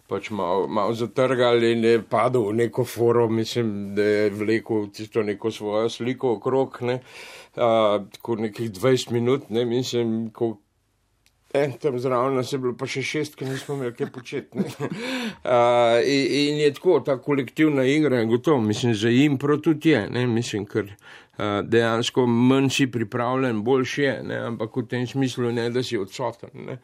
pač 0.08 0.28
malo 0.30 0.66
mal 0.68 0.92
zatrgal 0.92 1.62
in 1.64 1.84
je 1.84 2.02
padel 2.02 2.50
v 2.50 2.56
neko 2.58 2.84
foro, 2.84 3.28
mislim, 3.28 3.94
da 3.96 4.02
je 4.02 4.30
vlekel 4.30 4.90
tisto 4.92 5.22
neko 5.22 5.50
svojo 5.50 5.88
sliko 5.88 6.34
okrog, 6.36 6.76
ne, 6.82 6.98
uh, 7.56 8.02
tako 8.12 8.36
nekih 8.36 8.70
20 8.70 9.12
minut, 9.16 9.48
ne, 9.50 9.64
mislim, 9.64 10.30
ko 10.34 10.58
En 11.54 11.72
tam 11.72 11.98
zraven 11.98 12.34
nas 12.34 12.52
je 12.52 12.58
bilo 12.58 12.72
pa 12.78 12.86
še 12.88 13.02
šest, 13.04 13.34
ki 13.36 13.44
nismo 13.44 13.74
imeli 13.76 13.92
kaj 13.96 14.08
početi. 14.12 14.58
Uh, 14.58 15.98
in, 16.14 16.22
in 16.38 16.60
je 16.62 16.70
tako, 16.78 17.00
ta 17.04 17.18
kolektivna 17.20 17.84
igra 17.84 18.22
je 18.22 18.28
gotovo, 18.30 18.60
mislim, 18.60 18.94
za 18.94 19.10
impro 19.12 19.58
tudi 19.60 19.92
je, 19.92 20.06
ne, 20.10 20.26
mislim, 20.26 20.64
ker 20.66 20.88
uh, 20.88 21.60
dejansko 21.64 22.24
manj 22.26 22.70
si 22.72 22.86
pripravljen, 22.92 23.60
boljši 23.66 24.02
je, 24.02 24.14
ne, 24.30 24.38
ampak 24.52 24.80
v 24.80 24.86
tem 24.94 25.04
smislu 25.06 25.52
ne, 25.52 25.68
da 25.70 25.84
si 25.84 26.00
odsoten. 26.00 26.54
Ne. 26.70 26.78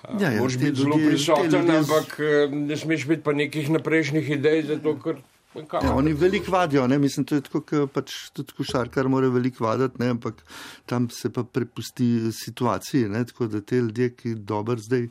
Uh, 0.00 0.16
ja, 0.16 0.30
ja, 0.30 0.40
Moš 0.40 0.56
biti 0.62 0.80
zelo 0.80 0.96
prisoten, 0.96 1.74
ampak 1.76 2.16
ne 2.56 2.80
smeš 2.80 3.04
biti 3.10 3.26
pa 3.26 3.36
nekih 3.36 3.68
naprejšnjih 3.76 4.32
idej, 4.38 4.64
zato 4.72 4.96
ker. 5.04 5.20
Ja, 5.54 5.94
oni 5.94 6.12
veliko 6.14 6.52
vadijo, 6.52 6.86
ne? 6.86 6.98
mislim, 6.98 7.24
to 7.26 7.34
je 7.34 7.42
tako, 7.42 7.60
kot 7.66 7.90
pač 7.90 8.12
tudi 8.30 8.54
košarkar 8.54 9.08
mora 9.10 9.26
veliko 9.34 9.64
vaditi, 9.64 9.98
ne? 9.98 10.12
ampak 10.14 10.44
tam 10.86 11.08
se 11.10 11.26
pa 11.34 11.42
prepusti 11.42 12.30
situaciji, 12.32 13.08
ne? 13.10 13.24
tako 13.26 13.48
da 13.50 13.60
te 13.60 13.80
ljudje, 13.82 14.12
ki 14.14 14.34
dobro 14.46 14.78
zdaj 14.78 15.08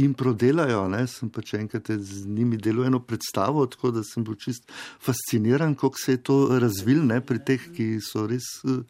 jim 0.00 0.14
prodelajo, 0.16 0.86
ne? 0.88 1.04
sem 1.12 1.28
pač 1.28 1.52
enkrat 1.60 1.92
z 1.92 2.24
njimi 2.24 2.56
delal 2.56 2.88
eno 2.88 3.02
predstavo, 3.04 3.66
tako 3.68 3.92
da 3.98 4.04
sem 4.06 4.24
bil 4.24 4.38
čist 4.40 4.72
fasciniran, 5.04 5.76
kako 5.76 6.00
se 6.00 6.16
je 6.16 6.22
to 6.30 6.38
razvil 6.64 7.04
ne? 7.04 7.20
pri 7.20 7.44
teh, 7.44 7.68
ki 7.76 7.98
so 8.00 8.24
res, 8.30 8.48
uh, 8.64 8.80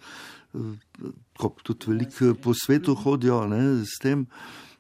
uh, 0.55 1.51
tudi 1.67 1.91
veliko 1.91 2.37
po 2.39 2.55
svetu 2.55 2.95
hodijo 2.95 3.43
ne? 3.51 3.83
s 3.83 3.99
tem 3.99 4.29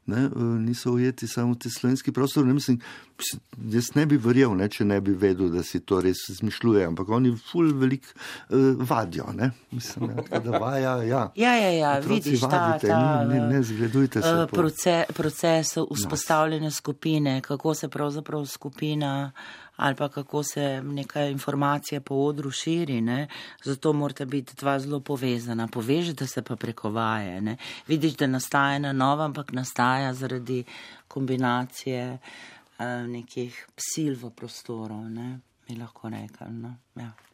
ne, 0.07 0.24
eh, 0.24 0.30
niso 0.38 0.92
ujeti 0.92 1.28
samo 1.28 1.55
te 1.55 1.70
slovenski 1.70 2.12
prostor. 2.12 2.46
Ne, 2.46 2.55
mislim, 2.55 2.80
jaz 3.70 3.94
ne 3.94 4.07
bi 4.07 4.16
verjel, 4.16 4.57
ne, 4.57 4.68
če 4.68 4.84
ne 4.84 5.00
bi 5.00 5.14
vedel, 5.14 5.50
da 5.53 5.62
si 5.62 5.80
to 5.80 6.00
res 6.00 6.24
zmišljuje, 6.28 6.84
ampak 6.86 7.09
oni 7.09 7.34
ful 7.50 7.72
velik 7.78 8.07
uh, 8.12 8.59
vadijo. 8.88 9.30
Ne, 9.36 9.50
mislim, 9.70 10.11
ja, 10.11 10.40
da 10.40 10.59
vaja. 10.59 10.96
Ja, 11.03 11.22
ja, 11.36 11.55
ja, 11.55 11.70
ja 11.70 11.92
vidiš, 11.98 12.42
vadite, 12.42 12.88
ta, 12.88 12.98
ta, 12.98 13.24
ne, 13.24 13.40
ne, 13.40 13.48
ne 13.55 13.62
zgledujte 13.62 14.22
se. 14.22 14.34
Uh, 14.34 14.46
proces, 14.50 15.07
proces 15.14 15.76
vzpostavljene 15.94 16.70
skupine, 16.70 17.40
kako 17.40 17.74
se 17.74 17.88
pravzaprav 17.88 18.46
skupina 18.46 19.32
ali 19.76 19.94
pa 19.94 20.08
kako 20.08 20.42
se 20.42 20.82
neka 20.82 21.24
informacija 21.24 22.00
po 22.00 22.14
odru 22.14 22.50
širi. 22.50 23.00
Ne? 23.00 23.28
Zato 23.64 23.92
morate 23.92 24.26
biti 24.26 24.54
dva 24.56 24.78
zelo 24.78 25.00
povezana. 25.00 25.68
Povežite 25.68 26.26
se 26.26 26.42
pa 26.42 26.56
preko 26.56 26.90
vaje. 26.90 27.40
Ne? 27.40 27.56
Vidiš, 27.86 28.16
da 28.16 28.26
nastaja 28.26 28.78
na 28.78 28.92
novo, 28.92 29.22
ampak 29.22 29.52
nastaja 29.52 30.14
zaradi 30.14 30.64
kombinacije 31.08 32.12
uh, 32.12 32.86
nekih 33.08 33.66
sil 33.88 34.14
v 34.22 34.30
prostoru. 34.30 35.04
Ne? 35.08 35.38
Mi 35.68 35.76
lahko 35.76 36.08
rekam. 36.08 36.60
No? 36.60 36.74
Ja. 36.94 37.31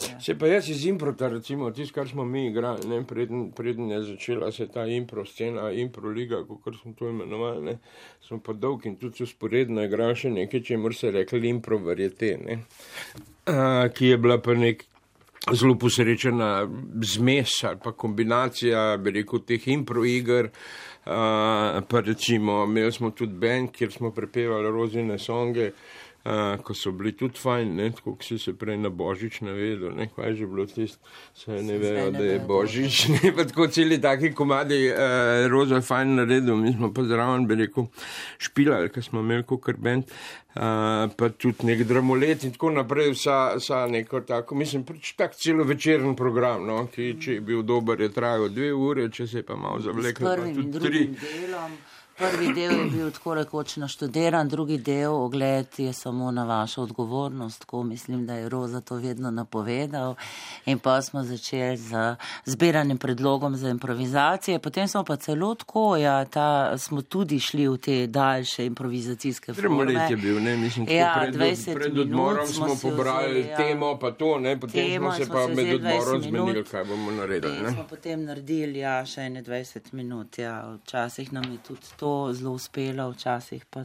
Ja. 0.00 0.20
Se 0.20 0.34
pa 0.38 0.46
jaz 0.46 0.68
iz 0.70 0.84
improta, 0.86 1.28
recimo, 1.28 1.70
tisto, 1.70 1.94
kar 1.94 2.08
smo 2.08 2.24
mi 2.24 2.46
igrali, 2.46 2.88
ne, 2.88 3.02
preden, 3.06 3.50
preden 3.52 3.90
je 3.90 4.02
začela 4.02 4.52
se 4.52 4.66
ta 4.66 4.86
impro 4.86 5.24
scena, 5.24 5.70
impro 5.72 6.10
liga, 6.10 6.42
kot 6.64 6.78
smo 6.80 6.94
to 6.98 7.08
imenovali, 7.08 7.64
ne, 7.64 7.76
smo 8.20 8.40
pa 8.40 8.52
dolg 8.52 8.86
in 8.86 8.96
tudi 8.96 9.22
usporedno 9.22 9.84
igrali 9.84 10.16
še 10.16 10.32
nekaj, 10.32 10.64
če 10.68 10.80
mora 10.80 10.96
se 10.96 11.12
rekli 11.12 11.52
impro 11.52 11.78
verjete, 11.84 12.32
ne, 12.40 12.58
a, 13.46 13.88
ki 13.94 14.14
je 14.14 14.18
bila 14.18 14.40
pa 14.42 14.56
nek 14.56 14.86
zelo 15.50 15.74
posrečena 15.78 16.68
zmes 17.02 17.58
ali 17.64 17.80
pa 17.84 17.92
kombinacija, 17.92 18.96
bi 19.02 19.18
rekel, 19.18 19.42
teh 19.46 19.68
impro 19.74 20.06
igr, 20.08 20.48
a, 21.04 21.82
pa 21.88 22.00
recimo, 22.00 22.62
imeli 22.64 22.92
smo 22.92 23.10
tudi 23.10 23.36
band, 23.38 23.74
kjer 23.76 23.92
smo 23.92 24.12
prepevali 24.14 24.70
rozine 24.72 25.18
songe, 25.18 25.72
Uh, 26.22 26.54
ko 26.62 26.74
so 26.74 26.92
bili 26.94 27.10
tudi 27.18 27.34
fajn, 27.34 27.70
ne, 27.74 27.88
tako 27.90 28.12
si 28.22 28.36
se 28.38 28.52
prej 28.54 28.76
na 28.78 28.92
Božič 28.94 29.40
navedel, 29.42 29.90
ne, 29.98 30.04
kaj 30.06 30.28
je 30.28 30.34
že 30.38 30.46
bilo 30.46 30.66
tisto, 30.70 31.00
se 31.34 31.50
ne 31.50 31.78
vejo, 31.82 32.12
da 32.14 32.22
je 32.22 32.36
Božič, 32.46 32.98
ne, 33.14 33.32
pa 33.34 33.42
tako 33.42 33.66
celi 33.66 33.98
taki 34.00 34.30
komadi, 34.30 34.78
uh, 34.92 35.48
roza 35.50 35.80
je 35.80 35.88
fajn 35.88 36.14
naredil, 36.20 36.54
mi 36.56 36.70
smo 36.76 36.92
pa 36.94 37.02
zraven, 37.10 37.48
bi 37.50 37.58
rekel, 37.64 37.88
špilali, 38.38 38.92
ker 38.94 39.02
smo 39.02 39.18
imeli 39.26 39.42
kot 39.50 39.74
bend, 39.82 40.14
uh, 40.54 41.10
pa 41.10 41.30
tudi 41.34 41.66
nek 41.66 41.82
dramolet 41.90 42.46
in 42.46 42.54
tako 42.54 42.70
naprej, 42.70 43.10
vsa, 43.16 43.38
vsa 43.58 43.80
neko 43.90 44.22
tako, 44.28 44.54
mislim, 44.62 44.84
pač 44.86 45.16
tak 45.18 45.34
celo 45.34 45.66
večeren 45.66 46.14
program, 46.14 46.62
no, 46.70 46.84
ki, 46.86 47.16
če 47.18 47.40
je 47.40 47.46
bil 47.50 47.66
dober, 47.66 47.98
je 47.98 48.14
trajal 48.14 48.46
dve 48.54 48.70
ure, 48.70 49.10
če 49.10 49.26
se 49.26 49.42
je 49.42 49.48
pa 49.50 49.58
malo 49.58 49.82
zavlekel, 49.82 50.22
pa 50.22 50.38
tudi 50.54 50.78
tri. 50.78 51.08
Delom. 51.18 51.74
Prvi 52.18 52.52
del 52.52 52.72
je 52.72 52.84
bil 52.90 53.10
tako 53.10 53.34
rekoč 53.34 53.76
naštudiran, 53.76 54.48
drugi 54.48 54.78
del 54.78 55.14
ogled 55.14 55.66
je 55.78 55.92
samo 55.92 56.30
na 56.30 56.44
vašo 56.44 56.82
odgovornost, 56.82 57.60
tako 57.60 57.82
mislim, 57.82 58.26
da 58.26 58.34
je 58.34 58.48
Roza 58.48 58.80
to 58.80 58.96
vedno 58.96 59.30
napovedal. 59.30 60.14
In 60.66 60.78
pa 60.78 61.02
smo 61.02 61.22
začeli 61.22 61.76
z 61.76 62.16
zbiranjem 62.44 62.98
predlogom 62.98 63.56
za 63.56 63.68
improvizacije, 63.68 64.58
potem 64.58 64.88
smo 64.88 65.04
pa 65.04 65.16
celo 65.16 65.54
tako, 65.54 65.96
ja, 65.96 66.24
ta, 66.24 66.78
smo 66.78 67.02
tudi 67.02 67.40
šli 67.40 67.68
v 67.68 67.76
te 67.76 68.06
daljše 68.06 68.66
improvizacijske 68.66 69.54
forme. 69.54 69.68
Tremo 69.68 70.00
let 70.00 70.10
je 70.10 70.16
bil, 70.16 70.42
ne, 70.42 70.56
mislim, 70.56 70.86
ja, 70.90 71.16
pred, 71.20 71.34
20 71.34 71.74
pred 71.74 71.98
odmorom 71.98 72.46
smo, 72.46 72.68
smo 72.68 72.90
pobrali 72.90 73.30
vzeli, 73.30 73.48
ja, 73.48 73.56
temo, 73.56 73.98
pa 73.98 74.10
to, 74.10 74.38
ne, 74.38 74.60
potem 74.60 74.90
temo, 74.90 75.12
smo 75.12 75.24
se 75.24 75.30
pa 75.30 75.46
med 75.46 75.74
odmorom 75.74 76.22
zmenili, 76.22 76.64
kaj 76.64 76.84
bomo 76.84 77.10
naredili. 77.10 77.62
Ne. 77.62 77.70
smo 77.70 77.84
potem 77.90 78.24
naredili, 78.24 78.78
ja, 78.78 79.06
še 79.06 79.20
21 79.20 79.92
minut, 79.92 80.38
ja, 80.38 80.76
včasih 80.84 81.32
nam 81.32 81.52
je 81.52 81.58
tudi 81.58 81.86
to 81.96 82.01
zelo 82.32 82.52
uspelo, 82.52 83.10
včasih 83.10 83.64
pa 83.70 83.84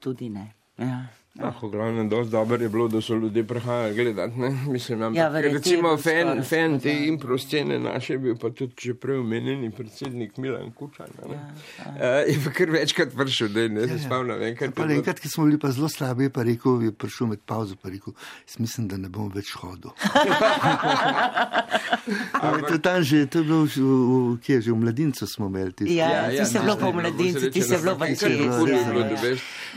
tudi 0.00 0.28
ne. 0.28 0.52
Ja. 0.78 1.06
Ah, 1.42 1.50
v 1.62 1.66
glavnem, 1.66 2.08
dosti 2.08 2.30
dobro 2.30 2.62
je 2.62 2.68
bilo, 2.68 2.88
da 2.88 3.00
so 3.00 3.14
ljudje 3.14 3.44
prihajali 3.44 3.94
gledati. 3.94 4.40
Ne? 4.40 4.50
Mislim, 4.66 5.02
ampak, 5.02 5.16
Ja, 5.16 5.22
ja, 5.22 5.28
verjetno 5.28 5.58
je 5.58 5.58
recimo, 5.58 5.96
fan, 5.96 6.42
fan 6.42 6.80
te 6.80 6.92
ja. 6.92 7.06
impro 7.06 7.38
scene 7.38 7.78
naše 7.78 8.12
je 8.12 8.18
bil 8.18 8.36
pa 8.38 8.50
tudi 8.50 8.74
že 8.78 8.94
prej 8.94 9.18
omenjeni 9.18 9.70
predsednik 9.70 10.36
Milan 10.36 10.70
Kučan. 10.72 11.06
Ja, 11.26 11.34
ja. 11.34 12.22
uh, 12.22 12.30
je 12.30 12.38
pa 12.44 12.50
kar 12.50 12.70
večkrat 12.70 13.08
prišel, 13.16 13.48
da 13.48 13.68
ne 13.68 13.88
se 13.88 13.98
spomnim. 13.98 14.42
enkrat 14.90 15.20
ki 15.20 15.28
smo 15.28 15.44
bili 15.44 15.58
pa 15.58 15.70
zelo 15.70 15.88
slabi, 15.88 16.30
pa 16.30 16.42
rekel, 16.42 16.82
je 16.82 16.92
prišel 16.92 17.26
med 17.26 17.40
pauzo, 17.46 17.74
pa 17.82 17.88
rekel, 17.88 18.14
jaz 18.46 18.58
mislim, 18.58 18.88
da 18.88 18.96
ne 18.96 19.08
bom 19.08 19.32
več 19.34 19.52
hodil. 19.58 19.90
Ampak 22.44 22.68
to 22.68 22.74
je 22.74 22.82
tam 22.82 23.02
že, 23.02 23.26
to 23.26 23.38
je 23.38 23.44
bilo 23.44 23.66
v, 23.66 23.74
v, 23.74 24.38
kje, 24.38 24.60
že 24.60 24.70
v 24.70 24.78
mladincu 24.78 25.26
smo 25.26 25.50
imeli 25.50 25.72
tisto. 25.72 25.98
Ja, 25.98 26.30
ti 26.30 26.46
si 26.46 26.58
bilo 26.62 26.78
pa 26.78 26.86
v 26.90 26.94
mladincu, 27.02 27.50
ti 27.50 27.58
si 27.62 27.74
bilo 27.74 27.98
pa 27.98 28.06
v. 28.06 28.14
Kudu 28.54 28.70
ja, 28.70 28.86
ja. 28.86 29.34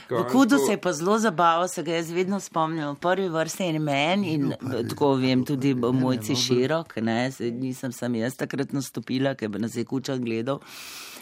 V 0.09 0.23
Kudu 0.31 0.57
se 0.57 0.71
je 0.71 0.77
pa 0.77 0.93
zelo 0.93 1.19
zabaval, 1.47 1.67
se 1.67 1.83
ga 1.83 1.91
jaz 1.91 2.11
vedno 2.11 2.39
spomnim. 2.39 2.95
V 2.95 2.95
prvi 2.99 3.29
vrsti 3.29 3.63
je 3.63 3.79
meni 3.79 4.33
in 4.33 4.53
tako 4.89 5.15
vem 5.15 5.45
tudi 5.45 5.73
mojci 5.75 6.35
širok, 6.35 6.95
ne, 7.01 7.31
nisem 7.39 7.91
sam 7.91 8.15
jaz 8.15 8.35
takrat 8.35 8.73
nastopila, 8.73 9.35
ker 9.35 9.49
bi 9.49 9.59
nas 9.59 9.75
je 9.75 9.85
kučan 9.85 10.23
gledal. 10.23 10.59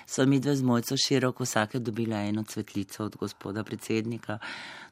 So 0.08 0.26
mi 0.26 0.40
dve 0.40 0.56
z 0.56 0.64
mojco 0.64 0.98
širok 0.98 1.40
vsake 1.40 1.80
dobila 1.80 2.18
eno 2.18 2.44
cvetlico 2.44 3.04
od 3.04 3.16
gospoda 3.16 3.64
predsednika. 3.64 4.38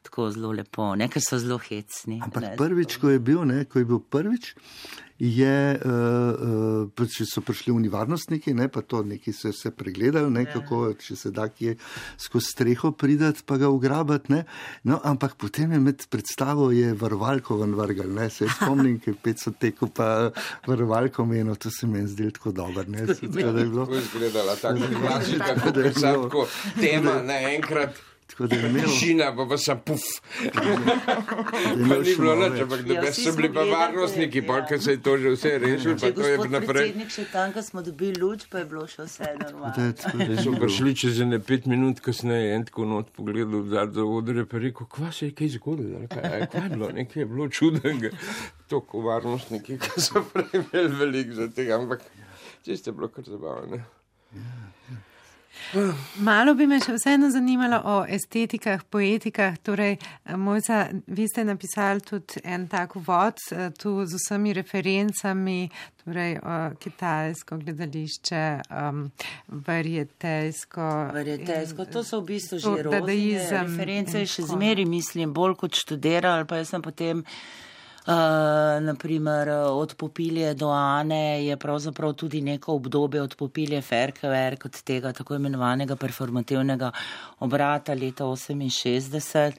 Tako 0.02 0.30
zelo 0.30 0.52
lepo, 0.52 0.94
ne, 0.94 1.08
ker 1.08 1.22
so 1.22 1.38
zelo 1.38 1.58
hecni. 1.58 2.20
Ampak 2.22 2.42
ne, 2.42 2.56
prvič, 2.56 2.96
ko 2.96 3.10
je 3.10 3.18
bil, 3.18 3.44
ne, 3.44 3.64
ko 3.64 3.78
je 3.78 3.84
bil 3.84 4.00
prvič, 4.00 4.54
je, 5.18 5.78
uh, 5.78 6.90
uh, 6.98 7.08
če 7.08 7.26
so 7.28 7.40
prišli 7.44 7.72
univarnostniki, 7.72 8.54
ne, 8.54 8.66
pa 8.68 8.82
to 8.82 9.02
neki 9.06 9.32
so 9.32 9.52
se 9.54 9.70
pregledali, 9.70 10.30
ne, 10.30 10.44
kako, 10.50 10.92
če 10.98 11.16
se 11.16 11.30
da 11.30 11.46
kje 11.48 11.76
skozi 12.18 12.50
streho 12.50 12.90
pridati, 12.92 13.44
pa 13.46 13.56
ga 13.56 13.68
ugrabati. 13.70 14.32
Ne. 14.32 14.44
No, 14.84 14.98
ampak 15.04 15.36
potem 15.38 15.72
je 15.72 15.80
med 15.80 16.06
predstavo 16.10 16.70
je 16.74 16.94
varovalko 16.98 17.60
ven 17.62 17.76
vrgal, 17.78 18.10
ne, 18.14 18.30
se 18.30 18.48
spomnim, 18.56 18.98
ki 19.00 19.12
je 19.12 19.18
pet 19.22 19.42
so 19.42 19.52
tekel, 19.54 19.92
pa 19.94 20.30
varovalko 20.66 21.26
menil, 21.28 21.54
to 21.56 21.70
se 21.70 21.86
meni 21.86 22.08
zdelo 22.10 22.34
tako 22.34 22.52
dobro, 22.52 22.84
ne, 22.88 23.06
se, 23.06 23.20
tako 23.28 23.52
da 23.52 23.60
je 23.60 23.68
bilo. 23.68 23.86
Tako 23.86 23.94
je 23.94 24.02
izgledala, 24.02 24.56
tako 24.56 24.90
klasična, 25.00 25.46
Tako 25.46 25.60
kot 25.60 25.74
da 25.74 25.80
je 25.80 25.86
je 25.86 25.94
sad, 25.94 26.12
bilo. 26.18 26.28
ko 26.30 26.48
tema 26.80 27.22
naenkrat. 27.22 28.13
Tako 28.34 28.46
da 28.46 28.56
je 28.56 28.66
imel, 28.66 28.82
Tišina, 28.84 29.26
pa 29.30 29.46
pa 29.46 29.56
sem 29.56 29.78
puf. 29.80 30.02
je 30.42 30.50
Pa 31.80 31.96
ni 31.96 32.14
bilo 32.14 32.34
nič, 32.34 32.50
več. 32.50 32.60
ampak 32.60 32.80
da 32.82 32.94
Ja, 32.96 33.02
so 33.08 33.22
smo 33.22 33.32
bili 33.32 33.50
pa 33.50 33.62
varnostniki, 33.64 34.38
ja. 34.38 34.44
pa 34.44 34.56
ker 34.62 34.80
se 34.80 34.90
je 34.90 34.98
to 34.98 35.12
že 35.16 35.30
vse 35.30 35.52
rešilo, 35.58 35.94
pa 35.94 36.06
je 36.06 36.14
to 36.14 36.20
je 36.20 36.34
gospod 36.34 36.50
naprej. 36.50 36.74
predsednik 36.74 37.10
še 37.10 37.24
tam, 37.26 37.52
ko 37.52 37.62
smo 37.62 37.82
dobili 37.82 38.16
luč, 38.16 38.46
pa 38.46 38.58
je 38.58 38.66
bilo 38.66 38.86
še 38.86 39.02
vse 39.04 39.22
je 39.24 39.36
normalno. 39.38 39.84
je 40.26 40.36
So 40.36 40.50
bilo. 40.50 40.60
prišli 40.60 40.94
čez 40.96 41.20
ne 41.22 41.38
pet 41.40 41.66
minut 41.66 42.00
kasneje, 42.00 42.50
en 42.52 42.64
tako 42.64 42.84
not 42.86 43.12
pogledal 43.12 43.62
vzad 43.62 43.94
za 43.94 44.04
odre, 44.04 44.44
pa 44.44 44.58
rekel, 44.58 44.86
kva 44.88 45.12
se 45.12 45.26
je 45.26 45.32
kaj 45.32 45.48
zgodilo, 45.50 46.02
kaj, 46.08 46.24
a 46.24 46.46
kaj 46.48 46.60
je 46.60 46.70
bilo, 46.70 46.90
nekaj 46.92 47.22
je 47.22 47.26
bilo 47.26 47.48
čudenega. 47.48 48.10
Toko 48.66 49.00
varnostniki, 49.00 49.78
ki 49.78 50.00
so 50.00 50.24
prej 50.28 50.50
imeli 50.54 50.94
veliko 50.96 51.34
za 51.36 51.46
tega, 51.48 51.78
ampak 51.78 52.02
čisto 52.62 52.90
je 52.90 52.94
bilo 52.94 53.08
kar 53.08 53.24
zabavno. 53.24 53.78
Malo 56.22 56.54
bi 56.54 56.66
me 56.70 56.78
še 56.82 56.94
vseeno 56.96 57.30
zanimalo 57.30 57.80
o 57.84 57.96
estetikah, 58.08 58.84
poetikah. 58.90 59.56
Torej, 59.64 59.96
Mojca, 60.38 60.84
vi 61.06 61.26
ste 61.28 61.44
napisali 61.44 62.04
tudi 62.04 62.42
en 62.44 62.68
tak 62.70 62.96
uvod 62.96 63.40
eh, 63.52 63.70
tu 63.78 63.96
z 64.06 64.20
vsemi 64.20 64.54
referencami, 64.54 65.58
torej 66.04 66.36
kitajsko 66.78 67.58
gledališče, 67.62 68.44
um, 68.70 69.06
varjetejsko. 69.66 70.88
Verjetejsko, 71.16 71.88
to 71.90 72.04
so 72.04 72.20
v 72.20 72.34
bistvu 72.34 72.60
že 72.60 72.86
dadaizem 72.90 73.70
reference, 73.70 74.26
še 74.28 74.46
zmeri 74.52 74.84
mislim, 74.88 75.32
bolj 75.34 75.58
kot 75.64 75.78
študirala, 75.80 76.42
ali 76.42 76.48
pa 76.50 76.60
jaz 76.60 76.74
sem 76.74 76.84
potem. 76.84 77.24
Uh, 78.06 78.14
naprimer, 78.84 79.48
od 79.48 79.94
popilje 79.94 80.54
do 80.54 80.68
Ane 80.68 81.46
je 81.46 81.56
pravzaprav 81.56 82.12
tudi 82.12 82.40
neko 82.40 82.74
obdobje 82.74 83.22
od 83.22 83.34
popilje 83.36 83.80
Ferkever, 83.82 84.58
kot 84.58 84.76
tega 84.84 85.12
tako 85.12 85.34
imenovanega 85.34 85.96
performativnega 85.96 86.90
obrata 87.40 87.94
leta 87.94 88.24
68. 88.24 89.52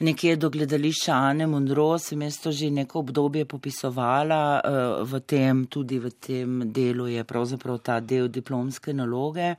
Nekje 0.00 0.36
do 0.36 0.50
gledališča 0.50 1.12
Ane 1.12 1.46
Monro 1.46 1.98
sem 1.98 2.22
jaz 2.22 2.38
to 2.42 2.52
že 2.52 2.70
neko 2.70 2.98
obdobje 2.98 3.44
popisovala, 3.44 4.60
uh, 4.60 5.02
v 5.02 5.20
tem, 5.20 5.66
tudi 5.66 5.98
v 5.98 6.10
tem 6.10 6.62
delu 6.72 7.06
je 7.06 7.24
pravzaprav 7.24 7.78
ta 7.78 8.00
del 8.00 8.28
diplomske 8.28 8.92
naloge. 8.92 9.54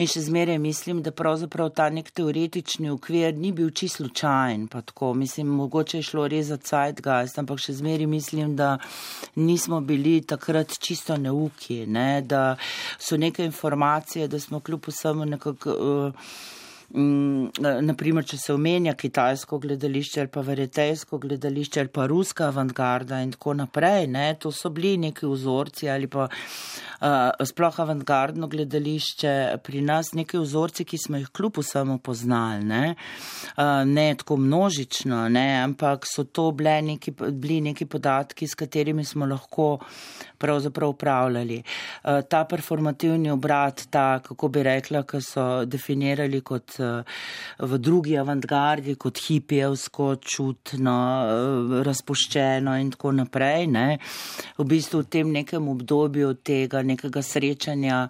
In 0.00 0.08
še 0.08 0.22
zmeraj 0.24 0.58
mislim, 0.58 1.02
da 1.04 1.12
pravzaprav 1.12 1.72
ta 1.76 1.90
nek 1.92 2.10
teoretični 2.16 2.88
okvir 2.90 3.34
ni 3.36 3.52
bil 3.52 3.70
čisto 3.70 4.00
slučajen, 4.00 4.68
pa 4.68 4.80
tako, 4.80 5.14
mislim, 5.14 5.46
mogoče 5.46 5.98
je 5.98 6.02
šlo 6.02 6.26
res 6.28 6.46
za 6.46 6.56
Zeitgeist, 6.56 7.38
ampak 7.38 7.60
še 7.60 7.74
zmeraj 7.82 8.08
mislim, 8.08 8.54
da 8.56 8.78
nismo 9.36 9.80
bili 9.80 10.20
takrat 10.22 10.78
čisto 10.78 11.18
neuki, 11.20 11.84
ne, 11.86 12.22
da 12.22 12.56
so 12.98 13.18
neke 13.20 13.44
informacije, 13.44 14.28
da 14.28 14.40
smo 14.40 14.60
kljub 14.60 14.88
vsemu 14.88 15.28
nekako. 15.34 15.76
Uh, 15.76 16.56
Mm, 16.90 17.52
naprimer, 17.86 18.24
če 18.26 18.34
se 18.34 18.50
omenja 18.50 18.96
kitajsko 18.98 19.60
gledališče 19.62 20.24
ali 20.24 20.30
pa 20.34 20.42
verjetejsko 20.42 21.20
gledališče 21.22 21.84
ali 21.84 21.92
pa 21.94 22.06
ruska 22.10 22.48
avantgarda 22.50 23.20
in 23.22 23.30
tako 23.36 23.54
naprej, 23.60 24.08
ne, 24.10 24.32
to 24.42 24.50
so 24.50 24.72
bili 24.74 24.96
neki 24.98 25.30
vzorci 25.30 25.86
ali 25.90 26.10
pa 26.10 26.26
uh, 26.26 26.89
sploh 27.44 27.80
avantgardno 27.80 28.48
gledališče 28.48 29.34
pri 29.64 29.80
nas 29.80 30.12
neki 30.12 30.38
vzorci, 30.38 30.84
ki 30.84 30.98
smo 30.98 31.20
jih 31.20 31.28
kljub 31.32 31.58
vsemu 31.62 31.98
poznali, 31.98 32.64
ne, 32.64 32.94
uh, 33.56 33.82
ne 33.88 34.14
tako 34.18 34.36
množično, 34.36 35.28
ne, 35.28 35.62
ampak 35.62 36.04
so 36.08 36.24
to 36.24 36.50
bile 36.52 36.82
neki, 36.82 37.14
bili 37.30 37.60
neki 37.60 37.86
podatki, 37.86 38.48
s 38.48 38.54
katerimi 38.54 39.04
smo 39.04 39.26
lahko 39.26 39.78
pravzaprav 40.38 40.90
upravljali. 40.90 41.62
Uh, 42.04 42.20
ta 42.28 42.44
performativni 42.44 43.30
obrat, 43.30 43.86
ta, 43.90 44.20
kako 44.24 44.48
bi 44.48 44.62
rekla, 44.62 45.02
ki 45.08 45.22
so 45.24 45.46
definirali 45.64 46.40
kot 46.40 46.76
v 47.58 47.78
drugi 47.78 48.16
avantgardi 48.18 48.94
kot 49.00 49.18
hipijevsko, 49.24 50.14
čutno, 50.20 50.96
razpoščeno 51.84 52.76
in 52.80 52.90
tako 52.94 53.12
naprej. 53.16 53.66
Ne. 53.70 53.98
V 54.58 54.66
bistvu 54.68 55.02
v 55.04 55.08
tem 55.12 55.32
nekem 55.32 55.68
obdobju 55.68 56.34
tega 56.44 56.82
nekega 56.90 57.22
srečanja 57.22 58.00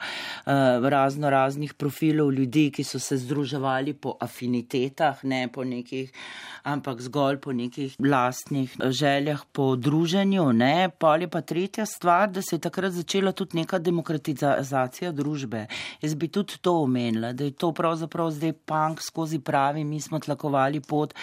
razno 0.91 1.31
raznih 1.31 1.75
profilov 1.75 2.33
ljudi, 2.33 2.71
ki 2.75 2.85
so 2.85 2.99
se 2.99 3.17
združevali 3.21 3.95
po 3.95 4.17
afinitetah, 4.21 5.25
ne 5.25 5.47
po 5.53 5.65
nekih, 5.65 6.13
ampak 6.63 7.01
zgolj 7.01 7.39
po 7.41 7.53
nekih 7.53 7.97
lastnih 7.99 8.77
željah 8.91 9.45
po 9.53 9.77
druženju. 9.77 10.53
Ne. 10.53 10.91
Pol 10.99 11.25
je 11.25 11.29
pa 11.31 11.41
tretja 11.41 11.87
stvar, 11.87 12.31
da 12.31 12.43
se 12.43 12.57
je 12.57 12.61
takrat 12.61 12.93
začela 12.93 13.33
tudi 13.33 13.61
neka 13.61 13.79
demokratizacija 13.79 15.13
družbe. 15.13 15.67
Jaz 16.03 16.15
bi 16.15 16.29
tudi 16.29 16.59
to 16.61 16.77
omenila, 16.83 17.33
da 17.33 17.45
je 17.45 17.53
to 17.53 17.73
pravzaprav 17.73 18.31
zdaj 18.31 18.53
punk 18.53 19.03
skozi 19.03 19.39
pravi, 19.39 19.85
mi 19.85 20.01
smo 20.01 20.19
tlakovali 20.19 20.81
pot 20.81 21.15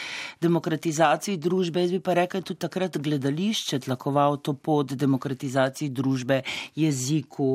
demokratizaciji 0.42 1.38
družbe. 1.38 1.82
Jaz 1.86 1.92
bi 1.92 2.00
pa 2.00 2.18
rekel, 2.18 2.42
tudi 2.42 2.60
takrat 2.66 2.98
gledališče 2.98 3.80
tlakoval 3.88 4.38
to 4.42 4.54
pot 4.54 4.94
demokratizaciji 4.94 5.90
družbe, 5.90 6.42
jeziku, 6.76 7.47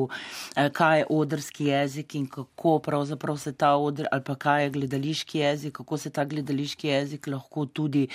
kaj 0.73 0.99
je 0.99 1.05
odrski 1.09 1.65
jezik 1.65 2.15
in 2.15 2.27
kako 2.27 2.79
pravzaprav 2.79 3.37
se 3.37 3.53
ta 3.53 3.75
odr, 3.75 4.07
ali 4.11 4.23
pa 4.23 4.35
kaj 4.35 4.63
je 4.63 4.69
gledališki 4.69 5.39
jezik, 5.39 5.73
kako 5.77 5.97
se 5.97 6.09
ta 6.09 6.25
gledališki 6.25 6.87
jezik 6.87 7.27
lahko 7.27 7.65
tudi 7.65 8.07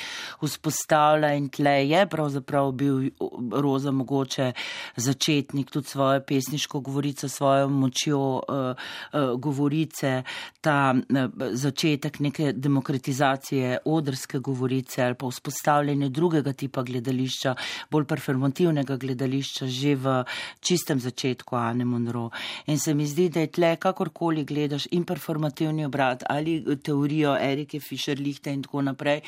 vzpostavlja 0.42 1.32
in 1.34 1.48
tle 1.48 1.76
je 1.88 2.06
pravzaprav 2.06 2.72
bil 2.72 3.10
Roza 3.52 3.90
mogoče 3.90 4.52
začetnik 4.96 5.70
tudi 5.70 5.88
svojo 5.88 6.20
pesniško 6.20 6.80
govorico, 6.80 7.28
svojo 7.28 7.68
močjo 7.68 8.20
uh, 8.20 8.42
uh, 8.48 9.40
govorice, 9.40 10.22
ta 10.60 10.94
uh, 10.94 11.30
začetek 11.52 12.20
neke 12.20 12.52
demokratizacije 12.52 13.78
odrske 13.84 14.38
govorice 14.38 15.02
ali 15.02 15.14
pa 15.14 15.26
vzpostavljanje 15.26 16.08
drugega 16.08 16.52
tipa 16.52 16.82
gledališča, 16.82 17.54
bolj 17.90 18.04
performativnega 18.04 18.96
gledališča 18.96 19.66
že 19.66 19.94
v 19.94 20.24
čistem 20.60 21.00
začetku 21.00 21.56
Ane 21.68 21.84
Monro. 21.84 22.30
In 22.66 22.78
se 22.78 22.94
mi 22.94 23.06
zdi, 23.06 23.28
da 23.28 23.40
je 23.40 23.52
tle, 23.52 23.76
kakorkoli 23.76 24.44
gledaš 24.44 24.88
in 24.90 25.04
performativni 25.04 25.86
obrat 25.86 26.24
ali 26.28 26.60
teorijo 26.82 27.36
Erike 27.36 27.80
Fischer-Lichte 27.80 28.52
in 28.52 28.62
tako 28.66 28.82
naprej, 28.82 29.20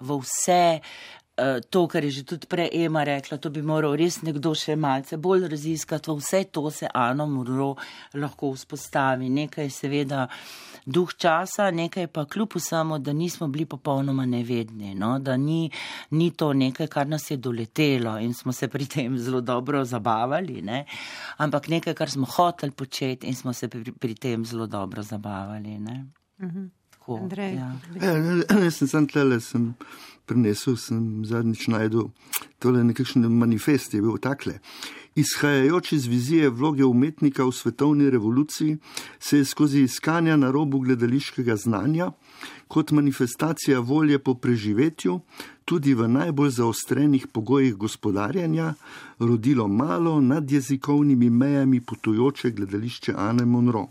v 0.00 0.20
vse 0.20 0.80
to, 1.70 1.86
kar 1.88 2.04
je 2.04 2.10
že 2.10 2.22
tudi 2.24 2.46
prej 2.46 2.68
Ema 2.72 3.04
rekla, 3.04 3.38
to 3.38 3.50
bi 3.50 3.62
moral 3.62 3.96
res 3.96 4.20
nekdo 4.22 4.52
še 4.54 4.76
malce 4.76 5.16
bolj 5.16 5.48
raziskati, 5.48 6.12
vse 6.12 6.44
to 6.52 6.70
se 6.70 6.88
Ano 6.94 7.26
Monro 7.26 7.76
lahko 8.14 8.52
vzpostavi. 8.52 9.30
Nekaj 9.32 9.64
je 9.64 9.70
seveda 9.70 10.26
duh 10.86 11.14
časa, 11.14 11.70
nekaj 11.70 12.06
pa 12.06 12.24
kljub 12.24 12.56
vsemu, 12.56 12.98
da 12.98 13.12
nismo 13.12 13.48
bili 13.48 13.66
popolnoma 13.66 14.26
nevedni, 14.26 14.94
no? 14.94 15.18
da 15.18 15.36
ni, 15.36 15.70
ni 16.10 16.30
to 16.30 16.52
nekaj, 16.52 16.86
kar 16.86 17.08
nas 17.08 17.30
je 17.30 17.36
doletelo 17.36 18.18
in 18.18 18.34
smo 18.34 18.52
se 18.52 18.68
pri 18.68 18.86
tem 18.86 19.18
zelo 19.18 19.40
dobro 19.40 19.84
zabavali, 19.84 20.62
ne? 20.62 20.84
ampak 21.36 21.68
nekaj, 21.68 21.94
kar 21.94 22.10
smo 22.10 22.26
hoteli 22.26 22.72
početi 22.72 23.26
in 23.26 23.34
smo 23.34 23.52
se 23.52 23.68
pri, 23.68 23.92
pri 23.92 24.14
tem 24.14 24.44
zelo 24.44 24.66
dobro 24.66 25.02
zabavali. 25.02 25.78
Ne? 25.78 26.04
Mhm. 26.42 26.70
Tako, 26.90 27.16
Andrej, 27.16 27.54
ja. 27.54 27.72
Ja, 28.02 28.58
jaz 28.64 28.76
sem 28.76 28.88
sam 28.88 29.06
tlele, 29.06 29.40
sem 29.40 29.74
prinesel, 30.26 30.76
sem 30.76 31.24
zadnjič 31.24 31.68
najdel 31.68 32.10
tole 32.62 32.84
nekakšen 32.84 33.26
manifest, 33.26 33.94
je 33.94 34.02
bil 34.02 34.18
takle. 34.22 34.58
Izhajajoč 35.14 35.92
iz 35.92 36.06
vizije 36.08 36.48
vloge 36.50 36.84
umetnika 36.84 37.44
v 37.44 37.52
svetovni 37.52 38.10
revoluciji, 38.10 38.78
se 39.20 39.38
je 39.38 39.44
skozi 39.44 39.82
iskanja 39.82 40.36
na 40.36 40.50
robu 40.50 40.78
gledališkega 40.80 41.56
znanja, 41.56 42.10
kot 42.68 42.90
manifestacija 42.90 43.80
volje 43.80 44.18
po 44.18 44.34
preživetju, 44.34 45.20
tudi 45.64 45.94
v 45.94 46.08
najbolj 46.08 46.50
zaostrenih 46.50 47.26
pogojih 47.26 47.74
gospodarjanja, 47.74 48.74
rodilo 49.18 49.68
malo 49.68 50.20
nad 50.20 50.50
jezikovnimi 50.50 51.30
mejami 51.30 51.80
potujoče 51.80 52.50
gledališče 52.50 53.14
Anne 53.16 53.44
Monroe 53.44 53.86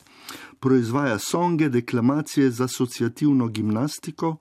proizvaja 0.61 1.19
songe, 1.19 1.69
deklamacije 1.69 2.51
za 2.51 2.63
asociativno 2.63 3.47
gimnastiko, 3.47 4.35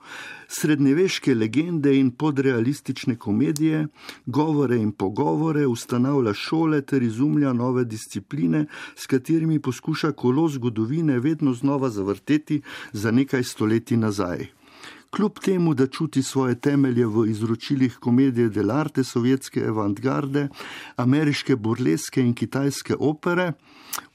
srednjeveške 0.48 1.34
legende 1.34 1.96
in 1.96 2.10
podrealistične 2.10 3.16
komedije, 3.16 3.86
govore 4.26 4.76
in 4.76 4.92
pogovore, 4.92 5.66
ustanavlja 5.66 6.34
šole 6.34 6.82
ter 6.82 7.02
izumlja 7.02 7.52
nove 7.52 7.84
discipline, 7.84 8.66
s 8.96 9.06
katerimi 9.06 9.58
poskuša 9.58 10.12
kolo 10.12 10.48
zgodovine 10.48 11.18
vedno 11.18 11.54
znova 11.54 11.90
zavrteti 11.90 12.62
za 12.92 13.10
nekaj 13.10 13.44
stoletij 13.44 13.96
nazaj. 13.96 14.59
Kljub 15.10 15.38
temu, 15.38 15.74
da 15.74 15.86
čuti 15.86 16.22
svoje 16.22 16.54
temelje 16.60 17.06
v 17.06 17.24
izročilih 17.30 17.96
komedije 17.98 18.48
delarte, 18.48 19.04
sovjetske 19.04 19.64
avantgarde, 19.66 20.48
ameriške 20.96 21.56
burleske 21.56 22.22
in 22.22 22.34
kitajske 22.34 22.94
opere, 22.98 23.52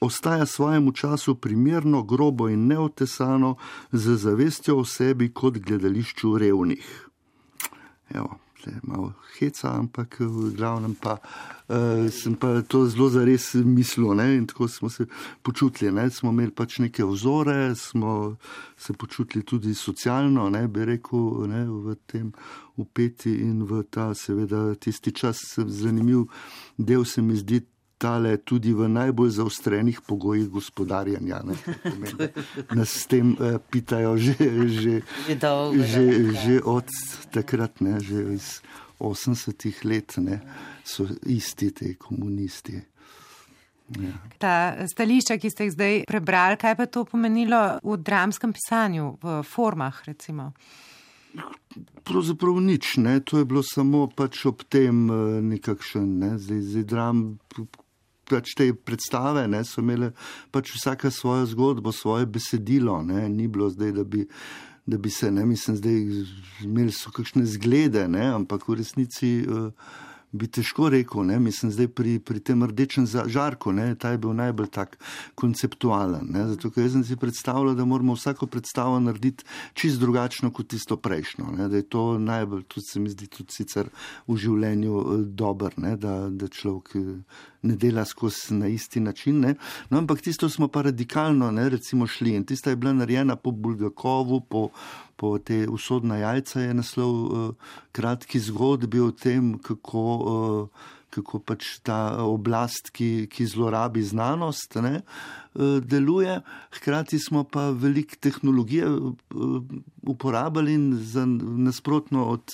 ostaja 0.00 0.46
svojemu 0.46 0.92
času 0.92 1.34
primerno, 1.34 2.02
grobo 2.02 2.48
in 2.48 2.66
neotesano, 2.66 3.56
z 3.92 4.16
zavestjo 4.16 4.78
o 4.78 4.84
sebi 4.84 5.32
kot 5.32 5.58
gledališču 5.58 6.38
revnih. 6.38 7.08
Evo, 8.14 8.38
malo 8.82 9.12
heca, 9.38 9.70
ampak 9.78 10.20
v 10.20 10.50
glavnem 10.56 10.94
pa 10.94 11.18
uh, 11.68 12.06
sem 12.10 12.34
pa 12.34 12.62
to 12.62 12.84
zelo 12.86 13.08
zares 13.08 13.54
mislil 13.54 14.14
ne? 14.14 14.36
in 14.36 14.46
tako 14.46 14.68
smo 14.68 14.90
se 14.90 15.06
počutili. 15.42 15.92
Ne? 15.92 16.10
Smo 16.10 16.30
imeli 16.30 16.50
pač 16.50 16.78
neke 16.78 17.04
vzore, 17.04 17.74
smo 17.74 18.36
se 18.76 18.92
počutili 18.92 19.44
tudi 19.44 19.74
socialno, 19.74 20.50
ne 20.50 20.68
bi 20.68 20.84
rekel, 20.84 21.46
ne? 21.48 21.64
v 21.66 21.96
tem 22.06 22.32
upeti 22.76 23.32
in 23.40 23.62
v 23.64 23.82
ta 23.90 24.14
seveda 24.14 24.74
tisti 24.74 25.12
čas 25.12 25.58
zanimiv 25.58 26.26
del 26.76 27.04
se 27.04 27.22
mi 27.22 27.36
zdi 27.36 27.60
tale 27.98 28.36
tudi 28.36 28.72
v 28.76 28.88
najbolj 28.92 29.30
zaostrenih 29.40 30.00
pogojih 30.04 30.48
gospodarjanja. 30.52 31.42
Ne, 31.48 31.56
Nas 32.76 32.92
s 32.92 33.06
tem 33.08 33.32
uh, 33.36 33.56
pitajo 33.70 34.16
že, 34.20 34.36
že, 34.68 34.94
dolgo, 35.40 35.80
že, 35.80 36.04
že 36.36 36.54
od 36.60 36.88
takrat, 37.32 37.80
ne, 37.80 38.00
že 38.00 38.36
iz 38.36 38.48
80-ih 39.00 39.84
let, 39.84 40.16
ne, 40.20 40.40
so 40.84 41.08
isti 41.24 41.70
ti 41.70 41.94
komunisti. 42.00 42.80
Ja. 43.86 44.12
Ta 44.42 44.52
stališča, 44.90 45.36
ki 45.38 45.50
ste 45.50 45.68
jih 45.68 45.74
zdaj 45.76 45.94
prebrali, 46.10 46.58
kaj 46.58 46.74
pa 46.74 46.88
to 46.90 47.04
pomenilo 47.06 47.78
v 47.84 47.96
dramskem 48.02 48.50
pisanju, 48.56 49.14
v 49.22 49.40
formah, 49.46 50.00
recimo? 50.08 50.50
Pravzaprav 52.02 52.58
nič, 52.64 52.96
ne. 52.96 53.20
to 53.20 53.38
je 53.38 53.44
bilo 53.44 53.62
samo 53.62 54.06
pač 54.08 54.46
ob 54.48 54.64
tem 54.72 55.06
nekakšen, 55.44 56.08
ne. 56.18 56.30
zdaj, 56.40 56.60
zdaj 56.72 56.84
dram 56.88 57.16
pač 58.30 58.54
te 58.58 58.70
predstave 58.74 59.46
ne, 59.48 59.62
so 59.64 59.82
imele 59.84 60.12
pač 60.54 60.74
vsaka 60.76 61.10
svojo 61.10 61.46
zgodbo, 61.52 61.92
svoje 61.92 62.26
besedilo. 62.26 63.00
Ne, 63.06 63.28
ni 63.28 63.48
bilo 63.48 63.70
zdaj, 63.70 63.92
da 63.92 64.04
bi, 64.04 64.26
da 64.86 64.98
bi 64.98 65.10
se, 65.10 65.30
ne 65.30 65.46
mislim, 65.46 65.76
zdaj 65.76 66.02
imeli 66.66 66.92
so 66.92 67.12
kakšne 67.14 67.46
zglede, 67.46 68.08
ne, 68.08 68.26
ampak 68.34 68.68
v 68.68 68.80
resnici. 68.82 69.38
Uh, 69.46 69.70
Bi 70.36 70.48
težko 70.48 70.88
rekel, 70.92 71.24
ne? 71.26 71.38
mislim, 71.40 71.72
zdaj 71.72 71.88
pri, 71.88 72.18
pri 72.20 72.40
tem 72.40 72.64
rdečem 72.64 73.06
žarku, 73.06 73.72
ne? 73.72 73.94
ta 73.94 74.12
je 74.12 74.20
bil 74.20 74.34
najbolj 74.36 74.68
tak 74.74 74.98
konceptualen. 75.34 76.28
Ne? 76.32 76.46
Zato, 76.52 76.70
ker 76.74 76.88
sem 76.92 77.04
si 77.06 77.16
predstavljal, 77.16 77.74
da 77.78 77.84
moramo 77.88 78.16
vsako 78.16 78.48
predstavo 78.52 78.98
narediti 79.00 79.44
čist 79.74 80.00
drugačno 80.02 80.52
kot 80.52 80.68
tisto 80.74 80.96
prejšnjo. 81.00 81.50
Ne? 81.56 81.68
Da 81.72 81.80
je 81.80 81.88
to 81.88 82.06
najbolj, 82.18 82.66
tudi 82.68 82.86
se 82.86 83.00
mi 83.00 83.12
zdi, 83.12 83.30
tudi 83.32 83.56
sicer 83.56 83.90
v 84.28 84.38
življenju 84.40 85.22
dober, 85.36 85.78
ne? 85.80 85.96
da, 86.00 86.18
da 86.30 86.48
človek 86.52 86.96
ne 87.66 87.76
dela 87.76 88.04
skozi 88.04 88.54
na 88.54 88.68
isti 88.68 89.00
način. 89.00 89.40
Ne? 89.40 89.54
No, 89.90 89.98
ampak 89.98 90.22
tisto 90.22 90.48
smo 90.48 90.68
pa 90.68 90.82
radikalno 90.82 91.50
ne, 91.50 91.68
recimo, 91.68 92.06
šli 92.06 92.36
in 92.36 92.44
tista 92.44 92.70
je 92.70 92.76
bila 92.76 92.92
narejena 92.92 93.36
po 93.36 93.50
Bulgakovu, 93.50 94.40
po, 94.40 94.68
po 95.16 95.38
te 95.38 95.64
usodna 95.68 96.16
jajca 96.20 96.60
je 96.60 96.74
naslov 96.74 97.14
uh, 97.14 97.72
kratki 97.92 98.40
zgodbi 98.40 99.00
o 99.00 99.10
tem, 99.10 99.56
kako. 99.58 100.04
Uh, 100.26 100.92
Kako 101.16 101.38
pač 101.40 101.78
ta 101.86 102.18
oblast, 102.20 102.90
ki, 102.92 103.24
ki 103.32 103.46
zlorabi 103.48 104.02
znanost, 104.04 104.74
ne, 104.84 104.98
deluje, 105.80 106.34
hkrati 106.76 107.16
smo 107.22 107.44
pa 107.48 107.70
veliko 107.70 108.18
tehnologije 108.20 108.90
uporabljali 110.02 110.74
in 110.76 110.90
za 111.00 111.24
nasprotno 111.24 112.26
od 112.34 112.52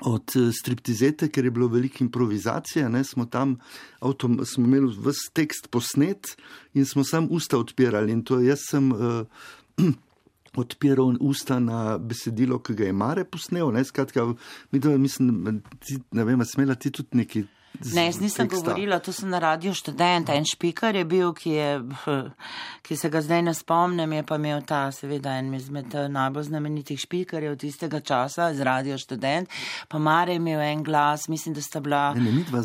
od 0.00 0.32
eh, 0.36 0.52
striptizete, 0.52 1.28
ker 1.28 1.44
je 1.44 1.50
bilo 1.50 1.68
veliko 1.68 2.04
improvizacije, 2.04 2.88
ne, 2.88 3.04
smo 3.04 3.26
tam 3.26 3.58
avtom, 4.00 4.40
smo 4.44 4.66
imeli 4.66 4.92
vse 4.96 5.30
tekst 5.32 5.70
posnet 5.70 6.36
in 6.74 6.86
smo 6.86 7.04
sam 7.04 7.28
usta 7.30 7.58
odpirali. 7.58 8.12
In 8.12 8.24
to 8.24 8.40
jaz 8.40 8.64
sem 8.70 8.92
uh, 8.92 9.26
odpiral 10.56 11.16
usta 11.20 11.58
na 11.60 11.98
besedilo, 11.98 12.58
ki 12.58 12.74
ga 12.74 12.88
je 12.88 12.92
Mare 12.92 13.24
posnel. 13.24 13.70
Ne, 13.72 13.84
skratka, 13.84 14.26
mislim, 14.72 15.62
ti, 15.78 16.00
ne 16.12 16.24
vem, 16.24 16.44
smela 16.44 16.74
ti 16.74 16.90
tudi 16.90 17.22
neki. 17.22 17.44
Ne, 17.80 18.04
jaz 18.04 18.20
nisem 18.20 18.48
teksta. 18.48 18.64
govorila, 18.66 18.98
to 18.98 19.12
sem 19.12 19.28
na 19.30 19.38
radio 19.38 19.72
študent, 19.74 20.28
en 20.28 20.44
špikar 20.44 20.96
je 20.96 21.04
bil, 21.04 21.32
ki, 21.32 21.50
je, 21.50 21.68
ki 22.84 22.96
se 22.96 23.08
ga 23.08 23.22
zdaj 23.24 23.42
ne 23.42 23.54
spomnim, 23.56 24.12
je 24.12 24.24
pa 24.26 24.36
imel 24.36 24.60
ta, 24.68 24.82
seveda, 24.92 25.38
en 25.40 25.54
izmed 25.56 25.94
eh, 25.94 26.08
najbolj 26.12 26.44
znamenitih 26.50 27.00
špikarjev 27.00 27.56
tistega 27.56 28.02
časa, 28.04 28.50
z 28.54 28.66
radio 28.68 28.98
študent, 29.00 29.48
pa 29.88 29.98
Mare 29.98 30.36
je 30.36 30.42
imel 30.42 30.60
en 30.60 30.82
glas, 30.84 31.24
mislim, 31.28 31.54
da 31.56 31.64
sta 31.64 31.80
bila. 31.80 32.02
Ne, 32.14 32.26
ne, 32.26 32.32
mi 32.32 32.44
dva 32.44 32.60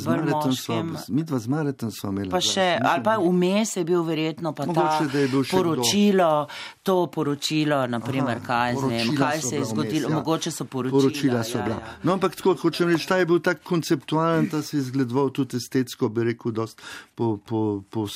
z 1.39 1.47
Maretom 1.47 1.91
smo 1.91 2.11
imeli. 2.11 2.29
Pa 2.35 2.43
še, 2.43 2.67
ali 2.83 3.03
pa 3.03 3.15
vmes 3.21 3.75
je 3.79 3.85
bil 3.87 4.03
verjetno 4.03 4.51
pa 4.51 4.67
Mogoče, 4.67 5.07
ta 5.07 5.47
poročilo, 5.55 6.29
kdo. 6.43 6.83
to 6.83 6.97
poročilo, 7.07 7.85
naprimer, 7.87 8.43
Aha, 8.43 8.45
kaj 8.45 8.75
z 8.81 8.91
njim, 8.91 9.15
kaj 9.15 9.41
se 9.41 9.55
je 9.61 9.65
zgodilo, 9.71 10.11
ja. 10.11 10.19
mogoče 10.19 10.51
so 10.51 10.67
poročila. 10.67 11.01
Poročila 11.01 11.43
so 11.43 11.63
bila. 11.63 11.79
Ja, 11.79 11.95
ja. 11.95 11.97
No, 12.03 12.19
ampak 12.19 12.35
tako, 12.35 12.57
hočem 12.59 12.91
reči, 12.91 13.07
ta 13.07 13.23
je 13.23 13.31
bil 13.31 13.39
tak 13.39 13.63
konceptualen, 13.63 14.51
da 14.51 14.59
se 14.61 14.77
je 14.77 14.83
zgledal 14.83 15.04
izgledoval 15.05 15.31
tudi 15.33 15.57
estetsko, 15.57 16.09
bi 16.09 16.31
rekel, 16.31 16.51
dost 16.51 16.81
po, 17.15 17.37
po, 17.37 17.83
po 17.89 18.07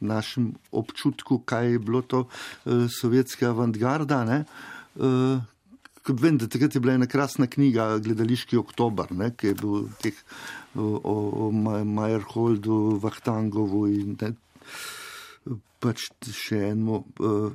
našem 0.00 0.54
občutku, 0.72 1.42
kaj 1.44 1.72
je 1.72 1.78
bilo 1.78 2.02
to 2.02 2.26
uh, 2.26 2.86
sovjetska 2.90 3.50
avantgarda. 3.50 4.44
Uh, 4.96 5.40
vem, 6.08 6.38
da 6.38 6.48
takrat 6.48 6.74
je 6.74 6.80
bila 6.80 6.94
ena 6.94 7.06
krasna 7.06 7.46
knjiga, 7.46 7.98
Gledališki 8.02 8.58
oktober, 8.58 9.12
ne, 9.14 9.30
ki 9.36 9.52
je 9.52 9.54
bil 9.54 9.88
teh, 10.02 10.16
o, 10.74 10.98
o 11.02 11.50
Majerholdu, 11.52 12.98
Vahtangovu 13.02 13.86
in 13.92 14.16
ne, 14.20 14.34
pač 15.82 16.10
še 16.34 16.72
eno. 16.72 17.04
Uh, 17.18 17.52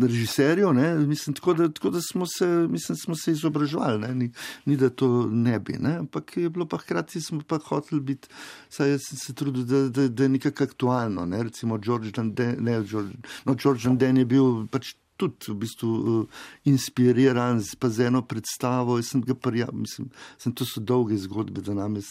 režiserju, 0.00 0.72
ne, 0.72 0.94
mislim, 0.94 1.34
tako, 1.34 1.54
da, 1.54 1.68
tako 1.72 1.90
da 1.90 2.00
smo 2.00 2.26
se, 2.26 2.46
mislim, 2.46 2.96
smo 2.96 3.14
se 3.16 3.32
izobraževali, 3.32 3.98
ne, 4.00 4.14
ni, 4.14 4.32
ni 4.64 4.76
da 4.76 4.90
to 4.90 5.26
ne 5.30 5.58
bi, 5.60 5.72
ne, 5.78 5.96
ampak 5.96 6.36
je 6.36 6.50
bilo 6.50 6.66
pa 6.66 6.76
hkrati 6.76 7.20
smo 7.20 7.40
pa 7.46 7.58
hoteli 7.58 8.00
biti, 8.00 8.28
saj 8.68 8.90
jaz 8.90 9.08
sem 9.08 9.18
se 9.18 9.34
trudil, 9.34 9.64
da, 9.64 9.88
da, 9.88 10.08
da 10.08 10.22
je 10.22 10.28
nekako 10.28 10.64
aktualno, 10.64 11.26
ne, 11.26 11.42
recimo 11.42 11.78
George 11.78 12.10
Danden, 12.10 12.56
ne, 12.60 12.82
George, 12.82 13.14
no, 13.44 13.54
George 13.54 13.84
Danden 13.84 14.16
je 14.16 14.24
bil 14.24 14.66
pač 14.70 14.94
tudi 15.18 15.50
v 15.50 15.56
bistvu 15.64 15.88
uh, 15.88 16.42
inspiriran 16.68 17.60
z, 17.60 17.74
z 17.74 18.06
eno 18.06 18.22
predstavo. 18.22 18.96
Sem 19.02 19.22
prija, 19.22 19.68
mislim, 19.72 20.08
sem, 20.38 20.54
to 20.54 20.66
so 20.68 20.80
dolge 20.80 21.18
zgodbe, 21.18 21.62
da 21.64 21.74
nam 21.74 21.98
je 21.98 22.04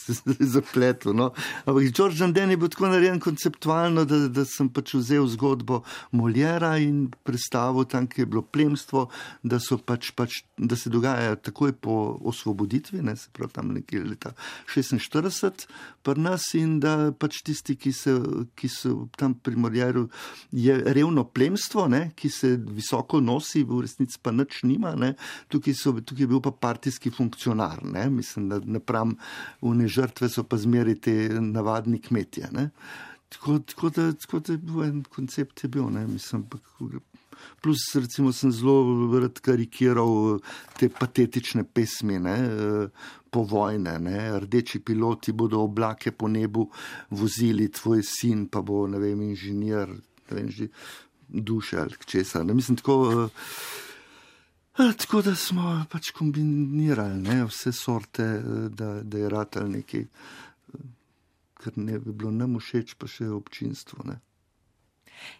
zapletel. 0.55 1.15
No. 1.15 1.31
Ampak 1.65 1.91
George 1.95 2.19
Janden 2.19 2.51
je 2.51 2.57
bil 2.57 2.71
tako 2.73 2.91
narejen 2.91 3.19
konceptualno, 3.23 4.05
da, 4.05 4.27
da 4.27 4.45
sem 4.45 4.69
pač 4.69 4.93
vzel 4.97 5.27
zgodbo 5.31 5.81
Moljera 6.11 6.75
in 6.83 7.07
predstavo 7.23 7.85
tam, 7.87 8.07
kjer 8.07 8.25
je 8.25 8.31
bilo 8.35 8.43
plemstvo, 8.43 9.07
da, 9.43 9.59
pač, 9.85 10.11
pač, 10.17 10.41
da 10.57 10.75
se 10.75 10.91
dogaja 10.93 11.35
takoj 11.39 11.73
po 11.81 12.17
osvoboditvi, 12.27 13.01
ne, 13.05 13.15
se 13.15 13.31
pravi 13.33 13.55
tam 13.55 13.71
nekje 13.75 14.03
leta 14.03 14.33
46 14.67 15.67
pri 16.03 16.21
nas 16.23 16.53
in 16.55 16.77
da 16.79 17.11
pač 17.11 17.41
tisti, 17.45 17.75
ki, 17.75 17.91
se, 17.93 18.13
ki 18.55 18.69
so 18.71 19.07
tam 19.19 19.35
pri 19.35 19.59
Moljeru, 19.59 20.07
je 20.51 20.75
revno 20.95 21.25
plemstvo, 21.27 21.87
ne, 21.91 22.11
ki 22.15 22.29
se 22.31 22.53
visoko 22.57 22.96
visoko 22.97 23.21
nosi, 23.21 23.63
v 23.63 23.81
resnici 23.85 24.17
pa 24.21 24.31
nič 24.31 24.63
nima. 24.63 24.95
Tukaj, 25.49 25.73
so, 25.73 25.93
tukaj 25.93 26.23
je 26.23 26.27
bil 26.27 26.41
pa 26.41 26.51
partijski 26.51 27.11
funkcionar. 27.11 27.85
Ne? 27.85 28.09
Mislim, 28.09 28.49
da 28.49 28.59
napram 28.59 29.17
v 29.61 29.75
ne 29.75 29.87
žrtve 29.87 30.29
so 30.29 30.43
pa 30.43 30.57
zmeri 30.57 30.99
te 30.99 31.29
navadni 31.29 32.01
kmetje. 32.01 32.49
Ne? 32.51 32.71
tako, 33.29 33.59
tako, 33.59 33.89
da, 33.89 34.13
tako 34.13 34.39
da 34.39 34.53
je 34.53 34.57
bil 34.57 34.83
en 34.83 35.03
koncept, 35.03 35.63
je 35.63 35.67
bil, 35.67 35.89
ne, 35.89 36.07
mislim, 36.07 36.43
pa, 36.43 36.57
plus 37.61 37.95
recimo 37.95 38.31
sem 38.31 38.51
zelo 38.51 39.19
rad 39.19 39.39
karikiral 39.39 40.39
te 40.79 40.89
patetične 40.89 41.63
pesmi, 41.63 42.19
ne, 42.19 42.37
po 43.29 43.43
vojne, 43.43 43.97
ne, 43.99 44.39
rdeči 44.39 44.79
piloti 44.79 45.31
bodo 45.31 45.61
oblake 45.61 46.11
po 46.11 46.27
nebu 46.27 46.69
vozili, 47.09 47.71
tvoj 47.71 48.03
sin 48.03 48.47
pa 48.47 48.61
bo, 48.61 48.85
ne 48.87 48.99
vem, 48.99 49.21
inženir, 49.21 49.91
ne 49.91 50.39
vem, 50.39 50.49
že 50.51 50.69
duše 51.27 51.77
ali 51.77 51.95
česa, 52.05 52.43
ne, 52.43 52.53
mislim, 52.53 52.77
tako, 52.77 53.29
tako 54.97 55.21
da 55.21 55.35
smo 55.35 55.85
pač 55.91 56.11
kombinirali, 56.11 57.21
ne, 57.21 57.43
vse 57.45 57.71
sorte, 57.71 58.27
da, 58.69 59.01
da 59.03 59.17
je 59.17 59.29
ratal 59.29 59.71
nekaj 59.71 60.05
kar 61.57 61.73
ne 61.75 61.99
bi 61.99 62.13
bilo 62.13 62.31
nam 62.31 62.59
všeč, 62.59 62.95
pa 62.99 63.09
še 63.09 63.29
občinstvo. 63.33 64.05
Ne. 64.07 64.19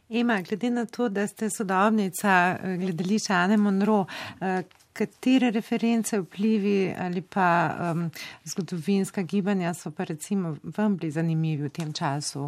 Ema, 0.10 0.42
glede 0.42 0.72
na 0.74 0.86
to, 0.90 1.10
da 1.14 1.28
ste 1.30 1.50
sodobnica 1.54 2.34
eh, 2.56 2.76
gledališča 2.82 3.38
Ane 3.44 3.58
Monro, 3.62 4.06
eh, 4.42 4.64
katere 4.98 5.52
reference, 5.54 6.18
vplivi 6.18 6.90
ali 6.98 7.22
pa 7.22 7.48
um, 7.92 8.08
zgodovinska 8.50 9.22
gibanja 9.22 9.76
so 9.78 9.92
pa 9.94 10.08
recimo 10.10 10.56
vam 10.78 10.96
bili 10.98 11.12
zanimivi 11.14 11.68
v 11.68 11.70
tem 11.70 11.92
času? 11.94 12.48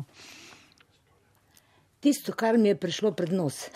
Tisto, 2.00 2.32
kar 2.32 2.58
mi 2.58 2.72
je 2.72 2.80
prišlo 2.80 3.12
pred 3.12 3.34
nos. 3.36 3.68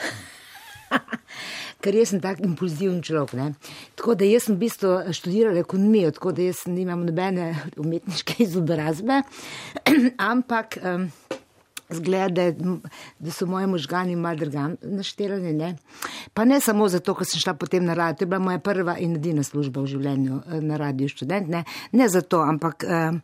ker 1.84 1.96
jaz 1.98 2.14
sem 2.14 2.22
tak 2.24 2.40
impulziven 2.40 3.02
človek. 3.04 3.36
Ne? 3.36 3.48
Tako 4.00 4.16
da 4.16 4.28
jaz 4.28 4.48
sem 4.48 4.56
v 4.56 4.64
bistvu 4.64 4.94
študirala 5.12 5.60
ekonomijo, 5.60 6.14
tako 6.16 6.32
da 6.36 6.48
jaz 6.48 6.64
nimam 6.72 7.04
nobene 7.04 7.52
umetniške 7.78 8.40
izobrazbe, 8.46 9.22
ampak 10.32 10.78
um, 10.80 11.10
zgleda, 11.92 12.52
da 13.20 13.32
so 13.36 13.46
moji 13.46 13.68
možgani 13.68 14.16
malo 14.16 14.40
drugam 14.40 14.78
naštelani. 14.82 15.54
Ne? 15.54 15.74
Pa 16.34 16.46
ne 16.48 16.62
samo 16.64 16.88
zato, 16.90 17.18
ker 17.20 17.28
sem 17.28 17.44
šla 17.44 17.58
potem 17.60 17.84
na 17.86 17.98
radio, 18.00 18.22
to 18.22 18.28
je 18.28 18.32
bila 18.32 18.40
moja 18.40 18.64
prva 18.64 18.98
in 19.04 19.20
edina 19.20 19.44
služba 19.44 19.84
v 19.84 19.92
življenju 19.98 20.40
eh, 20.40 20.64
na 20.64 20.80
radio 20.80 21.12
študent, 21.12 21.52
ne, 21.52 21.66
ne 21.92 22.10
zato, 22.10 22.42
ampak. 22.48 22.88
Um, 22.88 23.22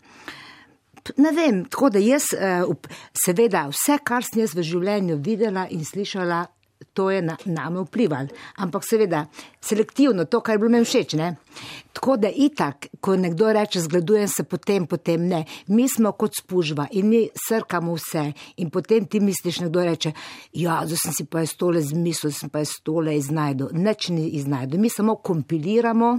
Ne 1.17 1.31
vem, 1.35 1.63
tako 1.65 1.89
da 1.89 1.99
jaz, 1.99 2.33
eh, 2.33 2.63
seveda, 3.25 3.67
vse, 3.73 3.99
kar 4.03 4.23
sem 4.23 4.41
jaz 4.43 4.55
v 4.55 4.65
življenju 4.65 5.19
videla 5.23 5.67
in 5.69 5.85
slišala, 5.85 6.45
to 6.93 7.11
je 7.11 7.21
na, 7.21 7.37
name 7.45 7.81
vplivalo. 7.81 8.27
Ampak 8.55 8.83
seveda, 8.89 9.25
selektivno, 9.61 10.25
to, 10.25 10.39
kar 10.41 10.55
je 10.55 10.59
bilo 10.59 10.71
meni 10.71 10.85
všeč. 10.85 11.13
Ne? 11.19 11.35
Tako 11.93 12.17
da 12.17 12.29
itak, 12.31 12.87
ko 13.01 13.15
nekdo 13.15 13.51
reče, 13.53 13.81
zgledujem 13.81 14.27
se 14.27 14.43
potem, 14.43 14.87
potem 14.87 15.27
ne. 15.27 15.43
Mi 15.67 15.89
smo 15.89 16.11
kot 16.11 16.39
spužva 16.39 16.87
in 16.91 17.09
mi 17.09 17.25
srkamo 17.47 17.95
vse. 17.95 18.31
In 18.57 18.69
potem 18.69 19.05
ti 19.05 19.19
misliš, 19.19 19.59
nekdo 19.65 19.83
reče, 19.83 20.13
ja, 20.53 20.81
zdaj 20.85 21.03
sem 21.03 21.17
si 21.17 21.25
pa 21.25 21.43
jaz 21.43 21.55
tole 21.59 21.83
zmislil, 21.83 22.31
sem 22.31 22.49
pa 22.49 22.63
jaz 22.63 22.79
tole 22.83 23.17
iznajdu. 23.17 23.69
Neč 23.73 24.09
ni 24.09 24.29
iznajdu. 24.39 24.79
Mi 24.79 24.89
samo 24.89 25.15
kompiliramo. 25.15 26.17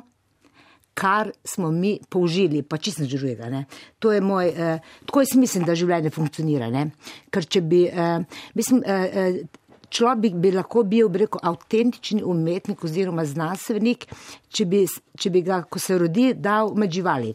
Kar 1.01 1.31
smo 1.45 1.71
mi 1.73 1.95
použili, 2.09 2.61
pa 2.63 2.77
čisto 2.77 3.07
drugega. 3.09 3.65
To 3.99 4.13
je 4.13 4.21
moj, 4.21 4.49
eh, 4.49 4.81
tako 5.07 5.23
jaz 5.25 5.33
mislim, 5.35 5.65
da 5.65 5.75
življenje 5.75 6.11
funkcionira. 6.13 6.69
Ne? 6.71 6.91
Ker 7.33 7.47
če 7.49 7.61
bi, 7.65 7.87
eh, 7.89 8.21
mislim, 8.55 8.83
eh, 8.85 9.09
eh, 9.15 9.61
človek 9.91 10.39
bi 10.39 10.53
lahko 10.55 10.85
bil, 10.87 11.09
bi 11.09 11.25
rekel, 11.25 11.43
avtentični 11.43 12.23
umetnik 12.23 12.85
oziroma 12.85 13.25
znanstvenik, 13.27 14.07
če 14.49 14.67
bi, 14.71 14.85
če 15.19 15.33
bi 15.35 15.43
ga, 15.47 15.63
ko 15.63 15.83
se 15.83 15.99
rodi, 15.99 16.31
dal 16.35 16.75
med 16.79 16.93
živali. 16.95 17.35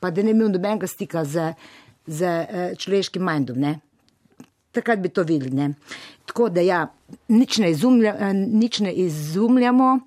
Pa 0.00 0.10
da 0.10 0.22
ne 0.22 0.32
imel 0.32 0.52
nobenega 0.52 0.88
stika 0.88 1.24
z, 1.28 1.52
z 2.06 2.24
uh, 2.24 2.60
človeškim 2.78 3.24
mindom. 3.24 3.58
Ne? 3.60 3.74
Takrat 4.72 5.02
bi 5.02 5.10
to 5.12 5.26
videli. 5.28 5.52
Ne? 5.56 5.74
Tako 6.30 6.48
da 6.48 6.64
ja, 6.64 6.86
nič 7.28 7.58
ne, 7.60 7.72
izumlja, 7.74 8.14
uh, 8.16 8.32
nič 8.32 8.80
ne 8.86 8.94
izumljamo. 9.04 9.98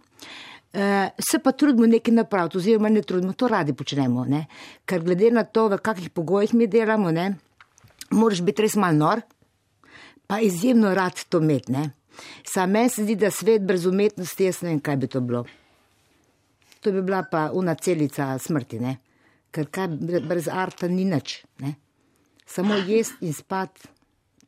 Uh, 0.73 1.11
se 1.21 1.37
pa 1.39 1.51
trudimo 1.51 1.85
nekaj 1.85 2.13
napraviti, 2.13 2.57
oziroma 2.57 2.89
ne 2.89 3.01
trudimo, 3.01 3.33
to 3.37 3.47
radi 3.47 3.75
počnemo. 3.77 4.25
Ne? 4.25 4.47
Ker 4.89 5.03
glede 5.05 5.29
na 5.31 5.43
to, 5.45 5.67
v 5.69 5.77
kakšnih 5.77 6.09
pogojih 6.09 6.55
mi 6.57 6.65
delamo, 6.67 7.11
ne, 7.13 7.27
moraš 8.09 8.41
biti 8.41 8.65
res 8.65 8.75
mal 8.81 8.97
nor, 8.97 9.21
pa 10.25 10.39
izjemno 10.41 10.95
rad 10.97 11.21
to 11.29 11.43
umetne. 11.43 11.91
Sam 12.45 12.73
meni 12.73 12.89
se 12.89 13.05
zdi, 13.05 13.15
da 13.15 13.29
svet 13.31 13.61
brez 13.61 13.85
umetnosti, 13.85 14.49
jaz 14.49 14.63
ne 14.65 14.73
vem, 14.73 14.81
kaj 14.81 14.97
bi 14.97 15.09
to 15.13 15.21
bilo. 15.21 15.43
To 16.81 16.91
bi 16.91 17.01
bila 17.05 17.21
pa 17.29 17.51
una 17.53 17.75
celica 17.75 18.33
smrti, 18.39 18.79
ne? 18.81 18.97
ker 19.53 19.69
kaj 19.69 19.87
brez 20.25 20.49
arta 20.49 20.89
ni 20.89 21.05
nič. 21.05 21.43
Ne? 21.61 21.75
Samo 22.49 22.75
jesti 22.75 23.27
in 23.27 23.33
spati, 23.37 23.85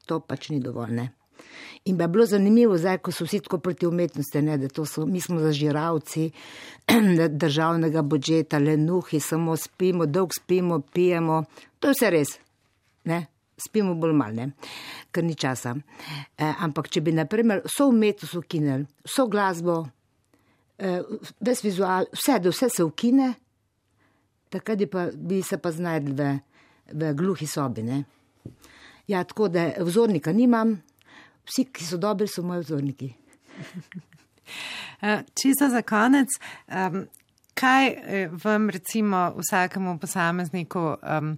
to 0.10 0.20
pač 0.26 0.50
ni 0.50 0.58
dovolj. 0.62 0.96
Ne? 0.98 1.06
In 1.86 1.98
bi 1.98 2.08
bilo 2.08 2.26
zanimivo, 2.26 2.78
zdaj, 2.78 2.98
ko 2.98 3.12
so 3.12 3.28
vsi 3.28 3.40
tako 3.46 3.60
proti 3.60 3.88
umetnosti, 3.88 4.42
ne, 4.42 4.58
da 4.58 4.86
so, 4.86 5.06
mi 5.06 5.22
smo 5.22 5.40
zažiravci 5.40 6.32
državnega 7.44 8.02
budžeta, 8.02 8.60
le 8.60 8.78
nuhi, 8.78 9.20
samo 9.20 9.58
spimo, 9.58 10.06
dolg 10.06 10.34
spimo, 10.34 10.82
pijemo. 10.82 11.44
To 11.80 11.88
je 11.88 11.98
vse 11.98 12.10
res. 12.10 12.38
Ne? 13.06 13.26
spimo 13.58 13.96
bolj 13.96 14.14
malne, 14.16 14.50
ker 15.12 15.24
ni 15.24 15.36
časa. 15.40 15.76
E, 16.38 16.48
ampak, 16.66 16.90
če 16.92 17.04
bi, 17.06 17.14
naprimer, 17.16 17.64
vso 17.66 17.88
umetnost 17.92 18.36
ukinili, 18.40 18.86
vso 19.08 19.28
glasbo, 19.32 19.78
e, 20.78 20.98
ves 21.40 21.64
vizual, 21.64 22.10
vse, 22.14 22.40
da 22.44 22.52
vse 22.52 22.70
se 22.78 22.84
ukine, 22.84 23.32
takrat 24.54 24.84
bi, 24.84 24.90
pa, 24.92 25.08
bi 25.16 25.42
se 25.44 25.60
pa 25.62 25.72
znašli 25.72 26.16
v, 26.16 26.34
v 26.92 27.14
gluhi 27.18 27.48
sobi. 27.48 27.86
Ne? 27.88 28.04
Ja, 29.08 29.24
tako 29.24 29.48
da 29.54 29.70
vzornika 29.80 30.34
nimam, 30.34 30.76
vsi, 31.48 31.68
ki 31.72 31.86
so 31.86 31.98
dobri, 31.98 32.28
so 32.28 32.44
moji 32.44 32.66
vzorniki. 32.66 33.14
Čisto 35.42 35.70
za 35.70 35.82
konec. 35.82 36.40
Um, 36.68 37.06
Kaj 37.56 37.94
vam, 38.44 38.70
recimo, 38.70 39.34
vsakemu 39.38 39.94
posamezniku 40.00 40.80
um, 40.80 41.38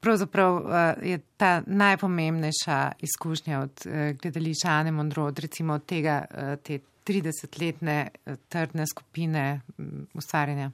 pravzaprav 0.00 0.54
uh, 0.54 0.62
je 1.02 1.18
ta 1.36 1.62
najpomembnejša 1.66 2.92
izkušnja 3.00 3.60
od 3.60 3.86
uh, 3.86 3.92
gledališča 4.22 4.68
Ane 4.68 4.92
Mondro, 4.92 5.24
od 5.24 5.38
recimo 5.38 5.74
od 5.74 5.86
tega, 5.86 6.24
uh, 6.30 6.62
te 6.62 6.78
30-letne 7.06 8.08
uh, 8.26 8.34
trdne 8.48 8.86
skupine 8.86 9.60
um, 9.78 10.06
ustvarjanja? 10.14 10.70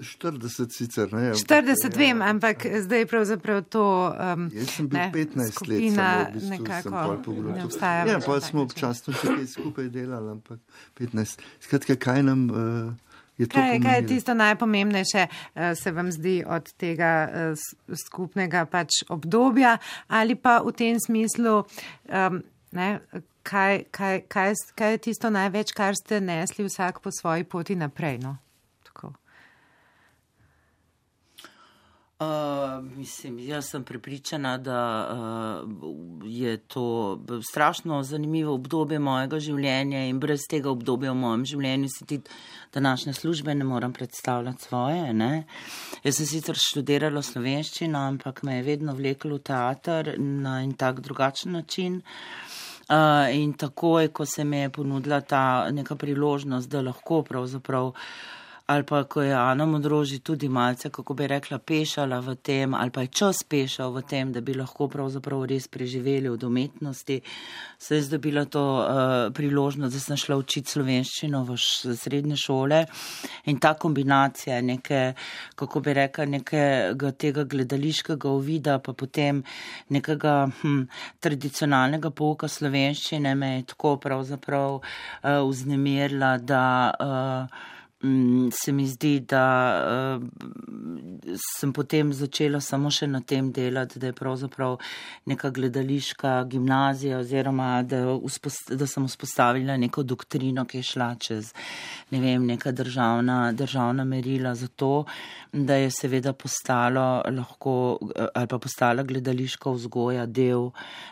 40 0.00 0.72
sicer, 0.72 1.12
ne? 1.12 1.32
40 1.34 1.96
vem, 1.96 2.22
ampak 2.22 2.64
zdaj 2.84 3.06
pravzaprav 3.06 3.62
to. 3.68 3.84
Um, 4.14 4.48
Jaz 4.54 4.72
sem 4.76 4.88
bil 4.88 4.98
ne, 4.98 5.10
15 5.14 5.52
skupina 5.52 6.08
let, 6.18 6.32
v 6.32 6.38
bistvu 6.38 6.50
nekako 6.56 7.34
ne 7.52 7.64
obstaja. 7.64 8.06
Ja, 8.08 8.18
pa 8.24 8.40
smo 8.44 8.64
občasno 8.68 9.14
še 9.14 9.36
kaj 9.36 9.46
skupaj 9.52 9.92
delali, 9.92 10.34
ampak 10.38 10.58
15. 11.00 11.46
Skratka, 11.60 11.98
kaj 12.00 12.26
nam. 12.26 12.50
Uh, 12.50 13.08
Kaj, 13.40 13.78
kaj 13.80 13.94
je 13.96 14.06
tisto 14.06 14.34
najpomembnejše, 14.36 15.22
eh, 15.24 15.74
se 15.74 15.90
vam 15.96 16.10
zdi 16.12 16.42
od 16.44 16.66
tega 16.76 17.24
eh, 17.24 17.54
skupnega 17.96 18.66
pač 18.68 19.00
obdobja 19.08 19.78
ali 20.12 20.36
pa 20.36 20.58
v 20.60 20.74
tem 20.76 21.00
smislu, 21.00 21.62
um, 21.64 22.42
ne, 22.76 22.88
kaj, 23.42 23.84
kaj, 23.90 24.20
kaj, 24.28 24.54
kaj 24.76 24.92
je 24.92 24.98
tisto 25.08 25.30
največ, 25.30 25.72
kar 25.72 25.96
ste 25.96 26.20
nesli 26.20 26.68
vsak 26.68 27.00
po 27.00 27.08
svoji 27.10 27.44
poti 27.44 27.76
naprej? 27.80 28.18
No? 28.20 28.36
Uh, 32.20 32.84
mislim, 32.96 33.38
jaz 33.38 33.70
sem 33.70 33.84
pripričana, 33.84 34.58
da 34.58 35.08
uh, 35.12 36.22
je 36.24 36.56
to 36.56 37.18
strašno 37.50 38.02
zanimivo 38.02 38.54
obdobje 38.54 38.98
mojega 38.98 39.38
življenja 39.40 40.02
in 40.04 40.18
brez 40.20 40.44
tega 40.50 40.68
obdobja 40.68 41.14
v 41.14 41.16
mojem 41.16 41.46
življenju 41.54 41.88
si 41.88 42.06
ti 42.06 42.18
današnje 42.74 43.14
službe 43.16 43.54
ne 43.54 43.64
morem 43.64 43.92
predstavljati 43.96 44.68
svoje. 44.68 45.14
Ne? 45.16 45.46
Jaz 46.04 46.20
sem 46.20 46.28
sicer 46.28 46.60
študirala 46.60 47.22
slovenščino, 47.24 48.04
ampak 48.12 48.42
me 48.44 48.58
je 48.58 48.66
vedno 48.68 48.92
vleklo 48.98 49.38
v 49.38 49.46
teater 49.48 50.12
na 50.20 50.58
en 50.60 50.76
tak 50.76 51.00
drugačen 51.00 51.56
način. 51.56 52.02
Uh, 52.90 53.32
in 53.32 53.56
takoj, 53.56 54.10
ko 54.12 54.26
se 54.26 54.44
mi 54.44 54.66
je 54.66 54.74
ponudila 54.76 55.22
ta 55.24 55.70
neka 55.72 55.96
priložnost, 55.96 56.68
da 56.68 56.84
lahko 56.84 57.22
pravzaprav 57.22 57.94
ali 58.70 58.84
pa 58.86 59.04
ko 59.04 59.22
je 59.22 59.34
Ana 59.34 59.66
Modroži 59.66 60.18
tudi 60.18 60.48
malce, 60.48 60.90
kako 60.90 61.14
bi 61.14 61.26
rekla, 61.26 61.58
pešala 61.58 62.20
v 62.22 62.36
tem, 62.36 62.74
ali 62.74 62.90
pa 62.90 63.02
je 63.02 63.08
čas 63.18 63.42
pešal 63.42 63.90
v 63.90 64.02
tem, 64.06 64.30
da 64.32 64.40
bi 64.40 64.54
lahko 64.54 64.86
pravzaprav 64.88 65.42
res 65.50 65.66
preživeli 65.68 66.28
od 66.30 66.44
umetnosti, 66.46 67.20
se 67.78 67.96
je 67.96 68.02
zdobila 68.02 68.44
to 68.44 68.62
uh, 68.62 69.32
priložnost, 69.34 69.94
da 69.94 70.00
sem 70.00 70.16
šla 70.16 70.36
učiti 70.38 70.70
slovenščino 70.70 71.40
v 71.48 71.56
srednje 71.98 72.36
šole. 72.38 72.84
In 73.50 73.58
ta 73.58 73.74
kombinacija 73.74 74.60
neke, 74.62 75.02
kako 75.58 75.82
bi 75.82 75.96
rekla, 75.98 76.28
nekega 76.36 77.10
tega 77.10 77.44
gledališkega 77.50 78.30
uvida, 78.30 78.78
pa 78.78 78.94
potem 78.94 79.42
nekega 79.90 80.46
hm, 80.62 80.86
tradicionalnega 81.18 82.14
pouka 82.14 82.46
slovenščine 82.46 83.34
me 83.34 83.50
je 83.56 83.66
tako 83.74 83.96
pravzaprav 83.98 84.78
uh, 84.78 85.42
vznemirila, 85.50 86.36
da 86.38 86.64
uh, 86.94 87.76
se 88.52 88.72
mi 88.72 88.86
zdi, 88.88 89.20
da 89.20 89.44
uh, 90.16 91.34
sem 91.60 91.72
potem 91.72 92.12
začela 92.16 92.60
samo 92.60 92.90
še 92.90 93.06
na 93.06 93.20
tem 93.20 93.50
delati, 93.52 94.00
da 94.00 94.08
je 94.08 94.16
pravzaprav 94.16 94.78
neka 95.28 95.50
gledališka 95.50 96.44
gimnazija 96.48 97.18
oziroma 97.20 97.82
da, 97.82 98.00
da 98.72 98.86
sem 98.86 99.04
vzpostavila 99.04 99.76
neko 99.76 100.02
doktrino, 100.02 100.64
ki 100.64 100.80
je 100.80 100.88
šla 100.94 101.10
čez 101.20 101.52
ne 102.10 102.20
vem, 102.20 102.46
neka 102.46 102.72
državna, 102.72 103.52
državna 103.52 104.04
merila 104.04 104.54
za 104.54 104.68
to, 104.68 105.04
da 105.52 105.74
je 105.74 105.90
seveda 105.90 106.32
postalo 106.32 107.22
lahko 107.30 107.98
ali 108.34 108.46
pa 108.46 108.58
postala 108.58 109.02
gledališka 109.02 109.70
vzgoja 109.70 110.26
del 110.26 110.70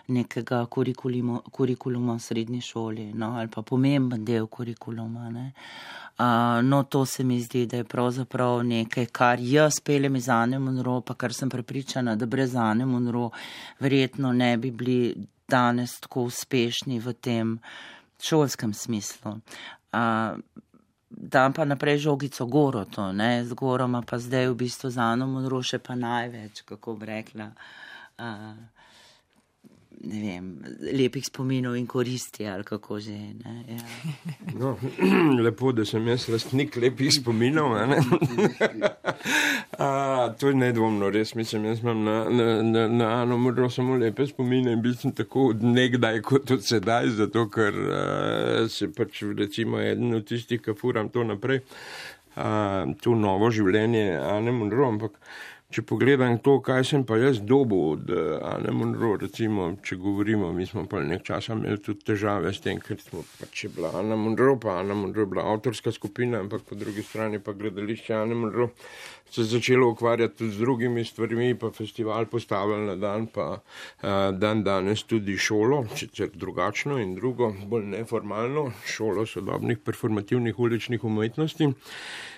nekega 0.09 0.65
kurikuluma 0.67 2.15
v 2.15 2.19
srednji 2.19 2.61
šoli, 2.61 3.13
no, 3.15 3.35
ali 3.39 3.49
pa 3.49 3.63
pomemben 3.63 4.25
del 4.25 4.47
kurikuluma. 4.47 5.31
Ne. 5.31 5.53
Uh, 6.19 6.59
no, 6.67 6.78
to 6.83 7.07
se 7.07 7.25
mi 7.25 7.41
zdi, 7.41 7.67
da 7.67 7.77
je 7.77 7.85
pravzaprav 7.85 8.63
nekaj, 8.65 9.07
kar 9.07 9.39
jaz 9.41 9.81
peljem 9.85 10.17
iz 10.17 10.29
Ane 10.29 10.59
Monro, 10.59 11.01
pa 11.01 11.15
kar 11.15 11.35
sem 11.35 11.51
prepričana, 11.51 12.17
da 12.17 12.27
brez 12.27 12.57
Ane 12.57 12.87
Monro 12.87 13.31
verjetno 13.81 14.33
ne 14.33 14.57
bi 14.57 14.71
bili 14.71 15.27
danes 15.49 16.01
tako 16.01 16.23
uspešni 16.29 17.01
v 17.01 17.13
tem 17.13 17.59
šolskem 18.23 18.75
smislu. 18.75 19.39
Uh, 19.93 20.39
dam 21.11 21.53
pa 21.53 21.65
naprej 21.65 21.99
žogico 21.99 22.47
goro 22.47 22.85
to, 22.85 23.13
ne, 23.13 23.45
z 23.45 23.55
goroma 23.55 24.03
pa 24.03 24.19
zdaj 24.19 24.49
v 24.49 24.55
bistvu 24.55 24.91
z 24.91 24.99
Ano 24.99 25.27
Monro 25.27 25.63
še 25.63 25.79
pa 25.79 25.95
največ, 25.95 26.63
kako 26.69 26.97
bi 27.01 27.07
rekla. 27.07 27.53
Uh, 28.19 28.78
ne 30.01 30.21
vem, 30.23 30.51
lepih 30.95 31.27
spominov 31.27 31.77
in 31.77 31.87
koristi, 31.87 32.47
ali 32.47 32.65
kako 32.65 33.01
že. 33.01 33.13
Ja. 33.13 33.79
No, 34.55 34.77
lepo, 35.45 35.73
da 35.73 35.85
sem 35.85 36.07
jaz 36.09 36.29
lastnik 36.29 36.77
lepih 36.77 37.13
spominov. 37.15 37.75
A, 39.79 40.35
to 40.39 40.49
je 40.49 40.55
nedvomno, 40.55 41.11
res 41.11 41.35
mislim, 41.35 41.65
jaz 41.71 41.83
imam 41.83 42.05
na, 42.05 42.17
na, 42.31 42.47
na, 42.63 42.87
na 42.89 43.09
Ano 43.23 43.39
Muro 43.39 43.71
samo 43.71 43.97
lepe 43.97 44.27
spomine 44.27 44.73
in 44.73 44.83
bil 44.83 44.95
sem 44.99 45.13
tako 45.15 45.53
nekdaj 45.61 46.23
kot 46.27 46.51
od 46.51 46.65
sedaj, 46.65 47.11
zato 47.19 47.47
ker 47.51 47.75
uh, 47.75 48.71
se 48.71 48.91
pač 48.95 49.23
recimo 49.39 49.81
eden 49.83 50.15
od 50.19 50.27
tistih, 50.27 50.63
ki 50.63 50.75
furam 50.79 51.13
to 51.15 51.25
naprej, 51.27 51.63
uh, 52.37 52.91
to 53.03 53.15
novo 53.15 53.51
življenje 53.55 54.19
Ane 54.19 54.55
Muro, 54.55 54.89
ampak 54.89 55.19
Če 55.69 55.83
pogledam 55.85 56.39
to, 56.41 56.55
kaj 56.65 56.87
sem 56.89 57.03
pa 57.05 57.19
jaz 57.21 57.43
dobil 57.45 57.81
od 57.91 58.07
uh, 58.09 58.29
Anne 58.49 58.73
Monro, 58.73 59.11
recimo, 59.21 59.67
če 59.85 59.99
govorimo, 60.01 60.47
mi 60.57 60.65
smo 60.65 60.87
pa 60.89 61.03
nek 61.05 61.27
čas 61.27 61.51
imeli 61.53 61.77
tudi 61.85 62.07
težave 62.09 62.55
s 62.57 62.63
tem, 62.65 62.79
ker 62.81 62.97
smo 63.03 63.21
pač 63.37 63.67
bila 63.75 63.91
Anna 64.01 64.17
Monro, 64.17 64.55
pa 64.63 64.79
Anna 64.81 64.97
Monro 64.97 65.27
je 65.27 65.31
bila 65.35 65.45
avtorska 65.53 65.93
skupina, 65.93 66.41
ampak 66.41 66.65
po 66.71 66.79
drugi 66.81 67.05
strani 67.05 67.43
pa 67.45 67.53
gledališče 67.53 68.17
Anne 68.17 68.39
Monro 68.41 68.71
se 69.29 69.45
začelo 69.45 69.91
ukvarjati 69.93 70.39
tudi 70.39 70.57
z 70.57 70.65
drugimi 70.65 71.05
stvarmi, 71.05 71.51
pa 71.61 71.69
festival 71.77 72.31
postavili 72.33 72.89
na 72.89 72.97
dan, 72.97 73.29
pa 73.29 73.51
uh, 73.59 74.09
dan 74.41 74.65
danes 74.65 75.05
tudi 75.05 75.37
šolo, 75.37 75.83
sicer 75.93 76.33
drugačno 76.33 76.97
in 77.05 77.13
drugo, 77.21 77.53
bolj 77.69 77.91
neformalno, 77.93 78.71
šolo 78.89 79.29
sodobnih 79.29 79.85
performativnih 79.85 80.65
uličnih 80.65 81.05
umetnosti. 81.05 81.69
Uh, 81.69 82.38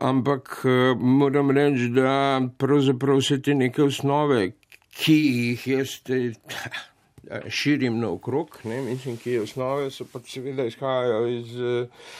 ampak 0.00 0.62
uh, 0.64 0.98
moram 1.00 1.50
reči, 1.50 1.88
da 1.88 2.40
pravzaprav 2.58 3.20
vse 3.22 3.40
te 3.42 3.54
neke 3.54 3.82
osnove, 3.82 4.52
ki 5.00 5.16
jih 5.16 5.66
jaz 5.66 5.96
te, 6.04 6.20
širim 7.60 8.00
naokrog, 8.00 8.58
ne, 8.64 8.82
mislim, 8.82 9.16
ki 9.16 9.38
osnove, 9.44 9.90
so 9.90 10.04
pa 10.12 10.20
seveda 10.26 10.66
izhajajo 10.68 11.26
iz 11.28 11.54
uh, 11.56 12.10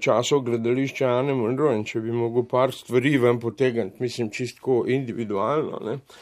časov 0.00 0.42
gledališča 0.48 1.08
Ane 1.20 1.34
Monroe 1.38 1.78
in 1.78 1.86
če 1.86 2.02
bi 2.04 2.12
mogel 2.12 2.44
par 2.50 2.74
stvari 2.74 3.16
ven 3.22 3.40
potegniti, 3.40 4.02
mislim, 4.02 4.30
čistko 4.34 4.84
individualno. 4.88 5.80
Ne, 5.86 5.94
uh, 5.94 6.18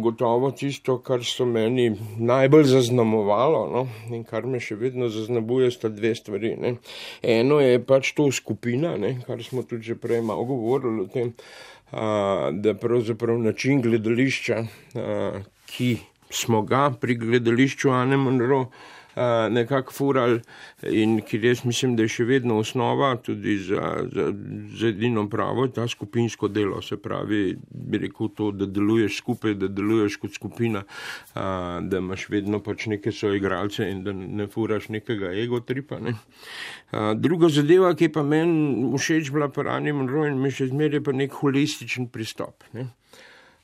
gotovo 0.00 0.50
tisto, 0.50 0.98
kar 1.04 1.24
so 1.24 1.44
meni 1.44 1.90
najbolj 2.18 2.64
zaznamovalo 2.64 3.66
no, 3.68 3.82
in 4.14 4.24
kar 4.24 4.46
me 4.48 4.60
še 4.60 4.78
vedno 4.80 5.10
zaznamuje, 5.12 5.70
sta 5.74 5.90
dve 5.92 6.14
stvari. 6.16 6.54
Ne. 6.56 6.74
Eno 7.22 7.60
je 7.60 7.80
pač 7.84 8.14
to 8.16 8.30
skupina, 8.32 8.96
ne, 8.96 9.18
kar 9.26 9.42
smo 9.44 9.62
tudi 9.62 9.92
že 9.92 9.98
prej 10.00 10.22
malo 10.24 10.46
govorili 10.48 11.04
o 11.04 11.10
tem, 11.12 11.34
a, 11.92 12.48
da 12.52 12.74
pravzaprav 12.74 13.38
način 13.42 13.82
gledališča, 13.84 14.62
a, 14.96 15.42
ki 15.74 15.90
smo 16.30 16.62
ga 16.62 16.88
pri 17.00 17.18
gledališču 17.20 17.92
Anne 17.92 18.16
Monroe, 18.16 18.70
nekako 19.50 19.92
fural 19.92 20.38
in 20.82 21.20
ki 21.26 21.38
res 21.42 21.64
mislim, 21.64 21.96
da 21.96 22.04
je 22.06 22.12
še 22.14 22.26
vedno 22.28 22.58
osnova 22.60 23.12
tudi 23.22 23.56
za, 23.64 23.90
za, 24.12 24.28
za 24.80 24.90
edino 24.90 25.26
pravo, 25.30 25.66
ta 25.68 25.86
skupinsko 25.88 26.48
delo, 26.48 26.80
se 26.82 26.96
pravi, 27.00 27.56
bi 27.70 28.00
rekel 28.04 28.30
to, 28.36 28.50
da 28.56 28.66
deluješ 28.66 29.18
skupaj, 29.20 29.56
da 29.60 29.68
deluješ 29.68 30.16
kot 30.22 30.36
skupina, 30.36 30.84
a, 31.34 31.80
da 31.82 32.00
imaš 32.00 32.28
vedno 32.32 32.62
pač 32.64 32.86
neke 32.92 33.12
svoje 33.12 33.40
igralce 33.40 33.88
in 33.90 34.04
da 34.04 34.12
ne 34.12 34.46
furaš 34.50 34.88
nekega 34.88 35.34
ego 35.42 35.60
tripa. 35.60 36.00
Ne. 36.00 36.14
A, 36.92 37.12
druga 37.14 37.50
zadeva, 37.52 37.92
ki 37.94 38.10
pa 38.14 38.24
meni 38.26 38.92
všeč 38.96 39.32
bila 39.34 39.50
pa 39.52 39.66
ranim 39.68 40.06
rojen, 40.08 40.40
mi 40.40 40.52
še 40.54 40.70
zmeraj 40.72 41.04
pa 41.06 41.16
nek 41.16 41.36
holističen 41.42 42.08
pristop. 42.12 42.64
Ne. 42.76 42.88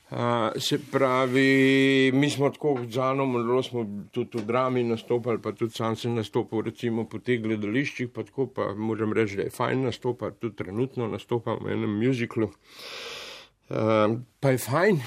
Uh, 0.07 0.17
se 0.61 0.79
pravi, 0.91 2.11
mi 2.13 2.29
smo 2.29 2.49
tako 2.49 2.77
z 2.89 2.97
Anom, 2.97 3.33
zelo 3.43 3.63
smo 3.63 3.81
tudi 4.11 4.37
v 4.37 4.45
drami 4.47 4.83
nastopali, 4.83 5.41
pa 5.43 5.51
tudi 5.51 5.75
sam 5.75 5.95
sem 5.99 6.15
nastopil 6.15 6.61
recimo 6.63 7.03
po 7.11 7.19
teh 7.19 7.41
gledališčih, 7.43 8.13
pa 8.15 8.23
tako 8.23 8.47
pa 8.47 8.69
moram 8.71 9.11
reči, 9.13 9.35
da 9.35 9.49
je 9.49 9.51
fajn 9.51 9.83
nastopati, 9.89 10.39
tudi 10.39 10.55
trenutno 10.63 11.09
nastopam 11.11 11.59
v 11.59 11.75
enem 11.75 11.99
muziklu. 11.99 12.47
Uh, 13.67 14.15
pa 14.39 14.55
je 14.55 14.63
fajn. 14.63 15.03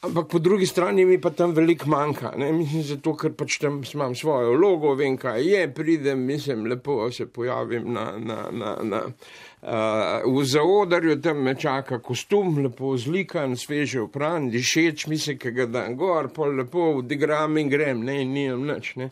Ampak 0.00 0.28
po 0.28 0.38
drugi 0.38 0.66
strani 0.66 1.04
mi 1.04 1.18
pa 1.20 1.30
tam 1.30 1.52
veliko 1.52 1.90
manjka. 1.92 2.32
Ne? 2.36 2.52
Mislim, 2.52 2.82
zato, 2.88 3.12
ker 3.20 3.34
pač 3.36 3.58
tam 3.60 3.82
imam 3.84 4.14
svojo 4.16 4.54
vlogo, 4.54 4.94
vem, 4.96 5.18
kaj 5.20 5.44
je, 5.44 5.66
pridem, 5.76 6.22
mislim, 6.24 6.64
lepo 6.72 7.10
se 7.12 7.26
pojavim 7.26 7.92
na, 7.92 8.06
na, 8.16 8.38
na, 8.50 8.70
na, 8.82 9.02
uh, 9.04 10.24
v 10.24 10.44
zaodarju, 10.48 11.18
tam 11.20 11.44
me 11.44 11.54
čaka 11.54 11.98
kostum, 12.00 12.62
lepo 12.64 12.94
zlikan, 12.96 13.56
sveže 13.60 14.00
upran, 14.00 14.48
dišeč, 14.48 15.04
mislim, 15.12 15.36
ki 15.38 15.52
ga 15.58 15.68
dan 15.68 16.00
gor, 16.00 16.32
pol 16.32 16.56
lepo 16.62 16.94
odigram 17.02 17.60
in 17.60 17.68
grem, 17.68 18.00
ne, 18.00 18.22
in 18.24 18.32
nimam 18.32 18.64
nič. 18.72 18.94
Ne? 18.96 19.10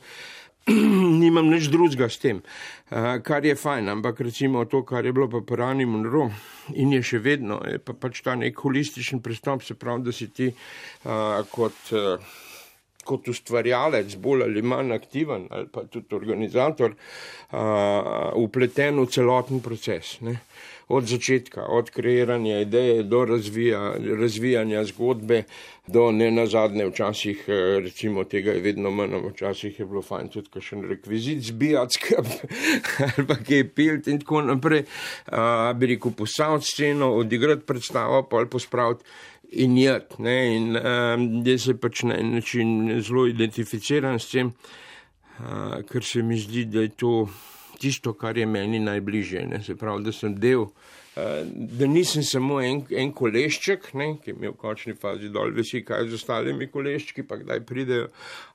nimam 1.23 1.49
nič 1.49 1.69
drugega 1.73 2.09
s 2.09 2.21
tem, 2.21 2.41
uh, 2.41 3.17
kar 3.25 3.45
je 3.47 3.55
fajn, 3.57 3.89
ampak 3.99 4.21
recimo 4.21 4.65
to, 4.69 4.83
kar 4.87 5.07
je 5.07 5.13
bilo 5.13 5.29
pa 5.31 5.41
prani 5.41 5.87
Monro 5.89 6.29
in 6.77 6.93
je 6.93 7.03
še 7.03 7.23
vedno, 7.25 7.61
je 7.65 7.81
pa 7.81 7.97
pač 7.97 8.21
ta 8.25 8.37
nek 8.37 8.59
holističen 8.59 9.23
pristop, 9.25 9.65
se 9.65 9.79
pravi, 9.79 10.05
da 10.09 10.13
si 10.13 10.29
ti 10.35 10.51
uh, 10.51 11.41
kot, 11.53 11.93
uh, 11.97 12.21
kot 13.09 13.31
ustvarjalec 13.33 14.19
bolj 14.21 14.45
ali 14.45 14.63
manj 14.63 14.93
aktiven 14.97 15.49
ali 15.51 15.71
pa 15.73 15.87
tudi 15.89 16.17
organizator 16.17 16.93
uh, 16.93 18.35
upleten 18.37 19.01
v 19.01 19.09
celoten 19.13 19.65
proces. 19.65 20.19
Ne? 20.27 20.37
Od 20.89 21.05
začetka, 21.05 21.67
od 21.69 21.91
kreiranja 21.91 22.61
ideje 22.61 23.03
do 23.03 23.25
razvija, 23.25 23.95
razvijanja 24.21 24.85
zgodbe, 24.85 25.43
do 25.87 26.11
ne 26.13 26.31
na 26.31 26.47
zadnje 26.47 26.87
včasih, 26.87 27.45
eh, 27.49 27.81
recimo 27.81 28.25
tega 28.25 28.53
je 28.53 28.61
vedno 28.61 28.91
manj, 28.91 29.15
včasih 29.31 29.81
je 29.81 29.87
bilo 29.87 30.03
fajn 30.03 30.29
tudi 30.29 30.49
kakšen 30.53 30.85
rekvizit 30.89 31.43
zbijati 31.45 31.95
skrb 31.95 32.27
ali 33.05 33.27
pa 33.27 33.37
kaj 33.37 33.69
pilt 33.75 34.09
in 34.09 34.21
tako 34.21 34.43
naprej, 34.43 34.85
a, 35.27 35.73
bi 35.77 35.87
rekel 35.95 36.13
posavt 36.17 36.65
sceno, 36.65 37.13
odigrati 37.15 37.67
predstavo, 37.67 38.23
pa 38.31 38.37
ali 38.37 38.49
pospraviti. 38.49 39.05
In 39.51 39.79
jad, 39.79 40.13
ne, 40.19 40.57
in 40.57 40.77
um, 40.77 41.23
jaz 41.47 41.63
se 41.65 41.75
pač 41.81 42.03
na 42.05 42.19
en 42.21 42.35
način 42.35 43.01
zelo 43.01 43.25
identificiram 43.27 44.19
s 44.21 44.29
tem, 44.29 44.51
uh, 44.53 45.79
ker 45.89 46.05
se 46.05 46.23
mi 46.23 46.37
zdi, 46.37 46.67
da 46.69 46.85
je 46.85 46.91
to 47.01 47.13
tisto, 47.79 48.15
kar 48.19 48.39
je 48.39 48.47
meni 48.47 48.81
najbližje. 48.83 49.47
Ne? 49.47 49.63
Se 49.65 49.77
pravi, 49.79 50.05
da 50.05 50.13
sem 50.13 50.35
del, 50.35 50.67
uh, 50.67 50.73
da 51.81 51.87
nisem 51.87 52.23
samo 52.23 52.61
en, 52.63 52.83
en 52.91 53.13
kolešček, 53.13 53.93
ne? 53.99 54.09
ki 54.23 54.35
mi 54.39 54.51
v 54.51 54.57
končni 54.59 54.95
fazi 54.99 55.31
dol 55.35 55.53
vesi, 55.57 55.83
kaj 55.87 56.09
z 56.11 56.19
ostalimi 56.19 56.69
koleščki, 56.71 57.25
pa 57.27 57.41
kdaj 57.41 57.65
pridejo, 57.67 58.11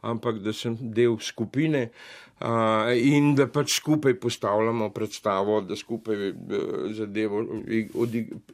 ampak 0.05 0.39
da 0.43 0.53
sem 0.55 0.77
del 0.79 1.17
skupine 1.23 1.89
uh, 1.89 2.93
in 2.95 3.33
da 3.35 3.49
pač 3.51 3.77
skupaj 3.79 4.15
postavljamo 4.23 4.89
predstavo, 4.95 5.59
da 5.67 5.75
skupaj 5.79 6.29
uh, 6.29 6.63
zadevo 6.95 7.43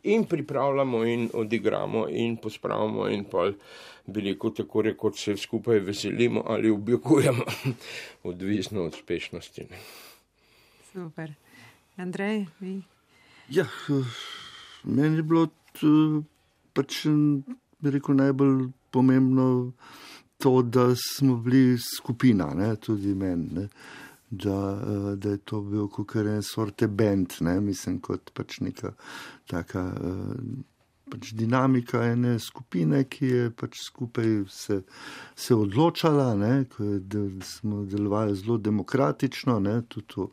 in 0.03 0.25
pripravljamo 0.29 1.05
in 1.05 1.29
odigramo 1.33 2.07
in 2.09 2.37
pospravimo 2.41 3.09
in 3.09 3.25
pol. 3.29 3.55
Bi 4.09 4.23
rekel, 4.25 4.49
tako 4.57 4.81
rekoč 4.81 5.19
se 5.21 5.35
skupaj 5.37 5.83
veselimo 5.85 6.41
ali 6.47 6.69
objokujemo, 6.73 7.43
odvisno 8.31 8.87
od 8.87 8.95
uspešnosti. 8.97 9.67
Super. 10.93 11.33
Andrej, 11.97 12.45
vi? 12.59 12.81
Ja, 13.49 13.65
meni 14.83 15.15
je 15.15 15.23
bilo 15.23 15.47
pač, 16.73 17.03
rekel, 17.83 18.15
najbolj 18.15 18.69
pomembno 18.91 19.71
to, 20.37 20.61
da 20.61 20.93
smo 20.95 21.35
bili 21.35 21.77
skupina, 21.77 22.53
ne, 22.55 22.75
tudi 22.75 23.13
meni. 23.13 23.67
da, 24.29 24.55
uh, 24.87 25.13
da 25.17 25.29
je 25.29 25.37
to 25.37 25.61
bil 25.61 25.87
kot 25.87 26.15
en 26.15 26.43
sorte 26.43 26.87
bend, 26.87 27.33
ne? 27.41 27.59
mislim, 27.59 27.99
kot 27.99 28.31
pač 28.33 28.59
neka 28.59 28.93
taka. 29.49 29.91
Pač 31.09 31.31
dinamika 31.33 32.03
ene 32.05 32.35
skupine, 32.39 33.03
ki 33.09 33.25
je 33.25 33.49
pač 33.51 33.79
skupaj 33.81 34.43
se, 34.49 34.81
se 35.35 35.55
odločala, 35.55 36.35
ne, 36.37 36.65
da 36.99 37.23
smo 37.45 37.85
delovali 37.89 38.35
zelo 38.37 38.57
demokratično, 38.57 39.59
ne, 39.59 39.81
tudi 39.89 40.27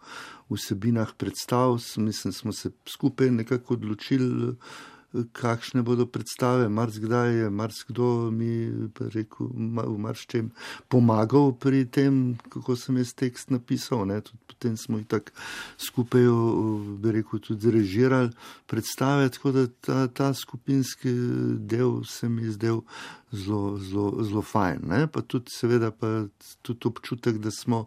v 0.49 0.59
vsebinah 0.59 1.15
predstav, 1.19 1.79
mislim, 1.97 2.33
smo 2.33 2.53
se 2.53 2.71
skupaj 2.89 3.31
nekako 3.31 3.75
odločili 3.75 4.55
kakšne 5.33 5.83
bodo 5.83 6.07
predstave, 6.07 6.69
marsikdaj 6.69 7.35
je 7.35 7.51
marsikdo 7.51 8.31
mi 8.31 8.69
rekel, 9.15 9.49
v 9.53 9.99
marščem 10.03 10.51
pomagal 10.93 11.55
pri 11.61 11.85
tem, 11.87 12.37
kako 12.53 12.77
sem 12.77 12.99
jaz 13.01 13.15
tekst 13.17 13.51
napisal. 13.55 14.05
Ne, 14.07 14.21
tudi 14.21 14.39
potem 14.47 14.77
smo 14.77 14.99
jih 14.99 15.07
tako 15.09 15.33
skupaj, 15.79 16.29
bi 17.03 17.13
rekel, 17.19 17.41
tudi 17.41 17.71
režirali 17.71 18.33
predstave, 18.67 19.29
tako 19.31 19.53
da 19.53 19.67
ta, 19.67 20.07
ta 20.09 20.33
skupinski 20.35 21.13
del 21.59 22.03
se 22.05 22.29
mi 22.29 22.49
je 22.49 22.57
zdel 22.59 22.83
zelo, 23.37 23.79
zelo, 23.79 24.25
zelo 24.25 24.43
fajn. 24.43 24.81
Ne? 24.89 25.07
Pa 25.07 25.23
tudi, 25.23 25.53
seveda, 25.53 25.91
pa 25.91 26.27
tudi 26.63 26.89
občutek, 26.89 27.39
da 27.39 27.51
smo 27.51 27.87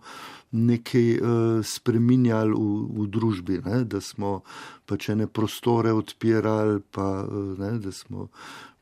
nekaj 0.52 1.10
uh, 1.18 1.66
spremenjali 1.66 2.56
v, 2.56 2.70
v 3.02 3.08
družbi, 3.12 3.62
ne? 3.66 3.84
da 3.86 4.02
smo 4.02 4.40
pač 4.90 5.12
ene 5.14 5.28
prostore 5.28 5.94
odpirali, 5.94 6.82
pa, 6.92 7.10
uh, 7.26 7.54
ne? 7.60 7.78
da 7.82 7.94
smo. 7.96 8.30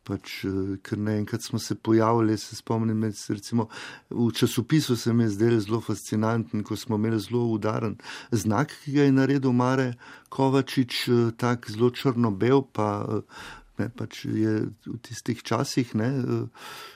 Pač, 0.08 0.46
eh, 0.48 0.78
ker 0.88 0.96
naenkrat 1.04 1.44
smo 1.44 1.60
se 1.60 1.76
pojavili, 1.76 2.38
se 2.40 2.56
spomnim, 2.56 3.02
recimo, 3.04 3.66
v 4.08 4.30
časopisu 4.32 4.96
se 4.96 5.12
mi 5.14 5.26
je 5.26 5.34
zdelo 5.36 5.60
zelo 5.60 5.80
fascinantno, 5.84 6.64
ko 6.64 6.78
smo 6.80 6.96
imeli 6.96 7.20
zelo 7.20 7.42
udaren 7.52 7.98
znak, 8.32 8.72
ki 8.86 8.94
ga 8.96 9.04
je 9.04 9.12
naredil 9.12 9.52
Mare 9.52 9.98
Kovačič, 10.32 11.10
tako 11.36 11.76
zelo 11.76 11.92
črno-bel, 11.92 12.64
pa 12.72 12.88
Ne, 13.78 13.90
pač 13.94 14.26
je 14.26 14.54
v 14.88 14.98
tistih 15.06 15.44
časih, 15.46 15.94
ne, 15.96 16.10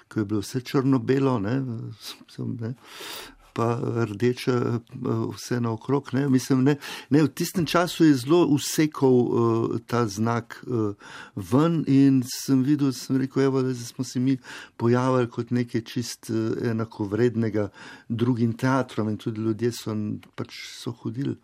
ko 0.09 0.21
je 0.21 0.25
bilo 0.25 0.41
vse 0.41 0.63
črno-belo, 0.65 1.37
ne, 1.43 1.59
ne, 2.57 2.73
pa 3.53 3.79
rdeče, 4.05 4.51
vse 5.35 5.59
naokrog. 5.61 6.09
Ne, 6.13 6.29
mislim, 6.29 6.63
ne, 6.63 6.75
ne, 7.09 7.23
v 7.23 7.29
tistem 7.35 7.65
času 7.65 8.05
je 8.05 8.15
zelo 8.23 8.45
usekal 8.45 9.11
uh, 9.11 9.75
ta 9.87 10.05
znak 10.07 10.57
uh, 10.67 10.95
ven 11.35 11.83
in 11.87 12.21
sem 12.27 12.63
videl, 12.63 12.93
sem 12.95 13.19
rekel, 13.21 13.43
evo, 13.43 13.61
da 13.61 13.75
smo 13.75 14.05
se 14.07 14.19
mi 14.19 14.37
pojavili 14.77 15.29
kot 15.29 15.51
nekaj 15.51 15.83
čist 15.83 16.31
uh, 16.31 16.55
enakovrednega 16.71 17.69
drugim 18.09 18.53
teatrom 18.53 19.09
in 19.09 19.17
tudi 19.17 19.41
ljudje 19.41 19.71
so, 19.75 19.95
pač 20.35 20.63
so 20.71 20.95
hodili 21.03 21.35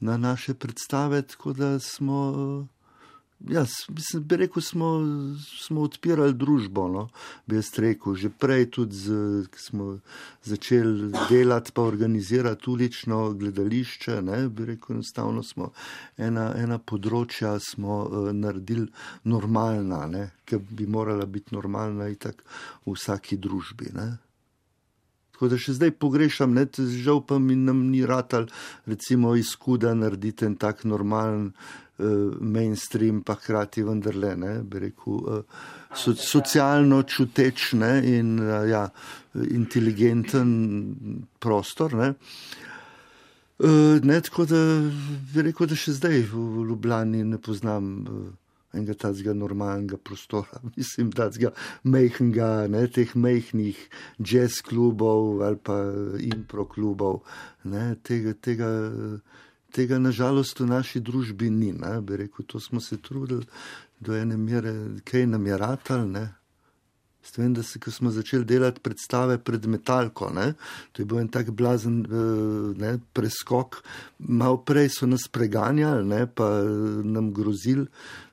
na 0.00 0.16
naše 0.16 0.54
predstave, 0.54 1.22
tako 1.22 1.52
da 1.52 1.78
smo. 1.78 2.22
Uh, 2.30 2.75
Ja, 3.40 3.64
mislim, 3.88 4.22
bi 4.24 4.36
rekel, 4.36 4.62
smo, 4.62 4.86
smo 5.66 5.80
odpirali 5.80 6.34
družbo. 6.34 6.88
No? 6.88 7.08
Bi 7.46 7.58
jaz 7.60 7.68
rekel, 7.78 8.14
že 8.16 8.30
prej, 8.32 8.70
tudi 8.72 8.96
ko 9.52 9.60
smo 9.60 9.88
začeli 10.42 11.12
delati, 11.28 11.72
pa 11.72 11.82
organizirati 11.82 12.70
ulično 12.70 13.32
gledališče. 13.32 14.22
Ne? 14.22 14.48
Bi 14.48 14.64
rekel, 14.72 14.96
enostavno 14.96 15.44
smo 15.44 15.70
ena, 16.16 16.48
ena 16.56 16.78
področja 16.78 17.58
smo, 17.60 18.02
uh, 18.08 18.30
naredili 18.32 18.88
normalna, 19.24 20.30
ki 20.48 20.62
bi 20.70 20.86
morala 20.88 21.26
biti 21.26 21.54
normalna 21.54 22.08
in 22.08 22.16
tako 22.16 22.48
v 22.86 22.96
vsaki 22.96 23.36
družbi. 23.36 23.92
Ne? 23.94 24.14
Tako 25.36 25.50
da 25.52 25.58
še 25.60 25.74
zdaj 25.76 25.90
pogrešam, 26.00 26.54
ne, 26.56 26.62
žal 27.04 27.18
pa 27.28 27.36
mi 27.36 27.52
nam 27.60 27.90
ni 27.90 28.06
ratal, 28.08 28.46
recimo, 28.88 29.34
izkuda 29.36 29.92
narediti 29.92 30.46
en 30.48 30.54
tak 30.56 30.86
normalen 30.88 31.50
mainstream, 32.40 33.22
pa 33.24 33.34
hkrati 33.34 33.82
vendarle, 33.86 34.34
ne, 34.36 34.52
bi 34.62 34.82
rekel, 34.86 35.20
uh, 35.24 35.66
so, 35.96 36.14
socialno 36.14 37.02
čuteč 37.08 37.72
ne, 37.80 37.92
in 38.04 38.36
uh, 38.42 38.62
ja, 38.68 38.86
inteligenten 39.34 40.50
prostor. 41.40 41.96
Ne. 41.96 42.14
Ne, 44.04 44.20
tako 44.20 44.44
da 44.44 44.58
bi 45.32 45.42
rekel, 45.46 45.68
da 45.70 45.76
še 45.78 45.94
zdaj 45.96 46.26
v 46.28 46.66
Ljubljani 46.68 47.22
ne 47.24 47.38
poznam. 47.40 47.94
Enega 48.76 48.92
tazga 49.06 49.32
normalnega 49.32 49.96
prostora, 49.96 50.58
mislim, 50.76 51.08
tazga 51.16 51.48
mehkega, 51.88 52.66
ne 52.68 52.82
teh 52.92 53.14
mehkih 53.16 53.78
jazz 54.20 54.58
klubov 54.60 55.40
ali 55.46 55.56
pa 55.56 55.78
impro 56.20 56.66
klubov. 56.68 57.22
Ne, 57.64 57.94
tega, 58.04 58.34
tega, 58.36 58.68
tega 59.76 59.98
nažalost 60.00 60.60
v 60.60 60.70
naši 60.70 61.02
družbi 61.04 61.50
ni. 61.52 61.72
Ne, 61.76 61.98
bi 62.00 62.22
rekel, 62.24 62.46
to 62.48 62.60
smo 62.60 62.80
se 62.80 62.96
trudili 62.96 63.44
do 64.00 64.16
ene 64.16 64.36
mere, 64.36 64.74
kaj 65.04 65.26
nam 65.26 65.46
je 65.46 65.58
ratal. 65.58 66.08
Vem, 67.36 67.54
da 67.54 67.62
se, 67.66 67.80
ko 67.82 67.90
smo 67.90 68.10
začeli 68.14 68.46
delati 68.46 68.80
predstave 68.80 69.34
pred 69.42 69.64
metalko, 69.66 70.28
ne, 70.30 70.52
to 70.92 71.02
je 71.02 71.06
bil 71.10 71.18
en 71.18 71.28
tak 71.28 71.50
blazen 71.50 71.96
eh, 72.06 72.20
ne, 72.78 72.92
preskok. 73.12 73.80
Malo 74.18 74.60
prej 74.62 74.92
so 74.94 75.08
nas 75.10 75.26
preganjali, 75.32 76.06
ne, 76.06 76.22
pa 76.26 76.46
eh, 76.62 76.70
nam 77.02 77.32
grozili 77.34 77.88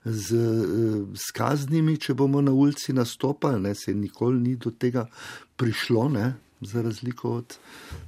z, 0.06 0.38
eh, 0.38 1.02
z 1.18 1.36
kaznimi, 1.36 1.98
če 1.98 2.14
bomo 2.14 2.42
na 2.46 2.54
ulici 2.54 2.94
nastopali. 2.94 3.64
Ne, 3.66 3.74
se 3.76 3.98
nikoli 3.98 4.40
ni 4.40 4.56
do 4.56 4.72
tega 4.72 5.08
prišlo. 5.58 6.08
Ne 6.14 6.30
za 6.66 6.82
razliko 6.82 7.32
od 7.38 7.58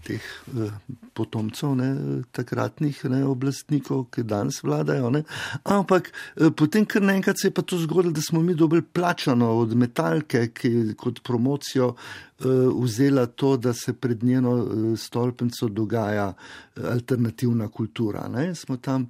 teh 0.03 0.21
eh, 0.21 0.71
potomcev, 1.13 1.75
ne, 1.75 1.89
takratnih 2.31 3.05
ne, 3.09 3.23
oblastnikov, 3.25 4.05
ki 4.11 4.23
danes 4.23 4.61
vladajo. 4.63 5.09
Ne. 5.09 5.23
Ampak 5.63 6.11
eh, 6.11 6.51
potem, 6.55 6.85
ker 6.85 7.03
naenkrat 7.03 7.41
se 7.41 7.47
je 7.47 7.55
pa 7.55 7.61
to 7.61 7.79
zgodilo, 7.81 8.13
da 8.13 8.21
smo 8.21 8.41
mi 8.41 8.55
dobili 8.55 8.81
plačano 8.81 9.53
od 9.59 9.75
metalke, 9.77 10.47
ki 10.53 10.95
kot 10.97 11.23
promocijo 11.23 11.95
vzela 12.39 13.25
to, 13.25 13.57
da 13.57 13.73
se 13.73 13.93
pred 13.93 14.23
njeno 14.23 14.57
eh, 14.57 14.97
stolpnico 14.97 15.67
dogaja 15.67 16.33
eh, 16.75 16.81
alternativna 16.91 17.67
kultura. 17.67 18.27
Ne? 18.27 18.55
Smo 18.55 18.77
tam 18.77 19.09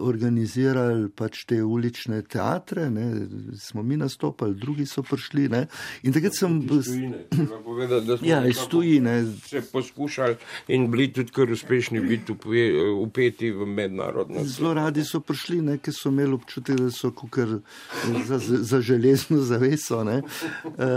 organizirali 0.00 1.10
pač 1.10 1.42
te 1.44 1.58
ulične 1.62 2.22
teatre, 2.22 2.86
ne? 2.90 3.26
smo 3.60 3.82
mi 3.82 3.96
nastopali, 3.96 4.54
drugi 4.54 4.86
so 4.86 5.02
prišli. 5.02 5.48
Ne? 5.52 5.66
In 6.02 6.14
takrat 6.14 6.34
sem. 6.34 6.54
Ja, 8.22 8.38
iz 8.46 8.62
tujine. 8.70 9.18
Se 9.44 9.60
poskušali 9.72 10.36
in 10.72 10.86
bili 10.90 11.10
tudi 11.12 11.32
kar 11.32 11.52
uspešni 11.52 12.00
biti 12.00 12.32
upeti 13.02 13.50
v 13.50 13.66
mednarodno. 13.66 14.44
Zelo 14.44 14.72
radi 14.74 15.04
so 15.04 15.20
prišli, 15.20 15.60
ker 15.82 15.94
so 15.94 16.08
imeli 16.14 16.38
občutek, 16.38 16.80
da 16.80 16.90
so 16.90 17.10
kukar 17.10 17.58
za, 18.24 18.38
za 18.40 18.80
železno 18.80 19.42
zaveso. 19.44 20.04
Ne? 20.04 20.22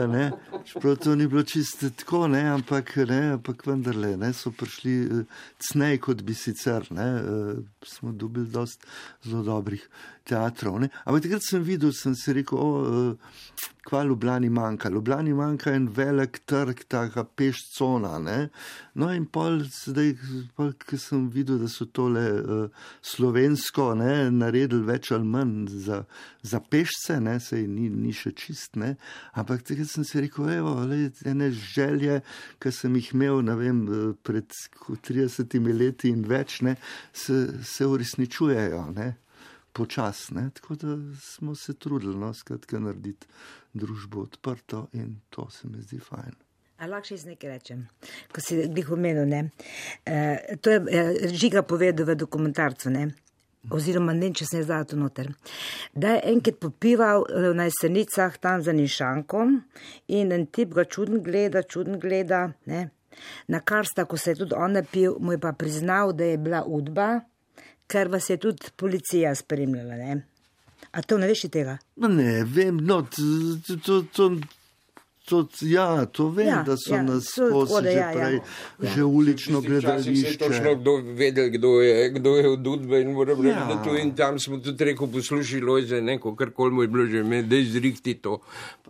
Ne? 0.07 0.32
Čeprav 0.72 0.95
to 1.03 1.16
ni 1.16 1.28
bilo 1.28 1.43
čisto 1.50 1.89
tako, 1.89 2.28
ne, 2.32 2.43
ampak, 2.54 2.93
ne, 3.10 3.20
ampak 3.36 3.66
vendarle 3.68 4.14
ne, 4.18 4.30
so 4.38 4.52
prišli 4.56 4.93
uh, 5.02 5.41
cnej, 5.70 5.97
kot 6.06 6.22
bi 6.26 6.36
sicer. 6.38 6.86
Ne, 6.95 7.08
uh, 7.20 7.60
smo 7.86 8.14
dobili 8.14 8.50
dost 8.54 8.86
zelo 9.26 9.43
dobrih 9.47 9.84
teatrov. 10.30 10.80
Ne. 10.84 10.91
Ampak 11.06 11.26
takrat 11.26 11.45
sem 11.45 11.66
videl, 11.66 11.93
sem 11.97 12.16
si 12.18 12.36
rekel, 12.38 12.60
o, 12.60 12.70
uh, 12.86 13.39
kva 13.90 14.04
Ljubljani 14.04 14.50
manjka. 14.50 14.90
Ljubljani 14.90 15.34
manjka 15.34 15.72
en 15.74 15.88
velik 15.96 16.40
trg, 16.46 16.84
taka 16.88 17.24
pešcona. 17.24 18.20
Ne. 18.20 18.50
No 18.94 19.10
in 19.14 19.26
pol, 19.26 19.64
zdaj, 19.66 20.14
pol, 20.56 20.74
ki 20.78 20.98
sem 21.02 21.26
videl, 21.34 21.58
da 21.64 21.70
so 21.72 21.88
tole 21.90 22.24
uh, 22.40 22.84
slovensko 23.02 23.88
ne, 23.98 24.30
naredili 24.32 24.86
več 24.86 25.10
ali 25.16 25.26
manj 25.26 25.72
za, 25.88 26.04
za 26.46 26.62
pešce, 26.62 27.18
ne, 27.26 27.40
sej 27.42 27.66
ni, 27.68 27.90
ni 27.90 28.14
še 28.14 28.34
čist, 28.38 28.78
ne. 28.78 28.92
Ampak 29.34 29.66
takrat 29.66 29.90
sem 29.90 30.06
si 30.06 30.22
rekel, 30.22 30.52
evo, 30.60 30.76
le, 30.90 31.08
ene 31.26 31.50
želje, 31.56 32.20
ki 32.62 32.74
sem 32.76 33.00
jih 33.00 33.14
imel, 33.18 33.42
ne 33.48 33.58
vem, 33.58 33.82
pred 34.26 34.54
30 35.10 35.58
leti 35.74 36.14
in 36.14 36.22
več, 36.30 36.60
ne, 36.68 36.78
se, 37.14 37.42
se 37.66 37.90
uresničujejo. 37.90 38.86
Ne 39.00 39.10
počasne, 39.80 40.50
tako 40.60 40.76
da 40.76 40.98
smo 41.22 41.56
se 41.56 41.74
trudili, 41.74 42.18
no, 42.20 42.34
skratka, 42.36 42.80
narediti 42.84 43.28
družbo 43.74 44.26
odprto 44.28 44.88
in 44.94 45.16
to 45.30 45.48
se 45.50 45.68
mi 45.68 45.82
zdi 45.82 46.02
fajn. 46.04 46.36
Ali 46.80 46.94
lahko 46.94 47.12
še 47.12 47.16
iz 47.20 47.26
nekaj 47.28 47.52
rečem, 47.52 47.88
ko 48.32 48.44
si 48.44 48.60
jih 48.60 48.92
omenil? 48.96 49.34
E, 50.08 50.20
to 50.64 50.76
je 50.76 50.84
e, 50.84 51.32
žiga 51.36 51.64
povedal 51.68 52.08
v 52.08 52.16
dokumentarcu, 52.20 52.92
ne? 52.94 53.10
oziroma 53.76 54.14
ne, 54.16 54.30
če 54.32 54.46
se 54.48 54.62
je 54.62 54.68
zdaj 54.68 54.86
to 54.92 55.00
noter. 55.00 55.32
Da 55.94 56.16
je 56.16 56.22
enkrat 56.34 56.60
popival 56.64 57.26
eh, 57.28 57.50
na 57.58 57.68
jesenicah 57.68 58.38
tam 58.40 58.64
za 58.64 58.74
Nišankom 58.76 59.58
in 60.16 60.32
en 60.32 60.46
tip 60.48 60.74
ga 60.78 60.86
čuden 60.86 61.24
gleda, 61.24 61.64
čuden 61.64 62.00
gleda. 62.00 62.46
Ne? 62.72 62.88
Na 63.52 63.60
kar 63.60 63.88
sta, 63.88 64.06
ko 64.08 64.18
se 64.18 64.32
je 64.32 64.42
tudi 64.44 64.56
on 64.56 64.78
napil, 64.80 65.18
mu 65.20 65.36
je 65.36 65.42
pa 65.44 65.52
priznal, 65.52 66.14
da 66.16 66.32
je 66.32 66.38
bila 66.40 66.64
udba 66.64 67.20
kar 67.90 68.08
vas 68.08 68.30
je 68.30 68.38
tudi 68.38 68.70
policija 68.76 69.34
spremljala. 69.36 69.96
Ne? 69.98 70.22
A 70.92 71.02
to 71.02 71.18
ne 71.18 71.28
veš 71.28 71.48
tega? 71.50 71.78
No, 71.96 72.08
ne, 72.10 72.44
vem, 72.46 72.78
no, 72.80 73.02
to, 73.78 74.02
to, 74.10 74.30
to, 75.26 75.40
ja, 75.62 76.06
to 76.08 76.30
vem, 76.30 76.48
Ja, 76.48 76.64
da 76.64 76.74
so 76.76 76.96
ja, 76.96 77.02
nas 77.04 77.28
skozi 77.28 77.84
že 77.84 77.92
ja, 77.92 78.00
ja. 78.02 78.14
prej, 78.14 78.40
Ja. 78.80 78.90
že 78.90 79.04
ulično 79.04 79.62
gledališče. 79.62 80.38
točno 80.40 80.76
kdo 80.76 80.96
vedel, 81.14 81.50
kdo 81.50 81.82
je, 81.82 82.10
kdo 82.12 82.36
je 82.36 82.50
od 82.50 82.68
Udbe 82.68 83.02
in 83.02 83.12
moram 83.12 83.38
reči, 83.40 83.50
Ja. 83.52 83.66
da 83.68 83.84
tu 83.84 83.96
in 83.96 84.16
tam 84.16 84.40
smo 84.40 84.58
tudi 84.60 84.84
rekel, 84.86 85.08
poslušaj, 85.10 85.62
Lojze, 85.62 86.02
neko, 86.04 86.36
kar 86.36 86.50
koli 86.52 86.72
mu 86.72 86.82
je 86.82 86.88
bilo 86.88 87.06
že 87.06 87.20
ime, 87.20 87.44
da 87.44 87.56
izrihti 87.58 88.14
to. 88.16 88.40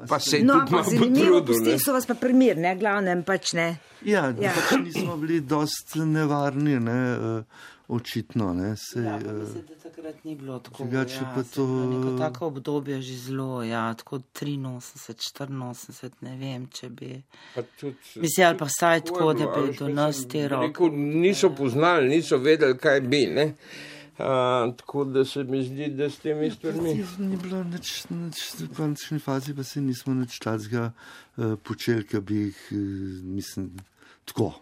Pa 0.07 0.19
se 0.19 0.37
je 0.37 0.43
No, 0.43 0.53
tudi 0.55 0.71
malo 0.71 0.83
potrudil. 0.85 1.45
pustili 1.45 1.79
so 1.79 1.93
vas 1.93 2.05
pa 2.05 2.13
primir, 2.15 2.57
ne, 2.57 2.75
glavnem 2.75 3.23
pač 3.23 3.53
ne. 3.53 3.67
Ja, 4.03 4.29
Ja. 4.39 4.53
pač 4.53 4.79
nismo 4.79 5.17
bili 5.17 5.41
dost 5.41 5.95
nevarni, 5.97 6.79
ne, 6.79 6.99
eh, 7.11 7.43
očitno. 7.89 8.53
Ne, 8.53 8.75
sej, 8.77 9.03
Ja, 9.03 9.15
eh, 9.15 9.33
mislim, 9.33 9.63
da 9.65 9.75
takrat 9.79 10.23
ni 10.23 10.35
bilo 10.35 10.59
tako. 10.59 10.83
drugače 10.83 11.15
ja, 11.15 11.31
pa 11.35 11.43
to- 11.45 11.85
Neko 11.85 12.17
tako 12.19 12.45
obdobje 12.47 13.01
že 13.01 13.17
zelo, 13.17 13.63
ja, 13.63 13.93
tako 13.93 14.19
83, 14.33 14.77
84, 14.77 16.13
ne 16.21 16.37
vem, 16.37 16.67
če 16.67 16.89
bi. 16.89 17.21
Pa 17.55 17.61
tudi- 17.73 17.97
Mislim, 18.15 18.47
ali 18.47 18.57
pa 18.57 18.65
vsaj 18.65 19.01
Tako 19.01 19.33
da 19.33 19.45
bi 19.47 19.73
do 19.73 19.87
nas 19.89 20.27
te 20.27 20.47
roke. 20.47 20.83
Niso 20.91 21.49
poznali, 21.51 22.09
niso 22.09 22.37
vedeli, 22.37 22.77
kaj 22.77 23.01
bi. 23.01 23.25
Ne? 23.27 23.53
A, 24.19 24.31
tako 24.77 25.03
da 25.05 25.25
se 25.25 25.43
mi 25.43 25.63
zdi, 25.63 25.87
da 25.89 26.09
s 26.09 26.17
temi 26.17 26.51
stvarmi. 26.51 27.05
Ni 27.19 27.37
bilo 27.37 27.63
nič, 27.63 28.05
nič 28.09 28.37
v 28.59 28.75
končni 28.75 29.19
fazi, 29.19 29.53
pa 29.53 29.63
se 29.63 29.81
nismo 29.81 30.13
nič 30.13 30.39
tazga 30.39 30.91
uh, 31.37 31.55
počeli, 31.57 32.03
ki 32.03 32.19
bi 32.19 32.35
jih, 32.37 32.57
uh, 32.71 32.77
mislim, 33.25 33.71
tako. 34.25 34.53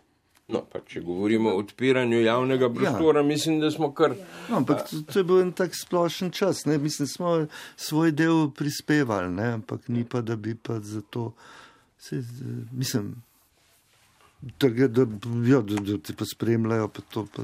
No, 0.48 0.62
pa 0.72 0.80
če 0.88 1.02
govorimo 1.04 1.52
o 1.52 1.60
odpiranju 1.60 2.22
javnega 2.24 2.70
prostora, 2.72 3.20
ja. 3.20 3.28
mislim, 3.28 3.58
da 3.60 3.72
smo 3.72 3.89
kar. 3.91 4.14
No, 4.48 4.62
ampak 4.62 4.86
to, 4.88 5.02
to 5.10 5.20
je 5.20 5.24
bil 5.28 5.41
en 5.43 5.50
tak 5.52 5.76
splošen 5.76 6.32
čas, 6.32 6.64
ne? 6.66 6.78
mislim, 6.80 7.08
smo 7.12 7.34
svoj 7.76 8.14
del 8.16 8.45
prispevali, 8.56 9.28
ne? 9.28 9.50
ampak 9.58 9.89
ni 9.91 10.06
pa, 10.08 10.22
da 10.24 10.38
bi 10.39 10.56
pa 10.56 10.80
za 10.80 11.02
to, 11.12 11.34
se, 12.00 12.22
mislim, 12.72 13.12
trge, 14.58 14.88
da, 14.88 15.04
ja, 15.52 15.60
da, 15.62 15.82
da 15.84 15.98
te 16.00 16.16
pa 16.16 16.26
spremljajo, 16.26 16.88
pa 16.95 17.04
to 17.12 17.26
pa. 17.36 17.43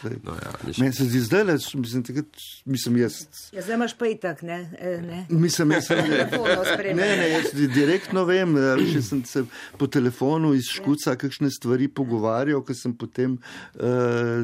Zdaj. 0.00 0.16
No, 0.24 0.32
ja, 0.32 0.52
mislim, 0.66 0.84
Meni 0.84 0.94
se 0.96 1.04
zdi 1.04 1.20
zdaj, 1.20 1.44
le, 1.44 1.52
mislim, 1.74 2.02
takrat, 2.04 2.26
mislim, 2.64 2.96
jaz, 2.96 3.14
Ja, 3.52 3.62
zdaj 3.62 3.74
imaš 3.74 3.94
pa 3.98 4.06
itak, 4.06 4.42
ne. 4.42 4.70
eh, 4.78 5.00
ne. 5.02 5.26
mislim, 5.28 5.70
jaz 5.70 5.86
sem. 5.86 5.98
Telefonov 6.10 6.64
spremljanje. 6.74 7.10
Ne, 7.10 7.16
ne, 7.16 7.30
jaz 7.30 7.44
di- 7.52 7.68
direktno 7.68 8.24
vem, 8.24 8.54
da 8.54 8.76
če 8.76 9.02
sem 9.02 9.24
se 9.24 9.44
po 9.78 9.86
telefonu 9.86 10.54
iz 10.54 10.64
Škuca 10.70 11.16
kakšne 11.16 11.50
stvari 11.50 11.88
pogovarjal, 11.88 12.62
ki 12.64 12.74
sem 12.74 12.94
potem 12.96 13.36
uh, 13.36 13.80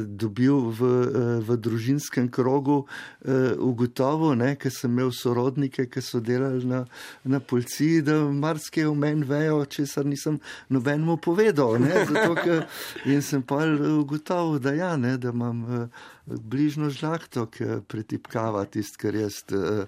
dobil 0.07 0.59
v, 0.71 0.81
uh, 0.83 1.39
v 1.47 1.57
družinskem 1.57 2.29
krogu, 2.31 2.83
uh, 2.87 3.53
ugotovil, 3.59 4.35
ker 4.61 4.73
sem 4.73 4.91
imel 4.93 5.13
sorodnike, 5.13 5.87
ki 5.91 6.03
so 6.03 6.21
delali 6.21 6.65
na, 6.67 6.85
na 7.25 7.41
policiji, 7.41 8.03
da 8.03 8.19
marsikaj 8.31 8.85
o 8.87 8.95
meni 8.95 9.25
vejo, 9.27 9.65
česar 9.65 10.07
nisem 10.07 10.39
nobenemu 10.69 11.17
povedal. 11.17 11.79
Ne, 11.81 12.05
zato, 12.07 12.35
ker, 12.35 12.65
in 13.07 13.23
sem 13.29 13.43
pa 13.43 13.63
ugotovil, 14.01 14.59
da 14.59 14.73
ja, 14.77 14.97
ne, 14.97 15.17
da 15.17 15.33
imam 15.47 15.65
uh, 15.65 16.07
bližno 16.27 16.91
žlahto, 16.91 17.47
ki 17.47 17.85
pretipkava 17.89 18.65
tisto, 18.67 18.99
kar 19.07 19.15
jaz. 19.15 19.45
Uh, 19.55 19.87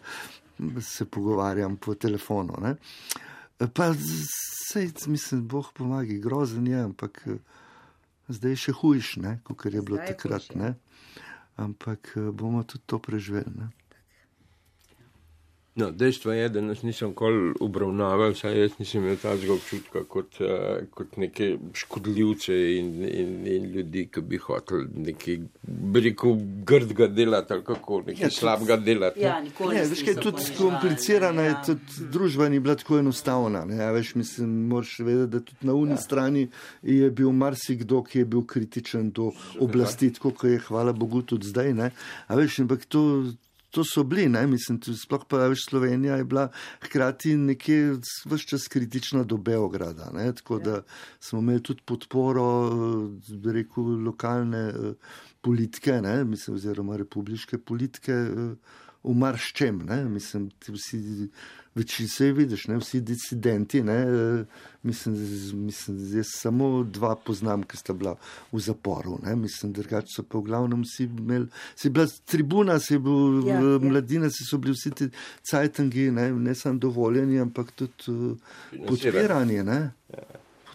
se 0.81 1.05
pogovarjam 1.05 1.77
po 1.77 1.95
telefonu. 1.95 2.55
Ne? 2.63 2.77
Pa 3.75 3.95
sej, 4.73 4.91
mislim, 5.07 5.49
Bog 5.49 5.73
pomaga, 5.75 6.15
grozen 6.15 6.67
je, 6.67 6.83
ampak 6.83 7.23
eh, 7.27 7.39
zdaj 8.29 8.51
je 8.51 8.57
še 8.57 8.73
hujš, 8.73 9.15
kot 9.45 9.67
je 9.67 9.83
bilo 9.83 9.99
takrat. 9.99 10.55
Ne? 10.55 10.75
Ampak 11.57 12.13
eh, 12.17 12.31
bomo 12.31 12.63
tudi 12.63 12.85
to 12.87 12.99
preživeli. 12.99 13.55
Ne? 13.57 13.71
No, 15.79 15.91
dejstvo 15.91 16.33
je, 16.33 16.49
da 16.49 16.61
nas 16.61 16.83
niso 16.83 17.09
nikoli 17.09 17.53
obravnavali, 17.61 18.35
saj 18.35 18.61
jaz 18.61 18.77
nisem 18.79 19.05
imel 19.05 19.17
tazga 19.23 19.53
občutka 19.55 20.05
kot, 20.05 20.41
uh, 20.41 20.85
kot 20.95 21.17
neke 21.17 21.57
škodljivce 21.73 22.57
in, 22.79 22.93
in, 23.09 23.35
in 23.47 23.71
ljudi, 23.75 24.09
ki 24.13 24.21
bi 24.21 24.41
hoteli 24.43 24.89
nekaj, 25.09 25.39
bi 25.63 26.05
rekel, 26.09 26.37
grdega 26.67 27.07
delati 27.07 27.53
ali 27.53 27.65
kako, 27.65 28.03
nekaj 28.07 28.23
Ja, 28.23 28.27
ja, 28.27 28.31
slabega 28.31 28.77
delati. 28.77 29.21
Ja, 29.21 29.41
nikoli 29.41 29.79
Ne, 29.79 29.85
veš, 29.87 30.03
kaj 30.03 30.15
je 30.15 30.21
tudi 30.21 30.37
poniževali, 30.37 30.59
komplicirana, 30.59 31.43
ja. 31.43 31.49
je 31.49 31.57
tudi 31.67 32.11
družba 32.13 32.49
ni 32.49 32.61
bila 32.61 32.75
tako 32.79 32.99
enostavna. 32.99 33.65
Ne? 33.65 33.83
A 33.85 33.91
Veš, 33.93 34.15
mislim, 34.15 34.55
moraš 34.69 34.99
vedeti, 34.99 35.31
da 35.33 35.41
tudi 35.41 35.67
na 35.67 35.75
uni 35.75 35.97
ja. 35.97 35.97
strani 35.97 36.49
je 36.83 37.11
bil 37.11 37.33
marsikdo, 37.33 38.03
ki 38.05 38.19
je 38.19 38.25
bil 38.25 38.47
kritičen 38.47 39.11
do 39.11 39.33
oblasti, 39.61 40.13
tako 40.13 40.31
kot 40.31 40.51
je, 40.51 40.59
hvala 40.69 40.93
Bogu, 40.93 41.23
tudi 41.23 41.47
zdaj. 41.49 41.75
Ne? 41.75 41.91
A 42.27 42.39
veš, 42.39 42.61
ampak 42.65 42.87
to. 42.89 43.05
To 43.71 43.85
so 43.85 44.05
bili, 44.05 44.29
ne? 44.33 44.47
mislim, 44.47 44.81
sploh 44.97 45.25
pa 45.29 45.43
veš, 45.53 45.67
Slovenija 45.69 46.17
je 46.17 46.25
bila 46.25 46.47
hkrati 46.81 47.37
nekje 47.37 47.99
vse 48.25 48.47
čas 48.47 48.69
kritična 48.69 49.25
do 49.25 49.37
Beograda. 49.37 50.11
Ne? 50.15 50.33
Tako 50.35 50.59
da 50.59 50.83
smo 51.21 51.39
imeli 51.39 51.63
tudi 51.63 51.83
podporo, 51.85 52.47
eh, 52.69 53.37
bi 53.37 53.53
rekel, 53.53 53.85
lokalne 54.05 54.69
eh, 54.69 54.93
politike, 55.41 56.01
ne? 56.03 56.25
mislim, 56.25 56.57
oziroma 56.57 56.97
republiške 56.97 57.59
politike 57.59 58.13
eh, 58.13 58.55
v 59.05 59.15
marščem. 59.15 59.85
ne. 59.85 60.05
Mislim, 60.05 60.51
ti 60.51 60.73
vsi, 60.73 61.29
večini 61.75 62.09
se 62.09 62.33
vidiš, 62.33 62.67
ne? 62.69 62.79
vsi 62.79 63.01
disidenti. 63.01 63.83
Ne? 63.83 63.95
eh, 63.95 64.45
Mislim, 64.83 65.15
mislim, 65.67 66.17
jaz 66.17 66.27
samo 66.31 66.85
dva 66.85 67.17
poznam, 67.17 67.63
ki 67.63 67.77
sta 67.77 67.93
bila 67.93 68.15
v 68.53 68.61
zaporu. 68.63 69.19
Ne? 69.25 69.35
Mislim, 69.37 69.73
drugače 69.73 70.07
so 70.15 70.23
pa 70.23 70.39
v 70.39 70.47
glavnem 70.47 70.85
vsi 70.87 71.05
imeli, 71.05 71.49
si 71.77 71.91
bila 71.91 72.07
tribuna, 72.25 72.79
si 72.79 72.99
bil 72.99 73.43
Ja, 73.47 73.59
ja, 73.59 73.73
ja. 73.73 73.79
mladina, 73.79 74.31
si 74.31 74.47
so 74.47 74.59
bili 74.59 74.73
vsi 74.73 74.91
ti 74.91 75.09
cajtangi, 75.51 76.11
ne, 76.11 76.31
ne 76.33 76.55
samo 76.55 76.79
dovoljeni, 76.79 77.41
ampak 77.41 77.73
tudi 77.75 77.93
uh, 78.09 78.87
podpirani. 78.87 79.63
Ne? 79.63 79.81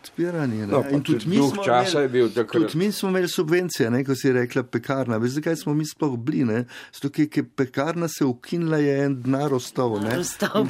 Podpirani. 0.03 0.67
No, 0.67 0.83
In 0.91 1.01
tudi 1.01 1.27
mi 1.27 1.35
je 1.35 1.41
bil 2.09 2.21
imeli, 2.21 2.33
takrat. 2.33 2.61
tudi 2.63 2.77
mi 2.77 2.91
smo 2.91 3.09
imeli 3.09 3.27
subvencije, 3.27 3.89
ne, 3.89 4.03
ko 4.03 4.15
si 4.15 4.31
rekla 4.31 4.63
pekarna. 4.63 5.17
Veš, 5.17 5.31
zakaj 5.31 5.55
smo 5.55 5.73
mi 5.73 5.85
sploh 5.85 6.17
bili? 6.17 6.43
ne? 6.43 6.65
Zato, 6.91 7.09
ker 7.09 7.27
je 7.33 7.43
pekarna 7.45 8.07
se 8.07 8.25
ukinila, 8.25 8.77
je 8.77 8.97
en 8.99 9.21
denar 9.21 9.53
ostal. 9.53 9.99
ne. 10.01 10.17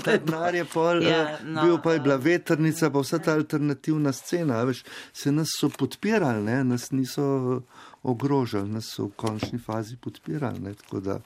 Denar 0.05 0.55
je 0.55 0.65
pol, 0.65 1.01
Ja, 1.03 1.09
ja, 1.09 1.39
no, 1.43 1.63
bil 1.63 1.77
pa 1.77 1.93
je 1.93 1.99
bila 1.99 2.15
veternica, 2.15 2.89
pa 2.89 2.99
vsa 2.99 3.19
ta 3.19 3.33
alternativna 3.33 4.11
scena. 4.11 4.63
Veš, 4.63 4.83
se 5.13 5.31
nas 5.31 5.47
so 5.51 5.69
podpirali, 5.69 6.43
ne? 6.43 6.63
nas 6.63 6.91
niso 6.91 7.61
ogrožali, 8.03 8.69
nas 8.69 8.85
so 8.85 9.05
v 9.05 9.15
končni 9.15 9.59
fazi 9.59 9.97
podpirali. 9.97 10.59
Ne? 10.59 10.73
Tako 10.75 10.99
Da, 10.99 11.19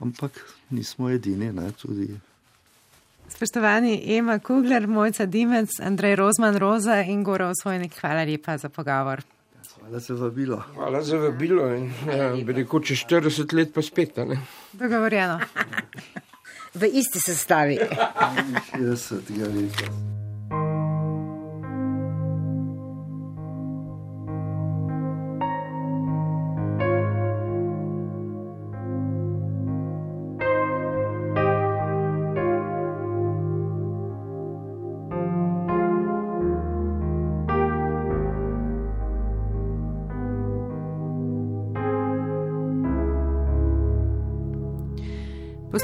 ampak 0.00 0.32
nismo 0.70 1.10
edini, 1.10 1.52
ne? 1.52 1.70
tudi. 1.72 2.10
Spoštovani 3.34 4.16
Ema 4.16 4.38
Kugler, 4.38 4.86
Mojca 4.86 5.26
Dimec, 5.26 5.80
Andrej 5.82 6.16
Rozman, 6.16 6.56
Roza 6.56 7.00
in 7.00 7.22
Gora 7.24 7.48
Osvojnik, 7.48 8.00
hvala 8.00 8.24
lepa 8.24 8.58
za 8.58 8.68
pogovor. 8.68 9.22
Hvala 9.80 9.98
za 9.98 10.14
vabilo. 10.14 10.62
Hvala 10.74 11.02
za 11.02 11.16
vabilo 11.16 11.74
in 11.74 11.92
ja, 12.16 12.44
bi 12.44 12.52
rekel, 12.52 12.80
čez 12.80 12.98
40 13.08 13.54
let 13.56 13.74
pa 13.74 13.82
spet. 13.82 14.18
a 14.18 14.24
Ne? 14.24 14.36
Dogovorjeno. 14.72 15.40
V 16.74 16.86
isti 16.86 17.20
sestavi. 17.20 17.78
60 18.76 19.54
leta. 19.54 20.19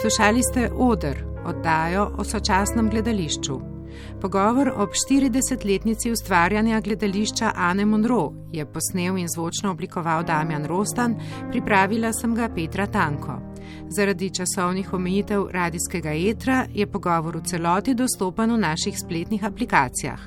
Poslušali 0.07 0.43
ste 0.43 0.71
Odr, 0.77 1.17
oddajo 1.45 2.11
o 2.19 2.25
sočasnem 2.25 2.91
gledališču. 2.91 3.61
Pogovor 4.21 4.69
ob 4.77 4.91
40-letnici 4.95 6.13
ustvarjanja 6.13 6.81
gledališča 6.81 7.51
Ane 7.57 7.85
Monroe 7.85 8.31
je 8.53 8.67
posnel 8.67 9.19
in 9.19 9.27
zvočno 9.29 9.71
oblikoval 9.71 10.23
Damjan 10.23 10.65
Rostan, 10.65 11.17
pripravila 11.51 12.13
sem 12.13 12.35
ga 12.35 12.49
Petra 12.55 12.87
Tanko. 12.87 13.41
Zaradi 13.97 14.31
časovnih 14.31 14.93
omejitev 14.93 15.49
radijskega 15.51 16.15
etra 16.15 16.67
je 16.75 16.87
pogovor 16.87 17.37
v 17.37 17.43
celoti 17.43 17.95
dostopen 17.95 18.55
v 18.55 18.59
naših 18.59 18.99
spletnih 18.99 19.45
aplikacijah. 19.45 20.21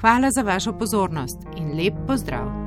Hvala 0.00 0.30
za 0.34 0.42
vašo 0.42 0.72
pozornost 0.72 1.38
in 1.56 1.76
lep 1.78 1.94
pozdrav! 2.06 2.63